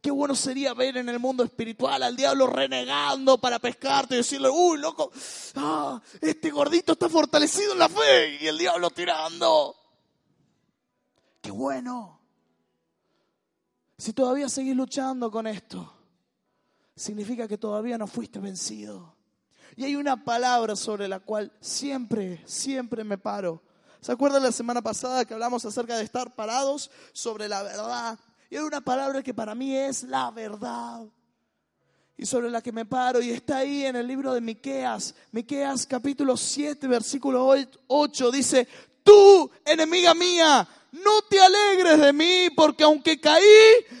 Qué 0.00 0.10
bueno 0.12 0.36
sería 0.36 0.72
ver 0.72 0.96
en 0.98 1.08
el 1.08 1.18
mundo 1.18 1.42
espiritual 1.42 2.02
al 2.02 2.14
diablo 2.14 2.46
renegando 2.46 3.38
para 3.38 3.58
pescarte 3.58 4.14
y 4.14 4.18
decirle, 4.18 4.48
uy, 4.48 4.78
loco, 4.78 5.10
ah, 5.56 6.00
este 6.20 6.50
gordito 6.50 6.92
está 6.92 7.08
fortalecido 7.08 7.72
en 7.72 7.78
la 7.80 7.88
fe 7.88 8.38
y 8.40 8.46
el 8.46 8.56
diablo 8.56 8.90
tirando. 8.90 9.74
Qué 11.40 11.50
bueno. 11.50 12.20
Si 13.98 14.12
todavía 14.12 14.48
seguís 14.48 14.76
luchando 14.76 15.30
con 15.30 15.46
esto, 15.46 15.95
significa 16.96 17.46
que 17.46 17.58
todavía 17.58 17.98
no 17.98 18.06
fuiste 18.06 18.40
vencido. 18.40 19.14
Y 19.76 19.84
hay 19.84 19.94
una 19.94 20.24
palabra 20.24 20.74
sobre 20.74 21.06
la 21.06 21.20
cual 21.20 21.52
siempre, 21.60 22.42
siempre 22.46 23.04
me 23.04 23.18
paro. 23.18 23.62
¿Se 24.00 24.10
acuerdan 24.10 24.42
la 24.42 24.52
semana 24.52 24.80
pasada 24.80 25.24
que 25.24 25.34
hablamos 25.34 25.64
acerca 25.64 25.96
de 25.96 26.04
estar 26.04 26.34
parados 26.34 26.90
sobre 27.12 27.48
la 27.48 27.62
verdad? 27.62 28.18
Y 28.48 28.56
hay 28.56 28.62
una 28.62 28.80
palabra 28.80 29.22
que 29.22 29.34
para 29.34 29.54
mí 29.54 29.76
es 29.76 30.04
la 30.04 30.30
verdad. 30.30 31.06
Y 32.16 32.24
sobre 32.24 32.48
la 32.48 32.62
que 32.62 32.72
me 32.72 32.86
paro 32.86 33.20
y 33.20 33.30
está 33.30 33.58
ahí 33.58 33.84
en 33.84 33.96
el 33.96 34.06
libro 34.06 34.32
de 34.32 34.40
Miqueas. 34.40 35.14
Miqueas 35.32 35.86
capítulo 35.86 36.36
7, 36.36 36.86
versículo 36.88 37.52
8 37.88 38.30
dice, 38.30 38.66
"Tú, 39.02 39.50
enemiga 39.64 40.14
mía, 40.14 40.66
no 41.04 41.22
te 41.28 41.40
alegres 41.40 41.98
de 42.00 42.12
mí, 42.12 42.48
porque 42.54 42.84
aunque 42.84 43.20
caí, 43.20 43.44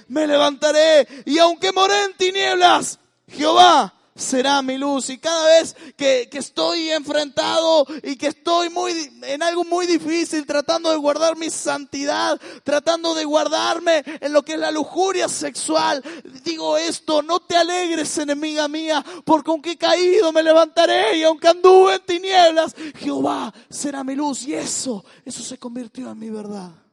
me 0.08 0.26
levantaré. 0.26 1.06
Y 1.24 1.38
aunque 1.38 1.72
moré 1.72 2.04
en 2.04 2.16
tinieblas, 2.16 2.98
Jehová 3.28 3.96
será 4.16 4.62
mi 4.62 4.78
luz. 4.78 5.10
Y 5.10 5.18
cada 5.18 5.46
vez 5.46 5.76
que, 5.96 6.28
estoy 6.32 6.90
enfrentado 6.90 7.86
y 8.02 8.16
que 8.16 8.28
estoy 8.28 8.70
muy, 8.70 8.92
en 9.22 9.42
algo 9.42 9.64
muy 9.64 9.86
difícil, 9.86 10.46
tratando 10.46 10.90
de 10.90 10.96
guardar 10.96 11.36
mi 11.36 11.50
santidad, 11.50 12.40
tratando 12.64 13.14
de 13.14 13.24
guardarme 13.24 14.02
en 14.20 14.32
lo 14.32 14.42
que 14.42 14.54
es 14.54 14.58
la 14.58 14.70
lujuria 14.70 15.28
sexual, 15.28 16.02
digo 16.44 16.76
esto, 16.76 17.22
no 17.22 17.40
te 17.40 17.56
alegres, 17.56 18.16
enemiga 18.18 18.68
mía, 18.68 19.04
porque 19.24 19.50
aunque 19.50 19.72
he 19.72 19.78
caído, 19.78 20.32
me 20.32 20.42
levantaré. 20.42 21.18
Y 21.18 21.22
aunque 21.22 21.48
anduve 21.48 21.94
en 21.94 22.06
tinieblas, 22.06 22.74
Jehová 22.98 23.52
será 23.68 24.02
mi 24.02 24.14
luz. 24.14 24.46
Y 24.46 24.54
eso, 24.54 25.04
eso 25.24 25.42
se 25.42 25.58
convirtió 25.58 26.10
en 26.10 26.18
mi 26.18 26.30
verdad. 26.30 26.85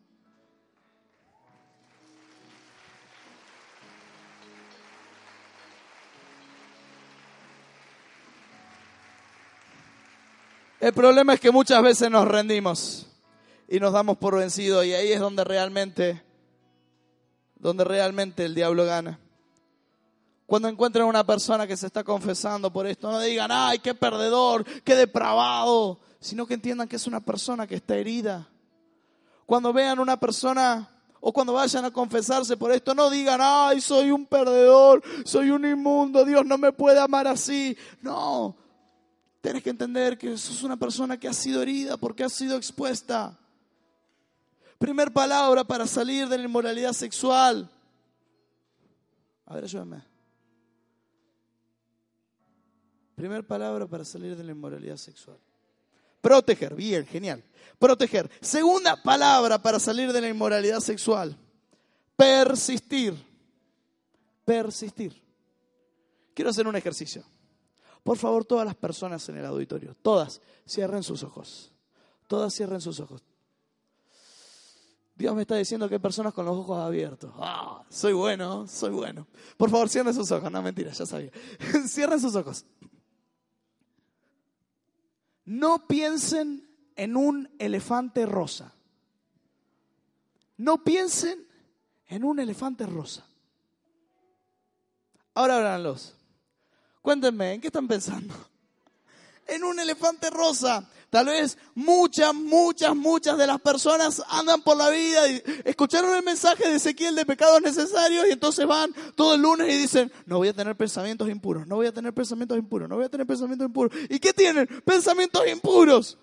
El 10.84 10.91
problema 10.91 11.34
es 11.34 11.39
que 11.39 11.49
muchas 11.49 11.81
veces 11.81 12.11
nos 12.11 12.27
rendimos 12.27 13.07
y 13.69 13.79
nos 13.79 13.93
damos 13.93 14.17
por 14.17 14.36
vencidos 14.38 14.84
y 14.86 14.91
ahí 14.91 15.13
es 15.13 15.19
donde 15.21 15.45
realmente, 15.45 16.21
donde 17.55 17.86
realmente 17.86 18.43
el 18.43 18.53
diablo 18.53 18.84
gana. 18.84 19.17
Cuando 20.45 20.67
encuentren 20.67 21.05
una 21.05 21.25
persona 21.25 21.65
que 21.65 21.77
se 21.77 21.88
está 21.88 22.03
confesando 22.03 22.69
por 22.73 22.86
esto, 22.86 23.09
no 23.09 23.21
digan, 23.21 23.49
ay, 23.49 23.79
qué 23.79 23.95
perdedor, 23.95 24.65
qué 24.84 24.97
depravado, 24.97 26.01
sino 26.19 26.45
que 26.45 26.55
entiendan 26.55 26.89
que 26.89 26.97
es 26.97 27.07
una 27.07 27.21
persona 27.21 27.65
que 27.65 27.75
está 27.75 27.95
herida. 27.95 28.49
Cuando 29.45 29.71
vean 29.71 29.99
una 29.99 30.19
persona 30.19 30.89
o 31.21 31.31
cuando 31.31 31.53
vayan 31.53 31.86
a 31.86 31.91
confesarse 31.91 32.57
por 32.57 32.73
esto, 32.73 32.93
no 32.93 33.09
digan, 33.09 33.39
ay, 33.41 33.79
soy 33.79 34.11
un 34.11 34.25
perdedor, 34.25 35.01
soy 35.23 35.49
un 35.49 35.63
inmundo, 35.63 36.25
Dios 36.25 36.45
no 36.45 36.57
me 36.57 36.73
puede 36.73 36.99
amar 36.99 37.25
así. 37.25 37.77
No, 38.01 38.57
Tienes 39.43 39.61
que 39.61 39.71
entender 39.71 40.17
que 40.17 40.37
sos 40.37 40.63
una 40.63 40.77
persona 40.77 41.19
que 41.19 41.27
ha 41.27 41.33
sido 41.33 41.61
herida 41.61 41.97
porque 41.97 42.23
ha 42.23 42.29
sido 42.29 42.55
expuesta. 42.55 43.37
Primer 44.77 45.11
palabra 45.11 45.65
para 45.65 45.85
salir 45.85 46.29
de 46.29 46.37
la 46.37 46.45
inmoralidad 46.45 46.93
sexual. 46.93 47.69
A 49.45 49.55
ver, 49.55 49.65
ayúdame. 49.65 50.01
Primer 53.15 53.45
palabra 53.45 53.85
para 53.85 54.05
salir 54.05 54.37
de 54.37 54.45
la 54.45 54.53
inmoralidad 54.53 54.95
sexual. 54.95 55.37
Proteger, 56.21 56.73
bien, 56.73 57.05
genial. 57.05 57.43
Proteger. 57.77 58.31
Segunda 58.39 58.95
palabra 58.95 59.61
para 59.61 59.77
salir 59.77 60.13
de 60.13 60.21
la 60.21 60.29
inmoralidad 60.29 60.79
sexual. 60.79 61.37
Persistir. 62.15 63.13
Persistir. 64.45 65.21
Quiero 66.33 66.49
hacer 66.49 66.65
un 66.65 66.77
ejercicio. 66.77 67.25
Por 68.04 68.18
favor, 68.18 68.43
todas 68.43 68.66
las 68.66 68.76
personas 68.76 69.28
en 69.30 69.38
el 69.38 69.45
auditorio, 69.45 69.95
todas, 70.01 70.41
cierren 70.68 71.04
sus 71.04 71.24
ojos. 71.24 71.72
Todas 72.28 72.54
cierren 72.54 72.82
sus 72.82 72.99
ojos. 72.99 73.24
Dios 75.16 75.36
me 75.36 75.43
está 75.43 75.56
diciendo 75.56 75.88
que 75.88 75.95
hay 75.95 76.01
personas 76.01 76.34
con 76.34 76.45
los 76.45 76.58
ojos 76.58 76.80
abiertos. 76.80 77.32
Ah, 77.38 77.84
soy 77.89 78.14
bueno, 78.14 78.68
soy 78.68 78.89
bueno. 78.91 79.28
Por 79.58 79.70
favor, 79.70 79.88
cierren 79.88 80.14
sus 80.14 80.30
ojos. 80.32 80.51
No, 80.51 80.62
mentira, 80.62 80.91
ya 80.91 81.06
sabía. 81.06 81.32
cierren 81.88 82.20
sus 82.20 82.36
ojos. 82.36 82.66
No 85.45 85.88
piensen 85.88 86.68
en 86.95 87.16
un 87.16 87.49
elefante 87.60 88.26
rosa. 88.26 88.74
No 90.58 90.84
piensen 90.84 91.47
en 92.08 92.24
un 92.24 92.39
elefante 92.39 92.86
rosa. 92.86 93.28
Ahora 95.36 95.58
ábranlos. 95.58 96.16
Cuéntenme, 97.04 97.54
¿en 97.54 97.62
qué 97.62 97.68
están 97.68 97.88
pensando? 97.88 98.34
En 99.45 99.66
un 99.66 99.78
elefante 99.78 100.30
rosa. 100.30 100.89
Tal 101.10 101.26
vez 101.26 101.58
muchas, 101.76 102.34
muchas, 102.34 102.95
muchas 102.95 103.38
de 103.38 103.45
las 103.45 103.60
personas 103.60 104.24
andan 104.30 104.62
por 104.62 104.78
la 104.78 104.89
vida 104.89 105.28
y 105.28 105.43
escucharon 105.66 106.16
el 106.16 106.24
mensaje 106.24 106.70
de 106.70 106.76
Ezequiel 106.78 107.14
de 107.14 107.26
pecados 107.26 107.62
necesarios 107.62 108.26
y 108.30 108.32
entonces 108.32 108.66
van 108.66 108.95
todo 109.16 109.36
el 109.36 109.41
lunes 109.41 109.68
y 109.68 109.78
dicen, 109.78 110.14
no 110.26 110.38
voy 110.38 110.47
a 110.47 110.54
tener 110.54 110.78
pensamientos 110.78 111.30
impuros, 111.30 111.68
no 111.68 111.76
voy 111.76 111.88
a 111.88 111.91
tener 111.91 112.14
pensamientos 112.14 112.58
impuros, 112.58 112.88
no 112.88 112.95
voy 112.95 113.04
a 113.04 113.10
tener 113.10 113.28
pensamientos 113.28 113.68
impuros. 113.68 113.91
¿Y 114.10 114.18
qué 114.18 114.32
tienen? 114.32 114.66
Pensamientos 114.86 115.45
impuros. 115.45 116.18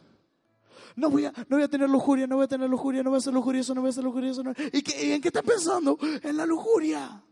No 0.96 1.10
voy, 1.10 1.26
a, 1.26 1.32
no 1.46 1.58
voy 1.58 1.62
a 1.62 1.68
tener 1.68 1.90
lujuria, 1.90 2.26
no 2.26 2.36
voy 2.36 2.46
a 2.46 2.48
tener 2.48 2.70
lujuria, 2.70 3.02
no 3.02 3.10
voy 3.10 3.18
a 3.18 3.20
ser 3.20 3.34
lujurioso, 3.34 3.74
no 3.74 3.82
voy 3.82 3.90
a 3.90 3.92
ser 3.92 4.04
lujurioso. 4.04 4.42
No. 4.42 4.54
¿Y, 4.72 5.06
¿Y 5.06 5.12
en 5.12 5.20
qué 5.20 5.28
están 5.28 5.44
pensando? 5.44 5.98
En 6.22 6.38
la 6.38 6.46
lujuria. 6.46 7.22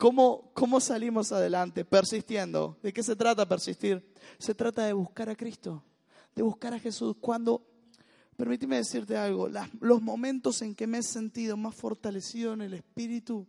¿Cómo, 0.00 0.50
¿Cómo 0.54 0.80
salimos 0.80 1.30
adelante? 1.30 1.84
Persistiendo. 1.84 2.78
¿De 2.82 2.90
qué 2.90 3.02
se 3.02 3.14
trata 3.14 3.46
persistir? 3.46 4.02
Se 4.38 4.54
trata 4.54 4.86
de 4.86 4.94
buscar 4.94 5.28
a 5.28 5.36
Cristo, 5.36 5.84
de 6.34 6.42
buscar 6.42 6.72
a 6.72 6.78
Jesús. 6.78 7.16
Cuando, 7.20 7.66
permíteme 8.34 8.76
decirte 8.76 9.14
algo, 9.18 9.50
los 9.78 10.00
momentos 10.00 10.62
en 10.62 10.74
que 10.74 10.86
me 10.86 10.96
he 10.96 11.02
sentido 11.02 11.58
más 11.58 11.74
fortalecido 11.74 12.54
en 12.54 12.62
el 12.62 12.72
Espíritu, 12.72 13.46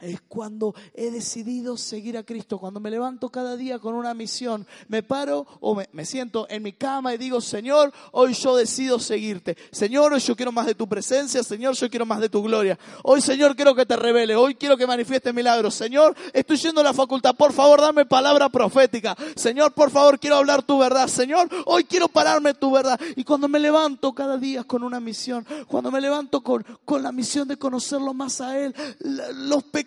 es 0.00 0.20
cuando 0.20 0.74
he 0.94 1.10
decidido 1.10 1.76
seguir 1.76 2.18
a 2.18 2.22
Cristo, 2.22 2.58
cuando 2.58 2.80
me 2.80 2.90
levanto 2.90 3.30
cada 3.30 3.56
día 3.56 3.78
con 3.78 3.94
una 3.94 4.12
misión, 4.12 4.66
me 4.88 5.02
paro 5.02 5.46
o 5.60 5.74
me, 5.74 6.04
siento 6.04 6.46
en 6.50 6.62
mi 6.62 6.72
cama 6.72 7.14
y 7.14 7.18
digo, 7.18 7.40
Señor, 7.40 7.92
hoy 8.12 8.34
yo 8.34 8.56
decido 8.56 8.98
seguirte. 8.98 9.56
Señor, 9.72 10.12
hoy 10.12 10.20
yo 10.20 10.36
quiero 10.36 10.52
más 10.52 10.66
de 10.66 10.74
tu 10.74 10.86
presencia, 10.86 11.42
Señor, 11.42 11.74
yo 11.74 11.88
quiero 11.88 12.04
más 12.04 12.20
de 12.20 12.28
tu 12.28 12.42
gloria. 12.42 12.78
Hoy, 13.04 13.22
Señor, 13.22 13.56
quiero 13.56 13.74
que 13.74 13.86
te 13.86 13.96
revele, 13.96 14.36
hoy 14.36 14.54
quiero 14.54 14.76
que 14.76 14.86
manifieste 14.86 15.32
milagros. 15.32 15.74
Señor, 15.74 16.14
estoy 16.32 16.58
yendo 16.58 16.82
a 16.82 16.84
la 16.84 16.92
facultad, 16.92 17.34
por 17.34 17.52
favor, 17.52 17.80
dame 17.80 18.04
palabra 18.04 18.50
profética. 18.50 19.16
Señor, 19.34 19.72
por 19.72 19.90
favor, 19.90 20.20
quiero 20.20 20.36
hablar 20.36 20.62
tu 20.62 20.78
verdad. 20.78 21.08
Señor, 21.08 21.48
hoy 21.64 21.84
quiero 21.84 22.08
pararme 22.08 22.52
tu 22.52 22.70
verdad. 22.70 23.00
Y 23.16 23.24
cuando 23.24 23.48
me 23.48 23.58
levanto 23.58 24.12
cada 24.12 24.36
día 24.36 24.64
con 24.64 24.82
una 24.82 25.00
misión, 25.00 25.46
cuando 25.66 25.90
me 25.90 26.02
levanto 26.02 26.42
con, 26.42 26.64
con 26.84 27.02
la 27.02 27.12
misión 27.12 27.48
de 27.48 27.56
conocerlo 27.56 28.12
más 28.12 28.42
a 28.42 28.58
Él, 28.58 28.74
los 29.00 29.64
pecados 29.64 29.85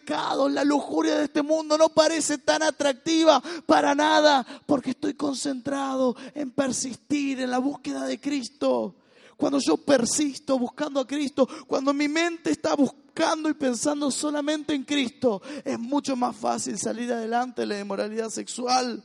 la 0.50 0.64
lujuria 0.64 1.18
de 1.18 1.26
este 1.26 1.42
mundo 1.42 1.78
no 1.78 1.90
parece 1.90 2.38
tan 2.38 2.64
atractiva 2.64 3.42
para 3.66 3.94
nada, 3.96 4.46
porque 4.66 4.92
estoy 4.92 5.14
concentrado 5.14 6.16
en 6.34 6.52
persistir 6.52 7.40
en 7.42 7.52
la 7.52 7.60
búsqueda 7.60 8.06
de 8.06 8.20
Cristo. 8.20 8.96
Cuando 9.38 9.60
yo 9.60 9.78
persisto 9.78 10.60
buscando 10.60 11.00
a 11.00 11.08
Cristo, 11.08 11.48
cuando 11.68 11.94
mi 11.94 12.08
mente 12.08 12.52
está 12.52 12.76
buscando 12.76 13.50
y 13.50 13.54
pensando 13.54 14.12
solamente 14.12 14.74
en 14.74 14.84
Cristo, 14.84 15.42
es 15.64 15.80
mucho 15.80 16.16
más 16.16 16.36
fácil 16.36 16.78
salir 16.78 17.12
adelante 17.14 17.62
de 17.62 17.68
la 17.68 17.80
inmoralidad 17.80 18.30
sexual. 18.30 19.04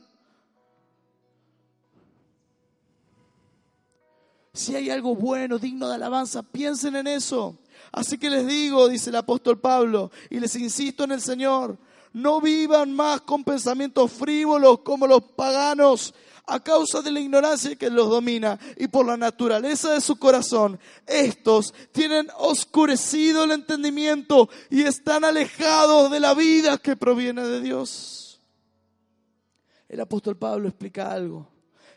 Si 4.53 4.75
hay 4.75 4.89
algo 4.89 5.15
bueno, 5.15 5.57
digno 5.57 5.87
de 5.89 5.95
alabanza, 5.95 6.41
piensen 6.41 6.95
en 6.95 7.07
eso. 7.07 7.57
Así 7.95 8.17
que 8.17 8.29
les 8.29 8.45
digo, 8.45 8.89
dice 8.89 9.09
el 9.09 9.15
apóstol 9.15 9.57
Pablo, 9.57 10.11
y 10.29 10.41
les 10.41 10.53
insisto 10.57 11.05
en 11.05 11.13
el 11.13 11.21
Señor, 11.21 11.77
no 12.11 12.41
vivan 12.41 12.93
más 12.93 13.21
con 13.21 13.45
pensamientos 13.45 14.11
frívolos 14.11 14.79
como 14.79 15.07
los 15.07 15.23
paganos 15.23 16.13
a 16.45 16.59
causa 16.61 17.01
de 17.01 17.09
la 17.13 17.21
ignorancia 17.21 17.77
que 17.77 17.89
los 17.89 18.09
domina 18.09 18.59
y 18.75 18.89
por 18.89 19.05
la 19.05 19.15
naturaleza 19.15 19.93
de 19.93 20.01
su 20.01 20.17
corazón. 20.17 20.77
Estos 21.07 21.73
tienen 21.93 22.27
oscurecido 22.37 23.45
el 23.45 23.51
entendimiento 23.51 24.49
y 24.69 24.81
están 24.81 25.23
alejados 25.23 26.11
de 26.11 26.19
la 26.19 26.33
vida 26.33 26.77
que 26.77 26.97
proviene 26.97 27.43
de 27.43 27.61
Dios. 27.61 28.41
El 29.87 30.01
apóstol 30.01 30.35
Pablo 30.35 30.67
explica 30.67 31.13
algo 31.13 31.47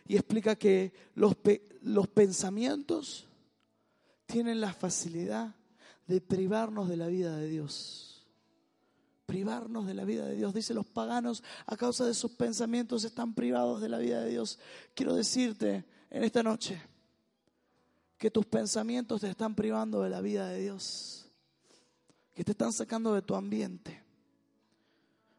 y 0.07 0.15
explica 0.15 0.55
que 0.55 0.93
los, 1.17 1.35
los 1.83 2.07
pensamientos 2.07 3.27
tienen 4.27 4.61
la 4.61 4.73
facilidad 4.73 5.58
de 6.09 6.21
privarnos 6.21 6.89
de 6.89 6.97
la 6.97 7.07
vida 7.07 7.37
de 7.37 7.49
Dios. 7.49 8.27
Privarnos 9.27 9.87
de 9.87 9.93
la 9.93 10.05
vida 10.05 10.25
de 10.25 10.35
Dios. 10.35 10.55
Dice 10.55 10.73
los 10.73 10.87
paganos, 10.87 11.45
a 11.67 11.77
causa 11.77 12.07
de 12.07 12.15
sus 12.15 12.33
pensamientos 12.33 13.05
están 13.05 13.35
privados 13.35 13.81
de 13.83 13.91
la 13.91 13.99
vida 13.99 14.23
de 14.23 14.31
Dios. 14.31 14.59
Quiero 14.95 15.15
decirte 15.15 15.85
en 16.11 16.25
esta 16.25 16.43
noche 16.43 16.81
que 18.17 18.31
tus 18.31 18.47
pensamientos 18.47 19.21
te 19.21 19.29
están 19.29 19.55
privando 19.55 20.03
de 20.03 20.09
la 20.09 20.23
vida 20.23 20.49
de 20.49 20.63
Dios. 20.63 21.31
Que 22.35 22.43
te 22.43 22.53
están 22.53 22.73
sacando 22.73 23.13
de 23.13 23.23
tu 23.23 23.35
ambiente. 23.35 24.03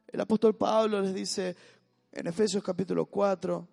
El 0.07 0.21
apóstol 0.21 0.55
Pablo 0.55 1.01
les 1.01 1.15
dice 1.15 1.55
en 2.11 2.27
Efesios 2.27 2.63
capítulo 2.63 3.07
4, 3.07 3.67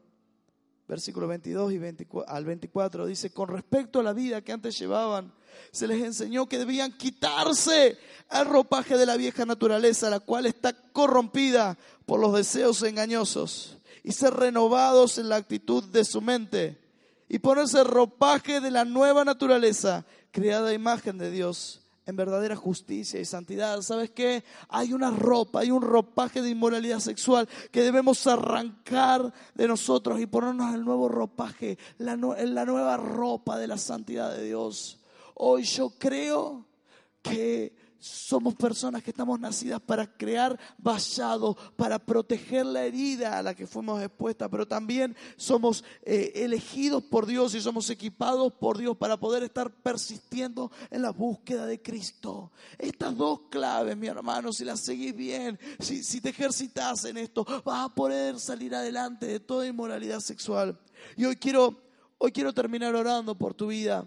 versículo 0.89 1.27
22 1.27 1.73
y 1.73 1.81
al 2.27 2.45
24, 2.45 3.07
dice, 3.07 3.31
con 3.31 3.49
respecto 3.49 4.01
a 4.01 4.03
la 4.03 4.13
vida 4.13 4.43
que 4.43 4.53
antes 4.53 4.79
llevaban, 4.79 5.33
se 5.73 5.87
les 5.87 6.03
enseñó 6.03 6.49
que 6.49 6.59
debían 6.59 6.93
quitarse 6.97 7.99
el 8.31 8.47
ropaje 8.47 8.97
de 8.97 9.07
la 9.07 9.17
vieja 9.17 9.45
naturaleza, 9.45 10.11
la 10.11 10.21
cual 10.21 10.47
está 10.47 10.73
corrompida 10.93 11.77
por 12.05 12.21
los 12.21 12.35
deseos 12.35 12.83
engañosos, 12.83 13.79
y 14.03 14.13
ser 14.13 14.35
renovados 14.35 15.19
en 15.19 15.29
la 15.29 15.37
actitud 15.37 15.83
de 15.85 16.05
su 16.05 16.21
mente, 16.21 16.79
y 17.29 17.41
ponerse 17.41 17.81
el 17.81 17.87
ropaje 17.87 18.61
de 18.61 18.71
la 18.71 18.85
nueva 18.85 19.25
naturaleza, 19.25 20.07
creada 20.31 20.69
a 20.69 20.75
imagen 20.75 21.19
de 21.19 21.31
Dios 21.31 21.86
en 22.07 22.17
verdadera 22.17 22.55
justicia 22.55 23.21
y 23.21 23.25
santidad. 23.25 23.83
¿Sabes 23.83 24.11
qué? 24.11 24.45
Hay 24.69 24.93
una 24.93 25.11
ropa, 25.11 25.61
hay 25.61 25.71
un 25.71 25.83
ropaje 25.83 26.41
de 26.41 26.51
inmoralidad 26.51 27.01
sexual 27.01 27.49
que 27.71 27.83
debemos 27.83 28.27
arrancar 28.27 29.33
de 29.55 29.69
nosotros 29.69 30.21
y 30.21 30.27
ponernos 30.27 30.75
el 30.75 30.85
nuevo 30.85 31.09
ropaje, 31.09 31.77
la, 31.99 32.17
la 32.17 32.65
nueva 32.65 32.97
ropa 32.97 33.59
de 33.59 33.67
la 33.67 33.77
santidad 33.77 34.35
de 34.35 34.45
Dios. 34.45 35.01
Hoy 35.35 35.65
yo 35.65 35.91
creo 35.99 36.65
que 37.23 37.75
somos 38.07 38.55
personas 38.55 39.03
que 39.03 39.11
estamos 39.11 39.39
nacidas 39.41 39.81
para 39.81 40.07
crear 40.07 40.59
vallado, 40.79 41.57
para 41.77 41.99
proteger 41.99 42.65
la 42.65 42.85
herida 42.85 43.39
a 43.39 43.43
la 43.43 43.55
que 43.55 43.67
fuimos 43.67 44.03
expuestas, 44.03 44.49
pero 44.51 44.67
también 44.67 45.17
somos 45.37 45.85
eh, 46.03 46.33
elegidos 46.37 47.03
por 47.03 47.27
Dios 47.27 47.55
y 47.55 47.61
somos 47.61 47.91
equipados 47.91 48.53
por 48.53 48.79
Dios 48.79 48.97
para 48.97 49.17
poder 49.17 49.43
estar 49.43 49.71
persistiendo 49.71 50.71
en 50.91 51.03
la 51.03 51.11
búsqueda 51.11 51.67
de 51.67 51.83
Cristo. 51.83 52.53
Estas 52.79 53.17
dos 53.17 53.41
claves, 53.51 53.97
mi 53.97 54.07
hermano, 54.07 54.53
si 54.53 54.65
las 54.65 54.81
seguís 54.81 55.15
bien, 55.15 55.59
si, 55.79 56.03
si 56.03 56.21
te 56.21 56.31
ejercitas 56.31 57.05
en 57.05 57.19
esto, 57.19 57.45
vas 57.65 57.87
a 57.87 57.95
poder 57.95 58.39
salir 58.39 58.75
adelante 58.75 59.27
de 59.27 59.41
toda 59.41 59.67
inmoralidad 59.67 60.21
sexual. 60.21 60.79
Y 61.17 61.25
hoy 61.25 61.37
quiero, 61.37 61.83
hoy 62.19 62.33
quiero 62.33 62.53
terminar 62.53 62.95
orando 62.95 63.37
por 63.37 63.55
tu 63.55 63.69
vida 63.69 64.07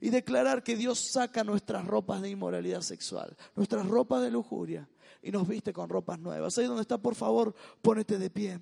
y 0.00 0.10
declarar 0.10 0.62
que 0.62 0.76
Dios 0.76 1.10
saca 1.12 1.44
nuestras 1.44 1.86
ropas 1.86 2.22
de 2.22 2.30
inmoralidad 2.30 2.80
sexual, 2.80 3.36
nuestras 3.54 3.86
ropas 3.86 4.22
de 4.22 4.30
lujuria 4.30 4.88
y 5.22 5.30
nos 5.30 5.46
viste 5.46 5.72
con 5.72 5.88
ropas 5.88 6.18
nuevas. 6.18 6.56
Ahí 6.58 6.66
donde 6.66 6.82
está, 6.82 6.98
por 6.98 7.14
favor, 7.14 7.54
ponete 7.82 8.18
de 8.18 8.30
pie. 8.30 8.60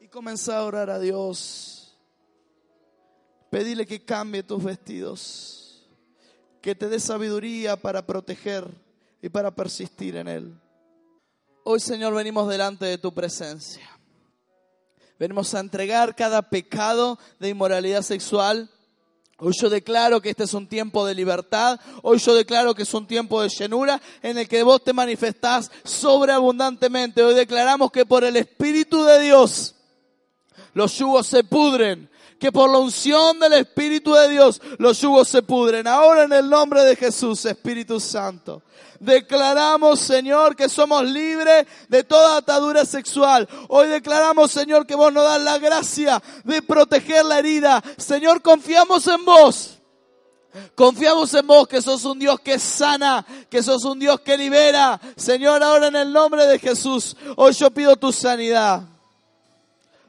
Y 0.00 0.08
comenzá 0.08 0.58
a 0.58 0.64
orar 0.64 0.90
a 0.90 0.98
Dios. 0.98 1.96
Pedile 3.50 3.86
que 3.86 4.04
cambie 4.04 4.42
tus 4.42 4.64
vestidos, 4.64 5.86
que 6.60 6.74
te 6.74 6.88
dé 6.88 6.98
sabiduría 6.98 7.76
para 7.76 8.04
proteger 8.04 8.66
y 9.20 9.28
para 9.28 9.54
persistir 9.54 10.16
en 10.16 10.26
Él. 10.26 10.60
Hoy, 11.64 11.78
Señor, 11.78 12.14
venimos 12.14 12.48
delante 12.48 12.86
de 12.86 12.98
tu 12.98 13.12
presencia. 13.12 13.88
Venimos 15.18 15.54
a 15.54 15.60
entregar 15.60 16.14
cada 16.16 16.42
pecado 16.42 17.18
de 17.38 17.50
inmoralidad 17.50 18.02
sexual 18.02 18.70
Hoy 19.44 19.54
yo 19.60 19.68
declaro 19.68 20.20
que 20.22 20.30
este 20.30 20.44
es 20.44 20.54
un 20.54 20.68
tiempo 20.68 21.04
de 21.04 21.16
libertad. 21.16 21.80
Hoy 22.02 22.18
yo 22.18 22.32
declaro 22.32 22.76
que 22.76 22.84
es 22.84 22.94
un 22.94 23.08
tiempo 23.08 23.42
de 23.42 23.48
llenura 23.48 24.00
en 24.22 24.38
el 24.38 24.46
que 24.46 24.62
vos 24.62 24.84
te 24.84 24.92
manifestás 24.92 25.68
sobreabundantemente. 25.82 27.24
Hoy 27.24 27.34
declaramos 27.34 27.90
que 27.90 28.06
por 28.06 28.22
el 28.22 28.36
Espíritu 28.36 29.02
de 29.02 29.18
Dios 29.18 29.74
los 30.74 30.96
yugos 30.96 31.26
se 31.26 31.42
pudren. 31.42 32.08
Que 32.42 32.50
por 32.50 32.68
la 32.68 32.78
unción 32.78 33.38
del 33.38 33.52
Espíritu 33.52 34.14
de 34.14 34.28
Dios 34.28 34.60
los 34.78 35.00
yugos 35.00 35.28
se 35.28 35.44
pudren. 35.44 35.86
Ahora 35.86 36.24
en 36.24 36.32
el 36.32 36.50
nombre 36.50 36.82
de 36.82 36.96
Jesús, 36.96 37.44
Espíritu 37.44 38.00
Santo. 38.00 38.64
Declaramos, 38.98 40.00
Señor, 40.00 40.56
que 40.56 40.68
somos 40.68 41.04
libres 41.04 41.68
de 41.88 42.02
toda 42.02 42.38
atadura 42.38 42.84
sexual. 42.84 43.48
Hoy 43.68 43.86
declaramos, 43.86 44.50
Señor, 44.50 44.88
que 44.88 44.96
vos 44.96 45.12
nos 45.12 45.22
das 45.22 45.40
la 45.40 45.58
gracia 45.58 46.20
de 46.42 46.60
proteger 46.62 47.24
la 47.26 47.38
herida. 47.38 47.80
Señor, 47.96 48.42
confiamos 48.42 49.06
en 49.06 49.24
vos. 49.24 49.78
Confiamos 50.74 51.32
en 51.34 51.46
vos, 51.46 51.68
que 51.68 51.80
sos 51.80 52.04
un 52.04 52.18
Dios 52.18 52.40
que 52.40 52.58
sana, 52.58 53.24
que 53.48 53.62
sos 53.62 53.84
un 53.84 54.00
Dios 54.00 54.18
que 54.22 54.36
libera. 54.36 55.00
Señor, 55.14 55.62
ahora 55.62 55.86
en 55.86 55.94
el 55.94 56.12
nombre 56.12 56.44
de 56.44 56.58
Jesús, 56.58 57.16
hoy 57.36 57.52
yo 57.52 57.70
pido 57.70 57.94
tu 57.94 58.10
sanidad 58.10 58.91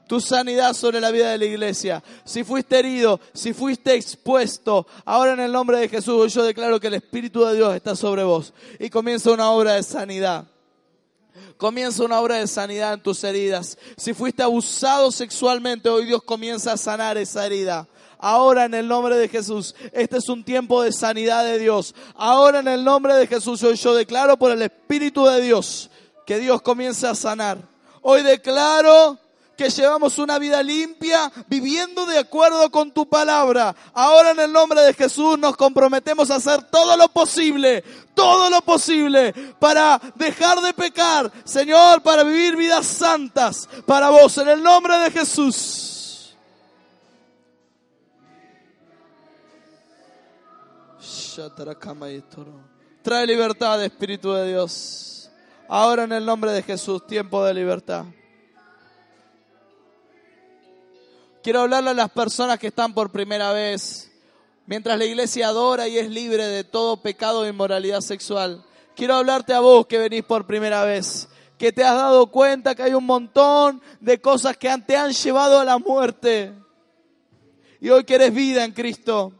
tu 0.06 0.20
sanidad 0.20 0.74
sobre 0.74 1.00
la 1.00 1.10
vida 1.10 1.30
de 1.30 1.38
la 1.38 1.44
iglesia. 1.44 2.02
Si 2.24 2.44
fuiste 2.44 2.78
herido, 2.78 3.20
si 3.32 3.52
fuiste 3.52 3.94
expuesto, 3.94 4.86
ahora 5.04 5.32
en 5.32 5.40
el 5.40 5.52
nombre 5.52 5.78
de 5.78 5.88
Jesús 5.88 6.32
yo 6.32 6.42
declaro 6.42 6.80
que 6.80 6.88
el 6.88 6.94
Espíritu 6.94 7.44
de 7.44 7.56
Dios 7.56 7.74
está 7.74 7.96
sobre 7.96 8.24
vos 8.24 8.52
y 8.78 8.90
comienza 8.90 9.30
una 9.30 9.50
obra 9.50 9.74
de 9.74 9.82
sanidad. 9.82 10.46
Comienza 11.56 12.04
una 12.04 12.20
obra 12.20 12.36
de 12.36 12.46
sanidad 12.46 12.94
en 12.94 13.02
tus 13.02 13.22
heridas. 13.24 13.78
Si 13.96 14.12
fuiste 14.12 14.42
abusado 14.42 15.10
sexualmente, 15.10 15.88
hoy 15.88 16.04
Dios 16.04 16.22
comienza 16.22 16.72
a 16.72 16.76
sanar 16.76 17.16
esa 17.16 17.46
herida. 17.46 17.88
Ahora 18.18 18.64
en 18.64 18.74
el 18.74 18.88
nombre 18.88 19.16
de 19.16 19.28
Jesús, 19.28 19.74
este 19.92 20.18
es 20.18 20.28
un 20.28 20.44
tiempo 20.44 20.82
de 20.82 20.92
sanidad 20.92 21.44
de 21.44 21.58
Dios. 21.58 21.94
Ahora 22.14 22.60
en 22.60 22.68
el 22.68 22.84
nombre 22.84 23.14
de 23.14 23.26
Jesús, 23.26 23.62
hoy 23.62 23.76
yo 23.76 23.94
declaro 23.94 24.36
por 24.36 24.50
el 24.50 24.62
Espíritu 24.62 25.26
de 25.26 25.40
Dios 25.40 25.90
que 26.26 26.38
Dios 26.38 26.62
comienza 26.62 27.10
a 27.10 27.14
sanar. 27.14 27.58
Hoy 28.02 28.22
declaro 28.22 29.18
que 29.56 29.70
llevamos 29.70 30.18
una 30.18 30.38
vida 30.38 30.62
limpia, 30.62 31.30
viviendo 31.48 32.06
de 32.06 32.18
acuerdo 32.18 32.70
con 32.70 32.92
tu 32.92 33.08
palabra. 33.08 33.74
Ahora 33.92 34.32
en 34.32 34.40
el 34.40 34.52
nombre 34.52 34.80
de 34.82 34.94
Jesús 34.94 35.38
nos 35.38 35.56
comprometemos 35.56 36.30
a 36.30 36.36
hacer 36.36 36.62
todo 36.64 36.96
lo 36.96 37.08
posible, 37.08 37.82
todo 38.14 38.50
lo 38.50 38.60
posible 38.62 39.32
para 39.58 40.00
dejar 40.14 40.60
de 40.60 40.72
pecar, 40.72 41.30
Señor, 41.44 42.02
para 42.02 42.22
vivir 42.22 42.56
vidas 42.56 42.86
santas 42.86 43.68
para 43.86 44.10
vos, 44.10 44.38
en 44.38 44.48
el 44.48 44.62
nombre 44.62 44.98
de 44.98 45.10
Jesús. 45.10 46.34
Trae 53.02 53.26
libertad, 53.26 53.84
Espíritu 53.84 54.32
de 54.32 54.48
Dios. 54.48 55.30
Ahora 55.68 56.04
en 56.04 56.12
el 56.12 56.24
nombre 56.24 56.52
de 56.52 56.62
Jesús, 56.62 57.06
tiempo 57.06 57.44
de 57.44 57.52
libertad. 57.52 58.04
Quiero 61.44 61.60
hablarle 61.60 61.90
a 61.90 61.94
las 61.94 62.10
personas 62.10 62.58
que 62.58 62.68
están 62.68 62.94
por 62.94 63.12
primera 63.12 63.52
vez. 63.52 64.10
Mientras 64.64 64.96
la 64.98 65.04
iglesia 65.04 65.48
adora 65.48 65.86
y 65.86 65.98
es 65.98 66.08
libre 66.08 66.46
de 66.46 66.64
todo 66.64 67.02
pecado 67.02 67.44
e 67.44 67.50
inmoralidad 67.50 68.00
sexual. 68.00 68.64
Quiero 68.96 69.16
hablarte 69.16 69.52
a 69.52 69.60
vos 69.60 69.86
que 69.86 69.98
venís 69.98 70.24
por 70.24 70.46
primera 70.46 70.86
vez. 70.86 71.28
Que 71.58 71.70
te 71.70 71.84
has 71.84 71.96
dado 71.96 72.28
cuenta 72.28 72.74
que 72.74 72.84
hay 72.84 72.94
un 72.94 73.04
montón 73.04 73.82
de 74.00 74.18
cosas 74.22 74.56
que 74.56 74.74
te 74.86 74.96
han 74.96 75.12
llevado 75.12 75.60
a 75.60 75.66
la 75.66 75.76
muerte. 75.76 76.54
Y 77.78 77.90
hoy 77.90 78.04
quieres 78.04 78.32
vida 78.32 78.64
en 78.64 78.72
Cristo. 78.72 79.30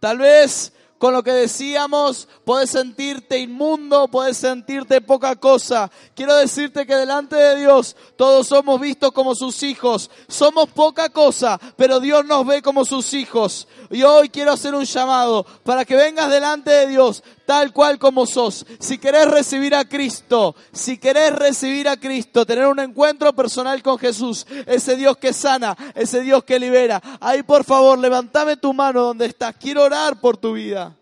Tal 0.00 0.16
vez 0.16 0.72
con 1.04 1.12
lo 1.12 1.22
que 1.22 1.32
decíamos, 1.32 2.26
puedes 2.46 2.70
sentirte 2.70 3.38
inmundo, 3.38 4.08
puedes 4.08 4.38
sentirte 4.38 5.02
poca 5.02 5.36
cosa. 5.36 5.90
Quiero 6.14 6.34
decirte 6.34 6.86
que 6.86 6.96
delante 6.96 7.36
de 7.36 7.60
Dios 7.60 7.94
todos 8.16 8.46
somos 8.46 8.80
vistos 8.80 9.12
como 9.12 9.34
sus 9.34 9.62
hijos. 9.64 10.10
Somos 10.28 10.70
poca 10.70 11.10
cosa, 11.10 11.60
pero 11.76 12.00
Dios 12.00 12.24
nos 12.24 12.46
ve 12.46 12.62
como 12.62 12.86
sus 12.86 13.12
hijos. 13.12 13.68
Y 13.90 14.02
hoy 14.02 14.30
quiero 14.30 14.52
hacer 14.52 14.74
un 14.74 14.86
llamado 14.86 15.44
para 15.62 15.84
que 15.84 15.94
vengas 15.94 16.30
delante 16.30 16.70
de 16.70 16.86
Dios 16.86 17.22
tal 17.46 17.72
cual 17.72 17.98
como 17.98 18.26
sos. 18.26 18.66
Si 18.78 18.98
querés 18.98 19.30
recibir 19.30 19.74
a 19.74 19.88
Cristo, 19.88 20.54
si 20.72 20.98
querés 20.98 21.32
recibir 21.32 21.88
a 21.88 21.96
Cristo, 21.96 22.44
tener 22.46 22.66
un 22.66 22.80
encuentro 22.80 23.32
personal 23.34 23.82
con 23.82 23.98
Jesús, 23.98 24.46
ese 24.66 24.96
Dios 24.96 25.16
que 25.16 25.32
sana, 25.32 25.76
ese 25.94 26.20
Dios 26.20 26.44
que 26.44 26.58
libera, 26.58 27.00
ahí 27.20 27.42
por 27.42 27.64
favor, 27.64 27.98
levantame 27.98 28.56
tu 28.56 28.72
mano 28.72 29.02
donde 29.02 29.26
estás. 29.26 29.54
Quiero 29.56 29.84
orar 29.84 30.20
por 30.20 30.36
tu 30.36 30.52
vida. 30.54 30.96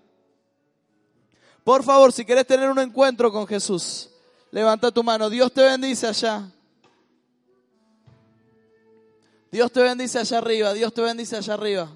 Por 1.64 1.84
favor, 1.84 2.12
si 2.12 2.24
querés 2.24 2.46
tener 2.46 2.68
un 2.68 2.78
encuentro 2.78 3.30
con 3.30 3.46
Jesús, 3.46 4.10
levanta 4.50 4.90
tu 4.90 5.02
mano. 5.02 5.30
Dios 5.30 5.52
te 5.52 5.62
bendice 5.62 6.06
allá. 6.06 6.48
Dios 9.52 9.70
te 9.70 9.82
bendice 9.82 10.18
allá 10.18 10.38
arriba, 10.38 10.72
Dios 10.72 10.94
te 10.94 11.02
bendice 11.02 11.36
allá 11.36 11.54
arriba. 11.54 11.88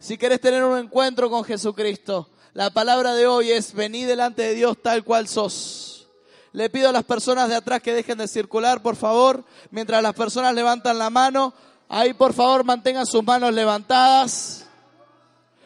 Si 0.00 0.18
querés 0.18 0.40
tener 0.40 0.64
un 0.64 0.76
encuentro 0.76 1.30
con 1.30 1.44
Jesucristo, 1.44 2.28
la 2.54 2.70
palabra 2.70 3.14
de 3.14 3.26
hoy 3.26 3.50
es 3.50 3.72
venir 3.72 4.06
delante 4.06 4.42
de 4.42 4.54
Dios 4.54 4.76
tal 4.82 5.04
cual 5.04 5.26
sos. 5.26 6.08
Le 6.52 6.68
pido 6.68 6.90
a 6.90 6.92
las 6.92 7.04
personas 7.04 7.48
de 7.48 7.54
atrás 7.54 7.80
que 7.80 7.94
dejen 7.94 8.18
de 8.18 8.28
circular, 8.28 8.82
por 8.82 8.94
favor, 8.94 9.42
mientras 9.70 10.02
las 10.02 10.12
personas 10.12 10.54
levantan 10.54 10.98
la 10.98 11.08
mano. 11.08 11.54
Ahí, 11.88 12.12
por 12.12 12.34
favor, 12.34 12.62
mantengan 12.62 13.06
sus 13.06 13.24
manos 13.24 13.54
levantadas. 13.54 14.66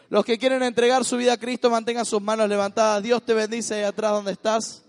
Los 0.09 0.24
que 0.24 0.39
quieren 0.39 0.62
entregar 0.62 1.05
su 1.05 1.16
vida 1.16 1.32
a 1.32 1.37
Cristo, 1.37 1.70
mantengan 1.70 2.07
sus 2.07 2.22
manos 2.22 2.49
levantadas. 2.49 3.03
Dios 3.03 3.20
te 3.24 3.34
bendice 3.34 3.74
ahí 3.74 3.82
atrás 3.82 4.12
donde 4.12 4.32
estás. 4.32 4.86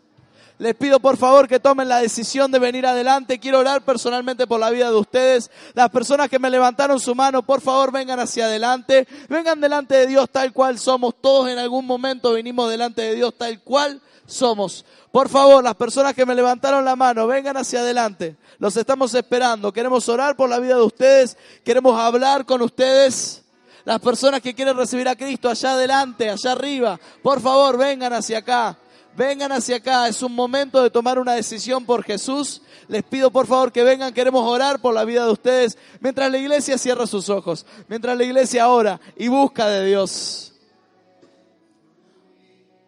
Les 0.59 0.73
pido 0.73 0.99
por 0.99 1.17
favor 1.17 1.47
que 1.47 1.59
tomen 1.59 1.87
la 1.87 1.99
decisión 1.99 2.51
de 2.51 2.57
venir 2.57 2.87
adelante. 2.87 3.39
Quiero 3.39 3.59
orar 3.59 3.83
personalmente 3.83 4.47
por 4.47 4.59
la 4.59 4.71
vida 4.71 4.89
de 4.89 4.95
ustedes. 4.95 5.51
Las 5.75 5.89
personas 5.91 6.29
que 6.29 6.39
me 6.39 6.49
levantaron 6.49 6.99
su 6.99 7.13
mano, 7.13 7.43
por 7.43 7.61
favor 7.61 7.91
vengan 7.91 8.19
hacia 8.19 8.45
adelante. 8.45 9.07
Vengan 9.29 9.61
delante 9.61 9.95
de 9.95 10.07
Dios 10.07 10.29
tal 10.31 10.51
cual 10.53 10.79
somos. 10.79 11.13
Todos 11.21 11.49
en 11.49 11.59
algún 11.59 11.85
momento 11.85 12.33
venimos 12.33 12.71
delante 12.71 13.03
de 13.03 13.15
Dios 13.15 13.35
tal 13.37 13.61
cual 13.61 14.01
somos. 14.25 14.83
Por 15.11 15.29
favor, 15.29 15.63
las 15.63 15.75
personas 15.75 16.15
que 16.15 16.25
me 16.25 16.33
levantaron 16.33 16.83
la 16.83 16.95
mano, 16.95 17.27
vengan 17.27 17.57
hacia 17.57 17.81
adelante. 17.81 18.35
Los 18.57 18.75
estamos 18.77 19.13
esperando. 19.13 19.71
Queremos 19.71 20.09
orar 20.09 20.35
por 20.35 20.49
la 20.49 20.57
vida 20.57 20.75
de 20.75 20.81
ustedes. 20.81 21.37
Queremos 21.63 21.99
hablar 21.99 22.45
con 22.47 22.63
ustedes. 22.63 23.43
Las 23.85 23.99
personas 23.99 24.41
que 24.41 24.53
quieren 24.55 24.75
recibir 24.75 25.07
a 25.07 25.15
Cristo 25.15 25.49
allá 25.49 25.73
adelante, 25.73 26.29
allá 26.29 26.51
arriba, 26.51 26.99
por 27.21 27.39
favor, 27.39 27.77
vengan 27.77 28.11
hacia 28.11 28.39
acá. 28.39 28.77
Vengan 29.18 29.51
hacia 29.51 29.78
acá, 29.78 30.07
es 30.07 30.22
un 30.22 30.36
momento 30.36 30.80
de 30.84 30.91
tomar 30.91 31.18
una 31.18 31.34
decisión 31.34 31.88
por 31.88 32.03
Jesús. 32.03 32.61
Les 32.88 33.01
pido 33.01 33.32
por 33.32 33.47
favor 33.47 33.72
que 33.72 33.82
vengan, 33.82 34.13
queremos 34.13 34.43
orar 34.47 34.80
por 34.80 34.93
la 34.93 35.05
vida 35.05 35.26
de 35.26 35.32
ustedes. 35.32 35.76
Mientras 36.01 36.30
la 36.30 36.38
iglesia 36.38 36.78
cierra 36.78 37.07
sus 37.07 37.28
ojos, 37.28 37.65
mientras 37.88 38.15
la 38.15 38.24
iglesia 38.24 38.70
ora 38.70 39.01
y 39.15 39.28
busca 39.28 39.68
de 39.70 39.88
Dios. 39.88 40.53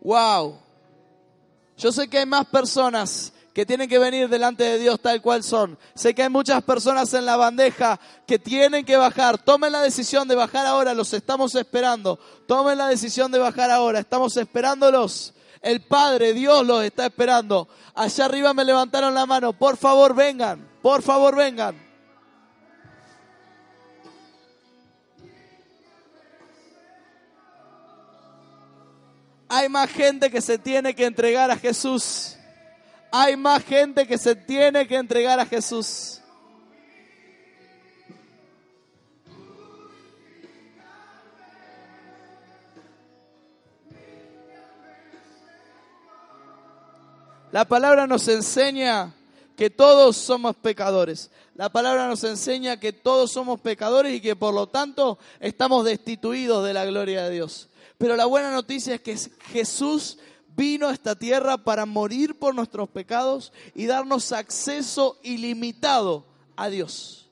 Wow. 0.01 0.59
Yo 1.75 1.91
sé 1.91 2.07
que 2.07 2.19
hay 2.19 2.27
más 2.27 2.45
personas 2.45 3.33
que 3.51 3.65
tienen 3.65 3.89
que 3.89 3.97
venir 3.97 4.29
delante 4.29 4.63
de 4.63 4.77
Dios 4.77 4.99
tal 5.01 5.23
cual 5.23 5.41
son. 5.41 5.79
Sé 5.95 6.13
que 6.13 6.21
hay 6.21 6.29
muchas 6.29 6.61
personas 6.61 7.11
en 7.15 7.25
la 7.25 7.37
bandeja 7.37 7.99
que 8.27 8.37
tienen 8.37 8.85
que 8.85 8.97
bajar. 8.97 9.39
Tomen 9.39 9.71
la 9.71 9.81
decisión 9.81 10.27
de 10.27 10.35
bajar 10.35 10.67
ahora, 10.67 10.93
los 10.93 11.11
estamos 11.11 11.55
esperando. 11.55 12.19
Tomen 12.47 12.77
la 12.77 12.87
decisión 12.87 13.31
de 13.31 13.39
bajar 13.39 13.71
ahora, 13.71 13.97
estamos 13.97 14.37
esperándolos. 14.37 15.33
El 15.61 15.81
Padre, 15.81 16.33
Dios 16.33 16.65
los 16.65 16.83
está 16.83 17.07
esperando. 17.07 17.67
Allá 17.93 18.25
arriba 18.25 18.53
me 18.53 18.63
levantaron 18.63 19.13
la 19.13 19.25
mano. 19.25 19.53
Por 19.53 19.77
favor, 19.77 20.15
vengan. 20.15 20.67
Por 20.81 21.01
favor, 21.01 21.35
vengan. 21.35 21.75
Hay 29.49 29.67
más 29.67 29.89
gente 29.89 30.29
que 30.29 30.41
se 30.41 30.59
tiene 30.59 30.95
que 30.95 31.05
entregar 31.05 31.49
a 31.49 31.57
Jesús. 31.57 32.37
Hay 33.11 33.35
más 33.35 33.63
gente 33.63 34.05
que 34.05 34.17
se 34.17 34.35
tiene 34.35 34.87
que 34.87 34.95
entregar 34.95 35.39
a 35.39 35.45
Jesús. 35.45 36.18
La 47.51 47.65
palabra 47.65 48.05
nos 48.05 48.27
enseña 48.27 49.15
que 49.55 49.71
todos 49.71 50.15
somos 50.15 50.55
pecadores. 50.55 51.31
La 51.55 51.69
palabra 51.69 52.07
nos 52.07 52.23
enseña 52.23 52.79
que 52.79 52.93
todos 52.93 53.31
somos 53.31 53.59
pecadores 53.59 54.15
y 54.15 54.21
que 54.21 54.35
por 54.35 54.53
lo 54.53 54.67
tanto 54.67 55.17
estamos 55.39 55.83
destituidos 55.83 56.63
de 56.63 56.73
la 56.73 56.85
gloria 56.85 57.23
de 57.23 57.31
Dios. 57.31 57.69
Pero 57.97 58.15
la 58.15 58.27
buena 58.27 58.51
noticia 58.51 58.95
es 58.95 59.01
que 59.01 59.17
Jesús 59.51 60.19
vino 60.55 60.87
a 60.87 60.93
esta 60.93 61.15
tierra 61.15 61.57
para 61.57 61.87
morir 61.87 62.37
por 62.37 62.53
nuestros 62.53 62.87
pecados 62.87 63.51
y 63.73 63.87
darnos 63.87 64.31
acceso 64.31 65.17
ilimitado 65.23 66.25
a 66.55 66.69
Dios. 66.69 67.31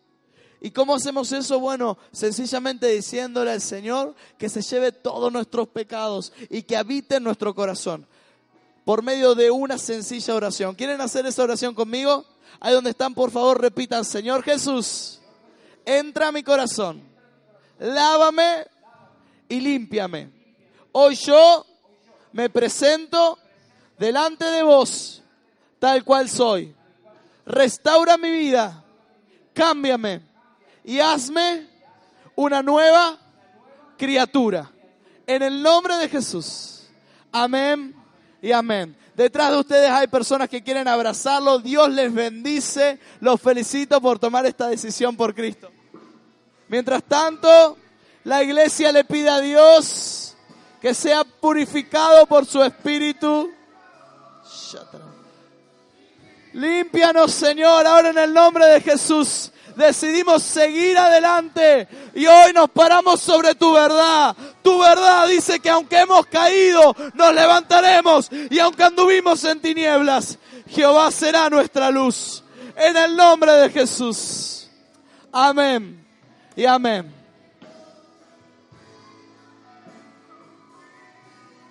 ¿Y 0.59 0.71
cómo 0.71 0.95
hacemos 0.95 1.31
eso? 1.31 1.59
Bueno, 1.59 1.99
sencillamente 2.11 2.87
diciéndole 2.87 3.51
al 3.51 3.61
Señor 3.61 4.15
que 4.39 4.49
se 4.49 4.63
lleve 4.63 4.91
todos 4.91 5.31
nuestros 5.31 5.67
pecados 5.67 6.33
y 6.49 6.63
que 6.63 6.75
habite 6.75 7.17
en 7.17 7.23
nuestro 7.23 7.53
corazón 7.53 8.07
por 8.87 9.03
medio 9.03 9.35
de 9.35 9.51
una 9.51 9.77
sencilla 9.77 10.33
oración. 10.33 10.73
¿Quieren 10.73 11.01
hacer 11.01 11.25
esa 11.25 11.43
oración 11.43 11.75
conmigo? 11.75 12.25
Ahí 12.61 12.73
donde 12.73 12.91
están, 12.91 13.13
por 13.13 13.31
favor, 13.31 13.59
repitan, 13.59 14.05
Señor 14.05 14.43
Jesús, 14.43 15.19
entra 15.83 16.29
a 16.29 16.31
mi 16.31 16.41
corazón, 16.41 17.03
lávame 17.79 18.65
y 19.49 19.59
límpiame. 19.59 20.31
Hoy 20.93 21.15
yo 21.15 21.65
me 22.31 22.49
presento 22.49 23.37
delante 23.99 24.45
de 24.45 24.63
vos, 24.63 25.21
tal 25.79 26.05
cual 26.05 26.29
soy. 26.29 26.73
Restaura 27.45 28.17
mi 28.17 28.31
vida, 28.31 28.85
cámbiame 29.53 30.21
y 30.85 31.01
hazme 31.01 31.67
una 32.37 32.63
nueva 32.63 33.19
criatura. 33.97 34.71
En 35.25 35.43
el 35.43 35.61
nombre 35.61 35.97
de 35.97 36.07
Jesús. 36.07 36.87
Amén 37.33 37.96
y 38.41 38.51
amén. 38.51 38.95
Detrás 39.15 39.51
de 39.51 39.57
ustedes 39.57 39.89
hay 39.89 40.07
personas 40.07 40.47
que 40.47 40.63
quieren 40.63 40.87
abrazarlo. 40.87 41.59
Dios 41.59 41.89
les 41.89 42.13
bendice. 42.13 42.99
Los 43.19 43.41
felicito 43.41 43.99
por 43.99 44.19
tomar 44.19 44.45
esta 44.45 44.67
decisión 44.67 45.15
por 45.17 45.33
Cristo. 45.33 45.71
Mientras 46.67 47.03
tanto, 47.03 47.77
la 48.23 48.43
iglesia 48.43 48.91
le 48.91 49.03
pide 49.03 49.29
a 49.29 49.39
Dios 49.39 50.35
que 50.81 50.93
sea 50.93 51.23
purificado 51.23 52.27
por 52.27 52.45
su 52.45 52.61
espíritu. 52.63 53.51
Límpianos, 56.53 57.31
Señor, 57.31 57.87
ahora 57.87 58.09
en 58.09 58.17
el 58.17 58.33
nombre 58.33 58.65
de 58.65 58.81
Jesús 58.81 59.51
decidimos 59.77 60.43
seguir 60.43 60.97
adelante 60.97 61.87
y 62.13 62.25
hoy 62.25 62.51
nos 62.53 62.69
paramos 62.69 63.21
sobre 63.21 63.55
tu 63.55 63.73
verdad. 63.73 64.35
Tu 64.61 64.77
verdad 64.77 65.27
dice 65.27 65.59
que 65.59 65.69
aunque 65.69 65.99
hemos 65.99 66.25
caído, 66.25 66.95
nos 67.13 67.33
levantaremos 67.33 68.29
y 68.49 68.59
aunque 68.59 68.83
anduvimos 68.83 69.43
en 69.43 69.61
tinieblas, 69.61 70.37
Jehová 70.67 71.11
será 71.11 71.49
nuestra 71.49 71.89
luz. 71.91 72.43
En 72.75 72.95
el 72.97 73.15
nombre 73.15 73.51
de 73.53 73.69
Jesús. 73.69 74.69
Amén 75.31 76.05
y 76.55 76.65
amén. 76.65 77.13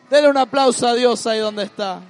Denle 0.09 0.31
un 0.31 0.37
aplauso 0.37 0.87
a 0.87 0.95
Dios 0.95 1.27
ahí 1.27 1.41
donde 1.41 1.65
está. 1.65 2.01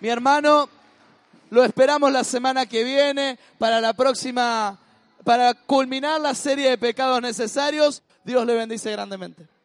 Mi 0.00 0.08
hermano, 0.08 0.68
lo 1.50 1.64
esperamos 1.64 2.12
la 2.12 2.22
semana 2.22 2.66
que 2.66 2.84
viene 2.84 3.38
para 3.58 3.80
la 3.80 3.94
próxima, 3.94 4.78
para 5.24 5.54
culminar 5.54 6.20
la 6.20 6.34
serie 6.34 6.70
de 6.70 6.78
pecados 6.78 7.20
necesarios. 7.20 8.02
Dios 8.22 8.46
le 8.46 8.54
bendice 8.54 8.92
grandemente. 8.92 9.57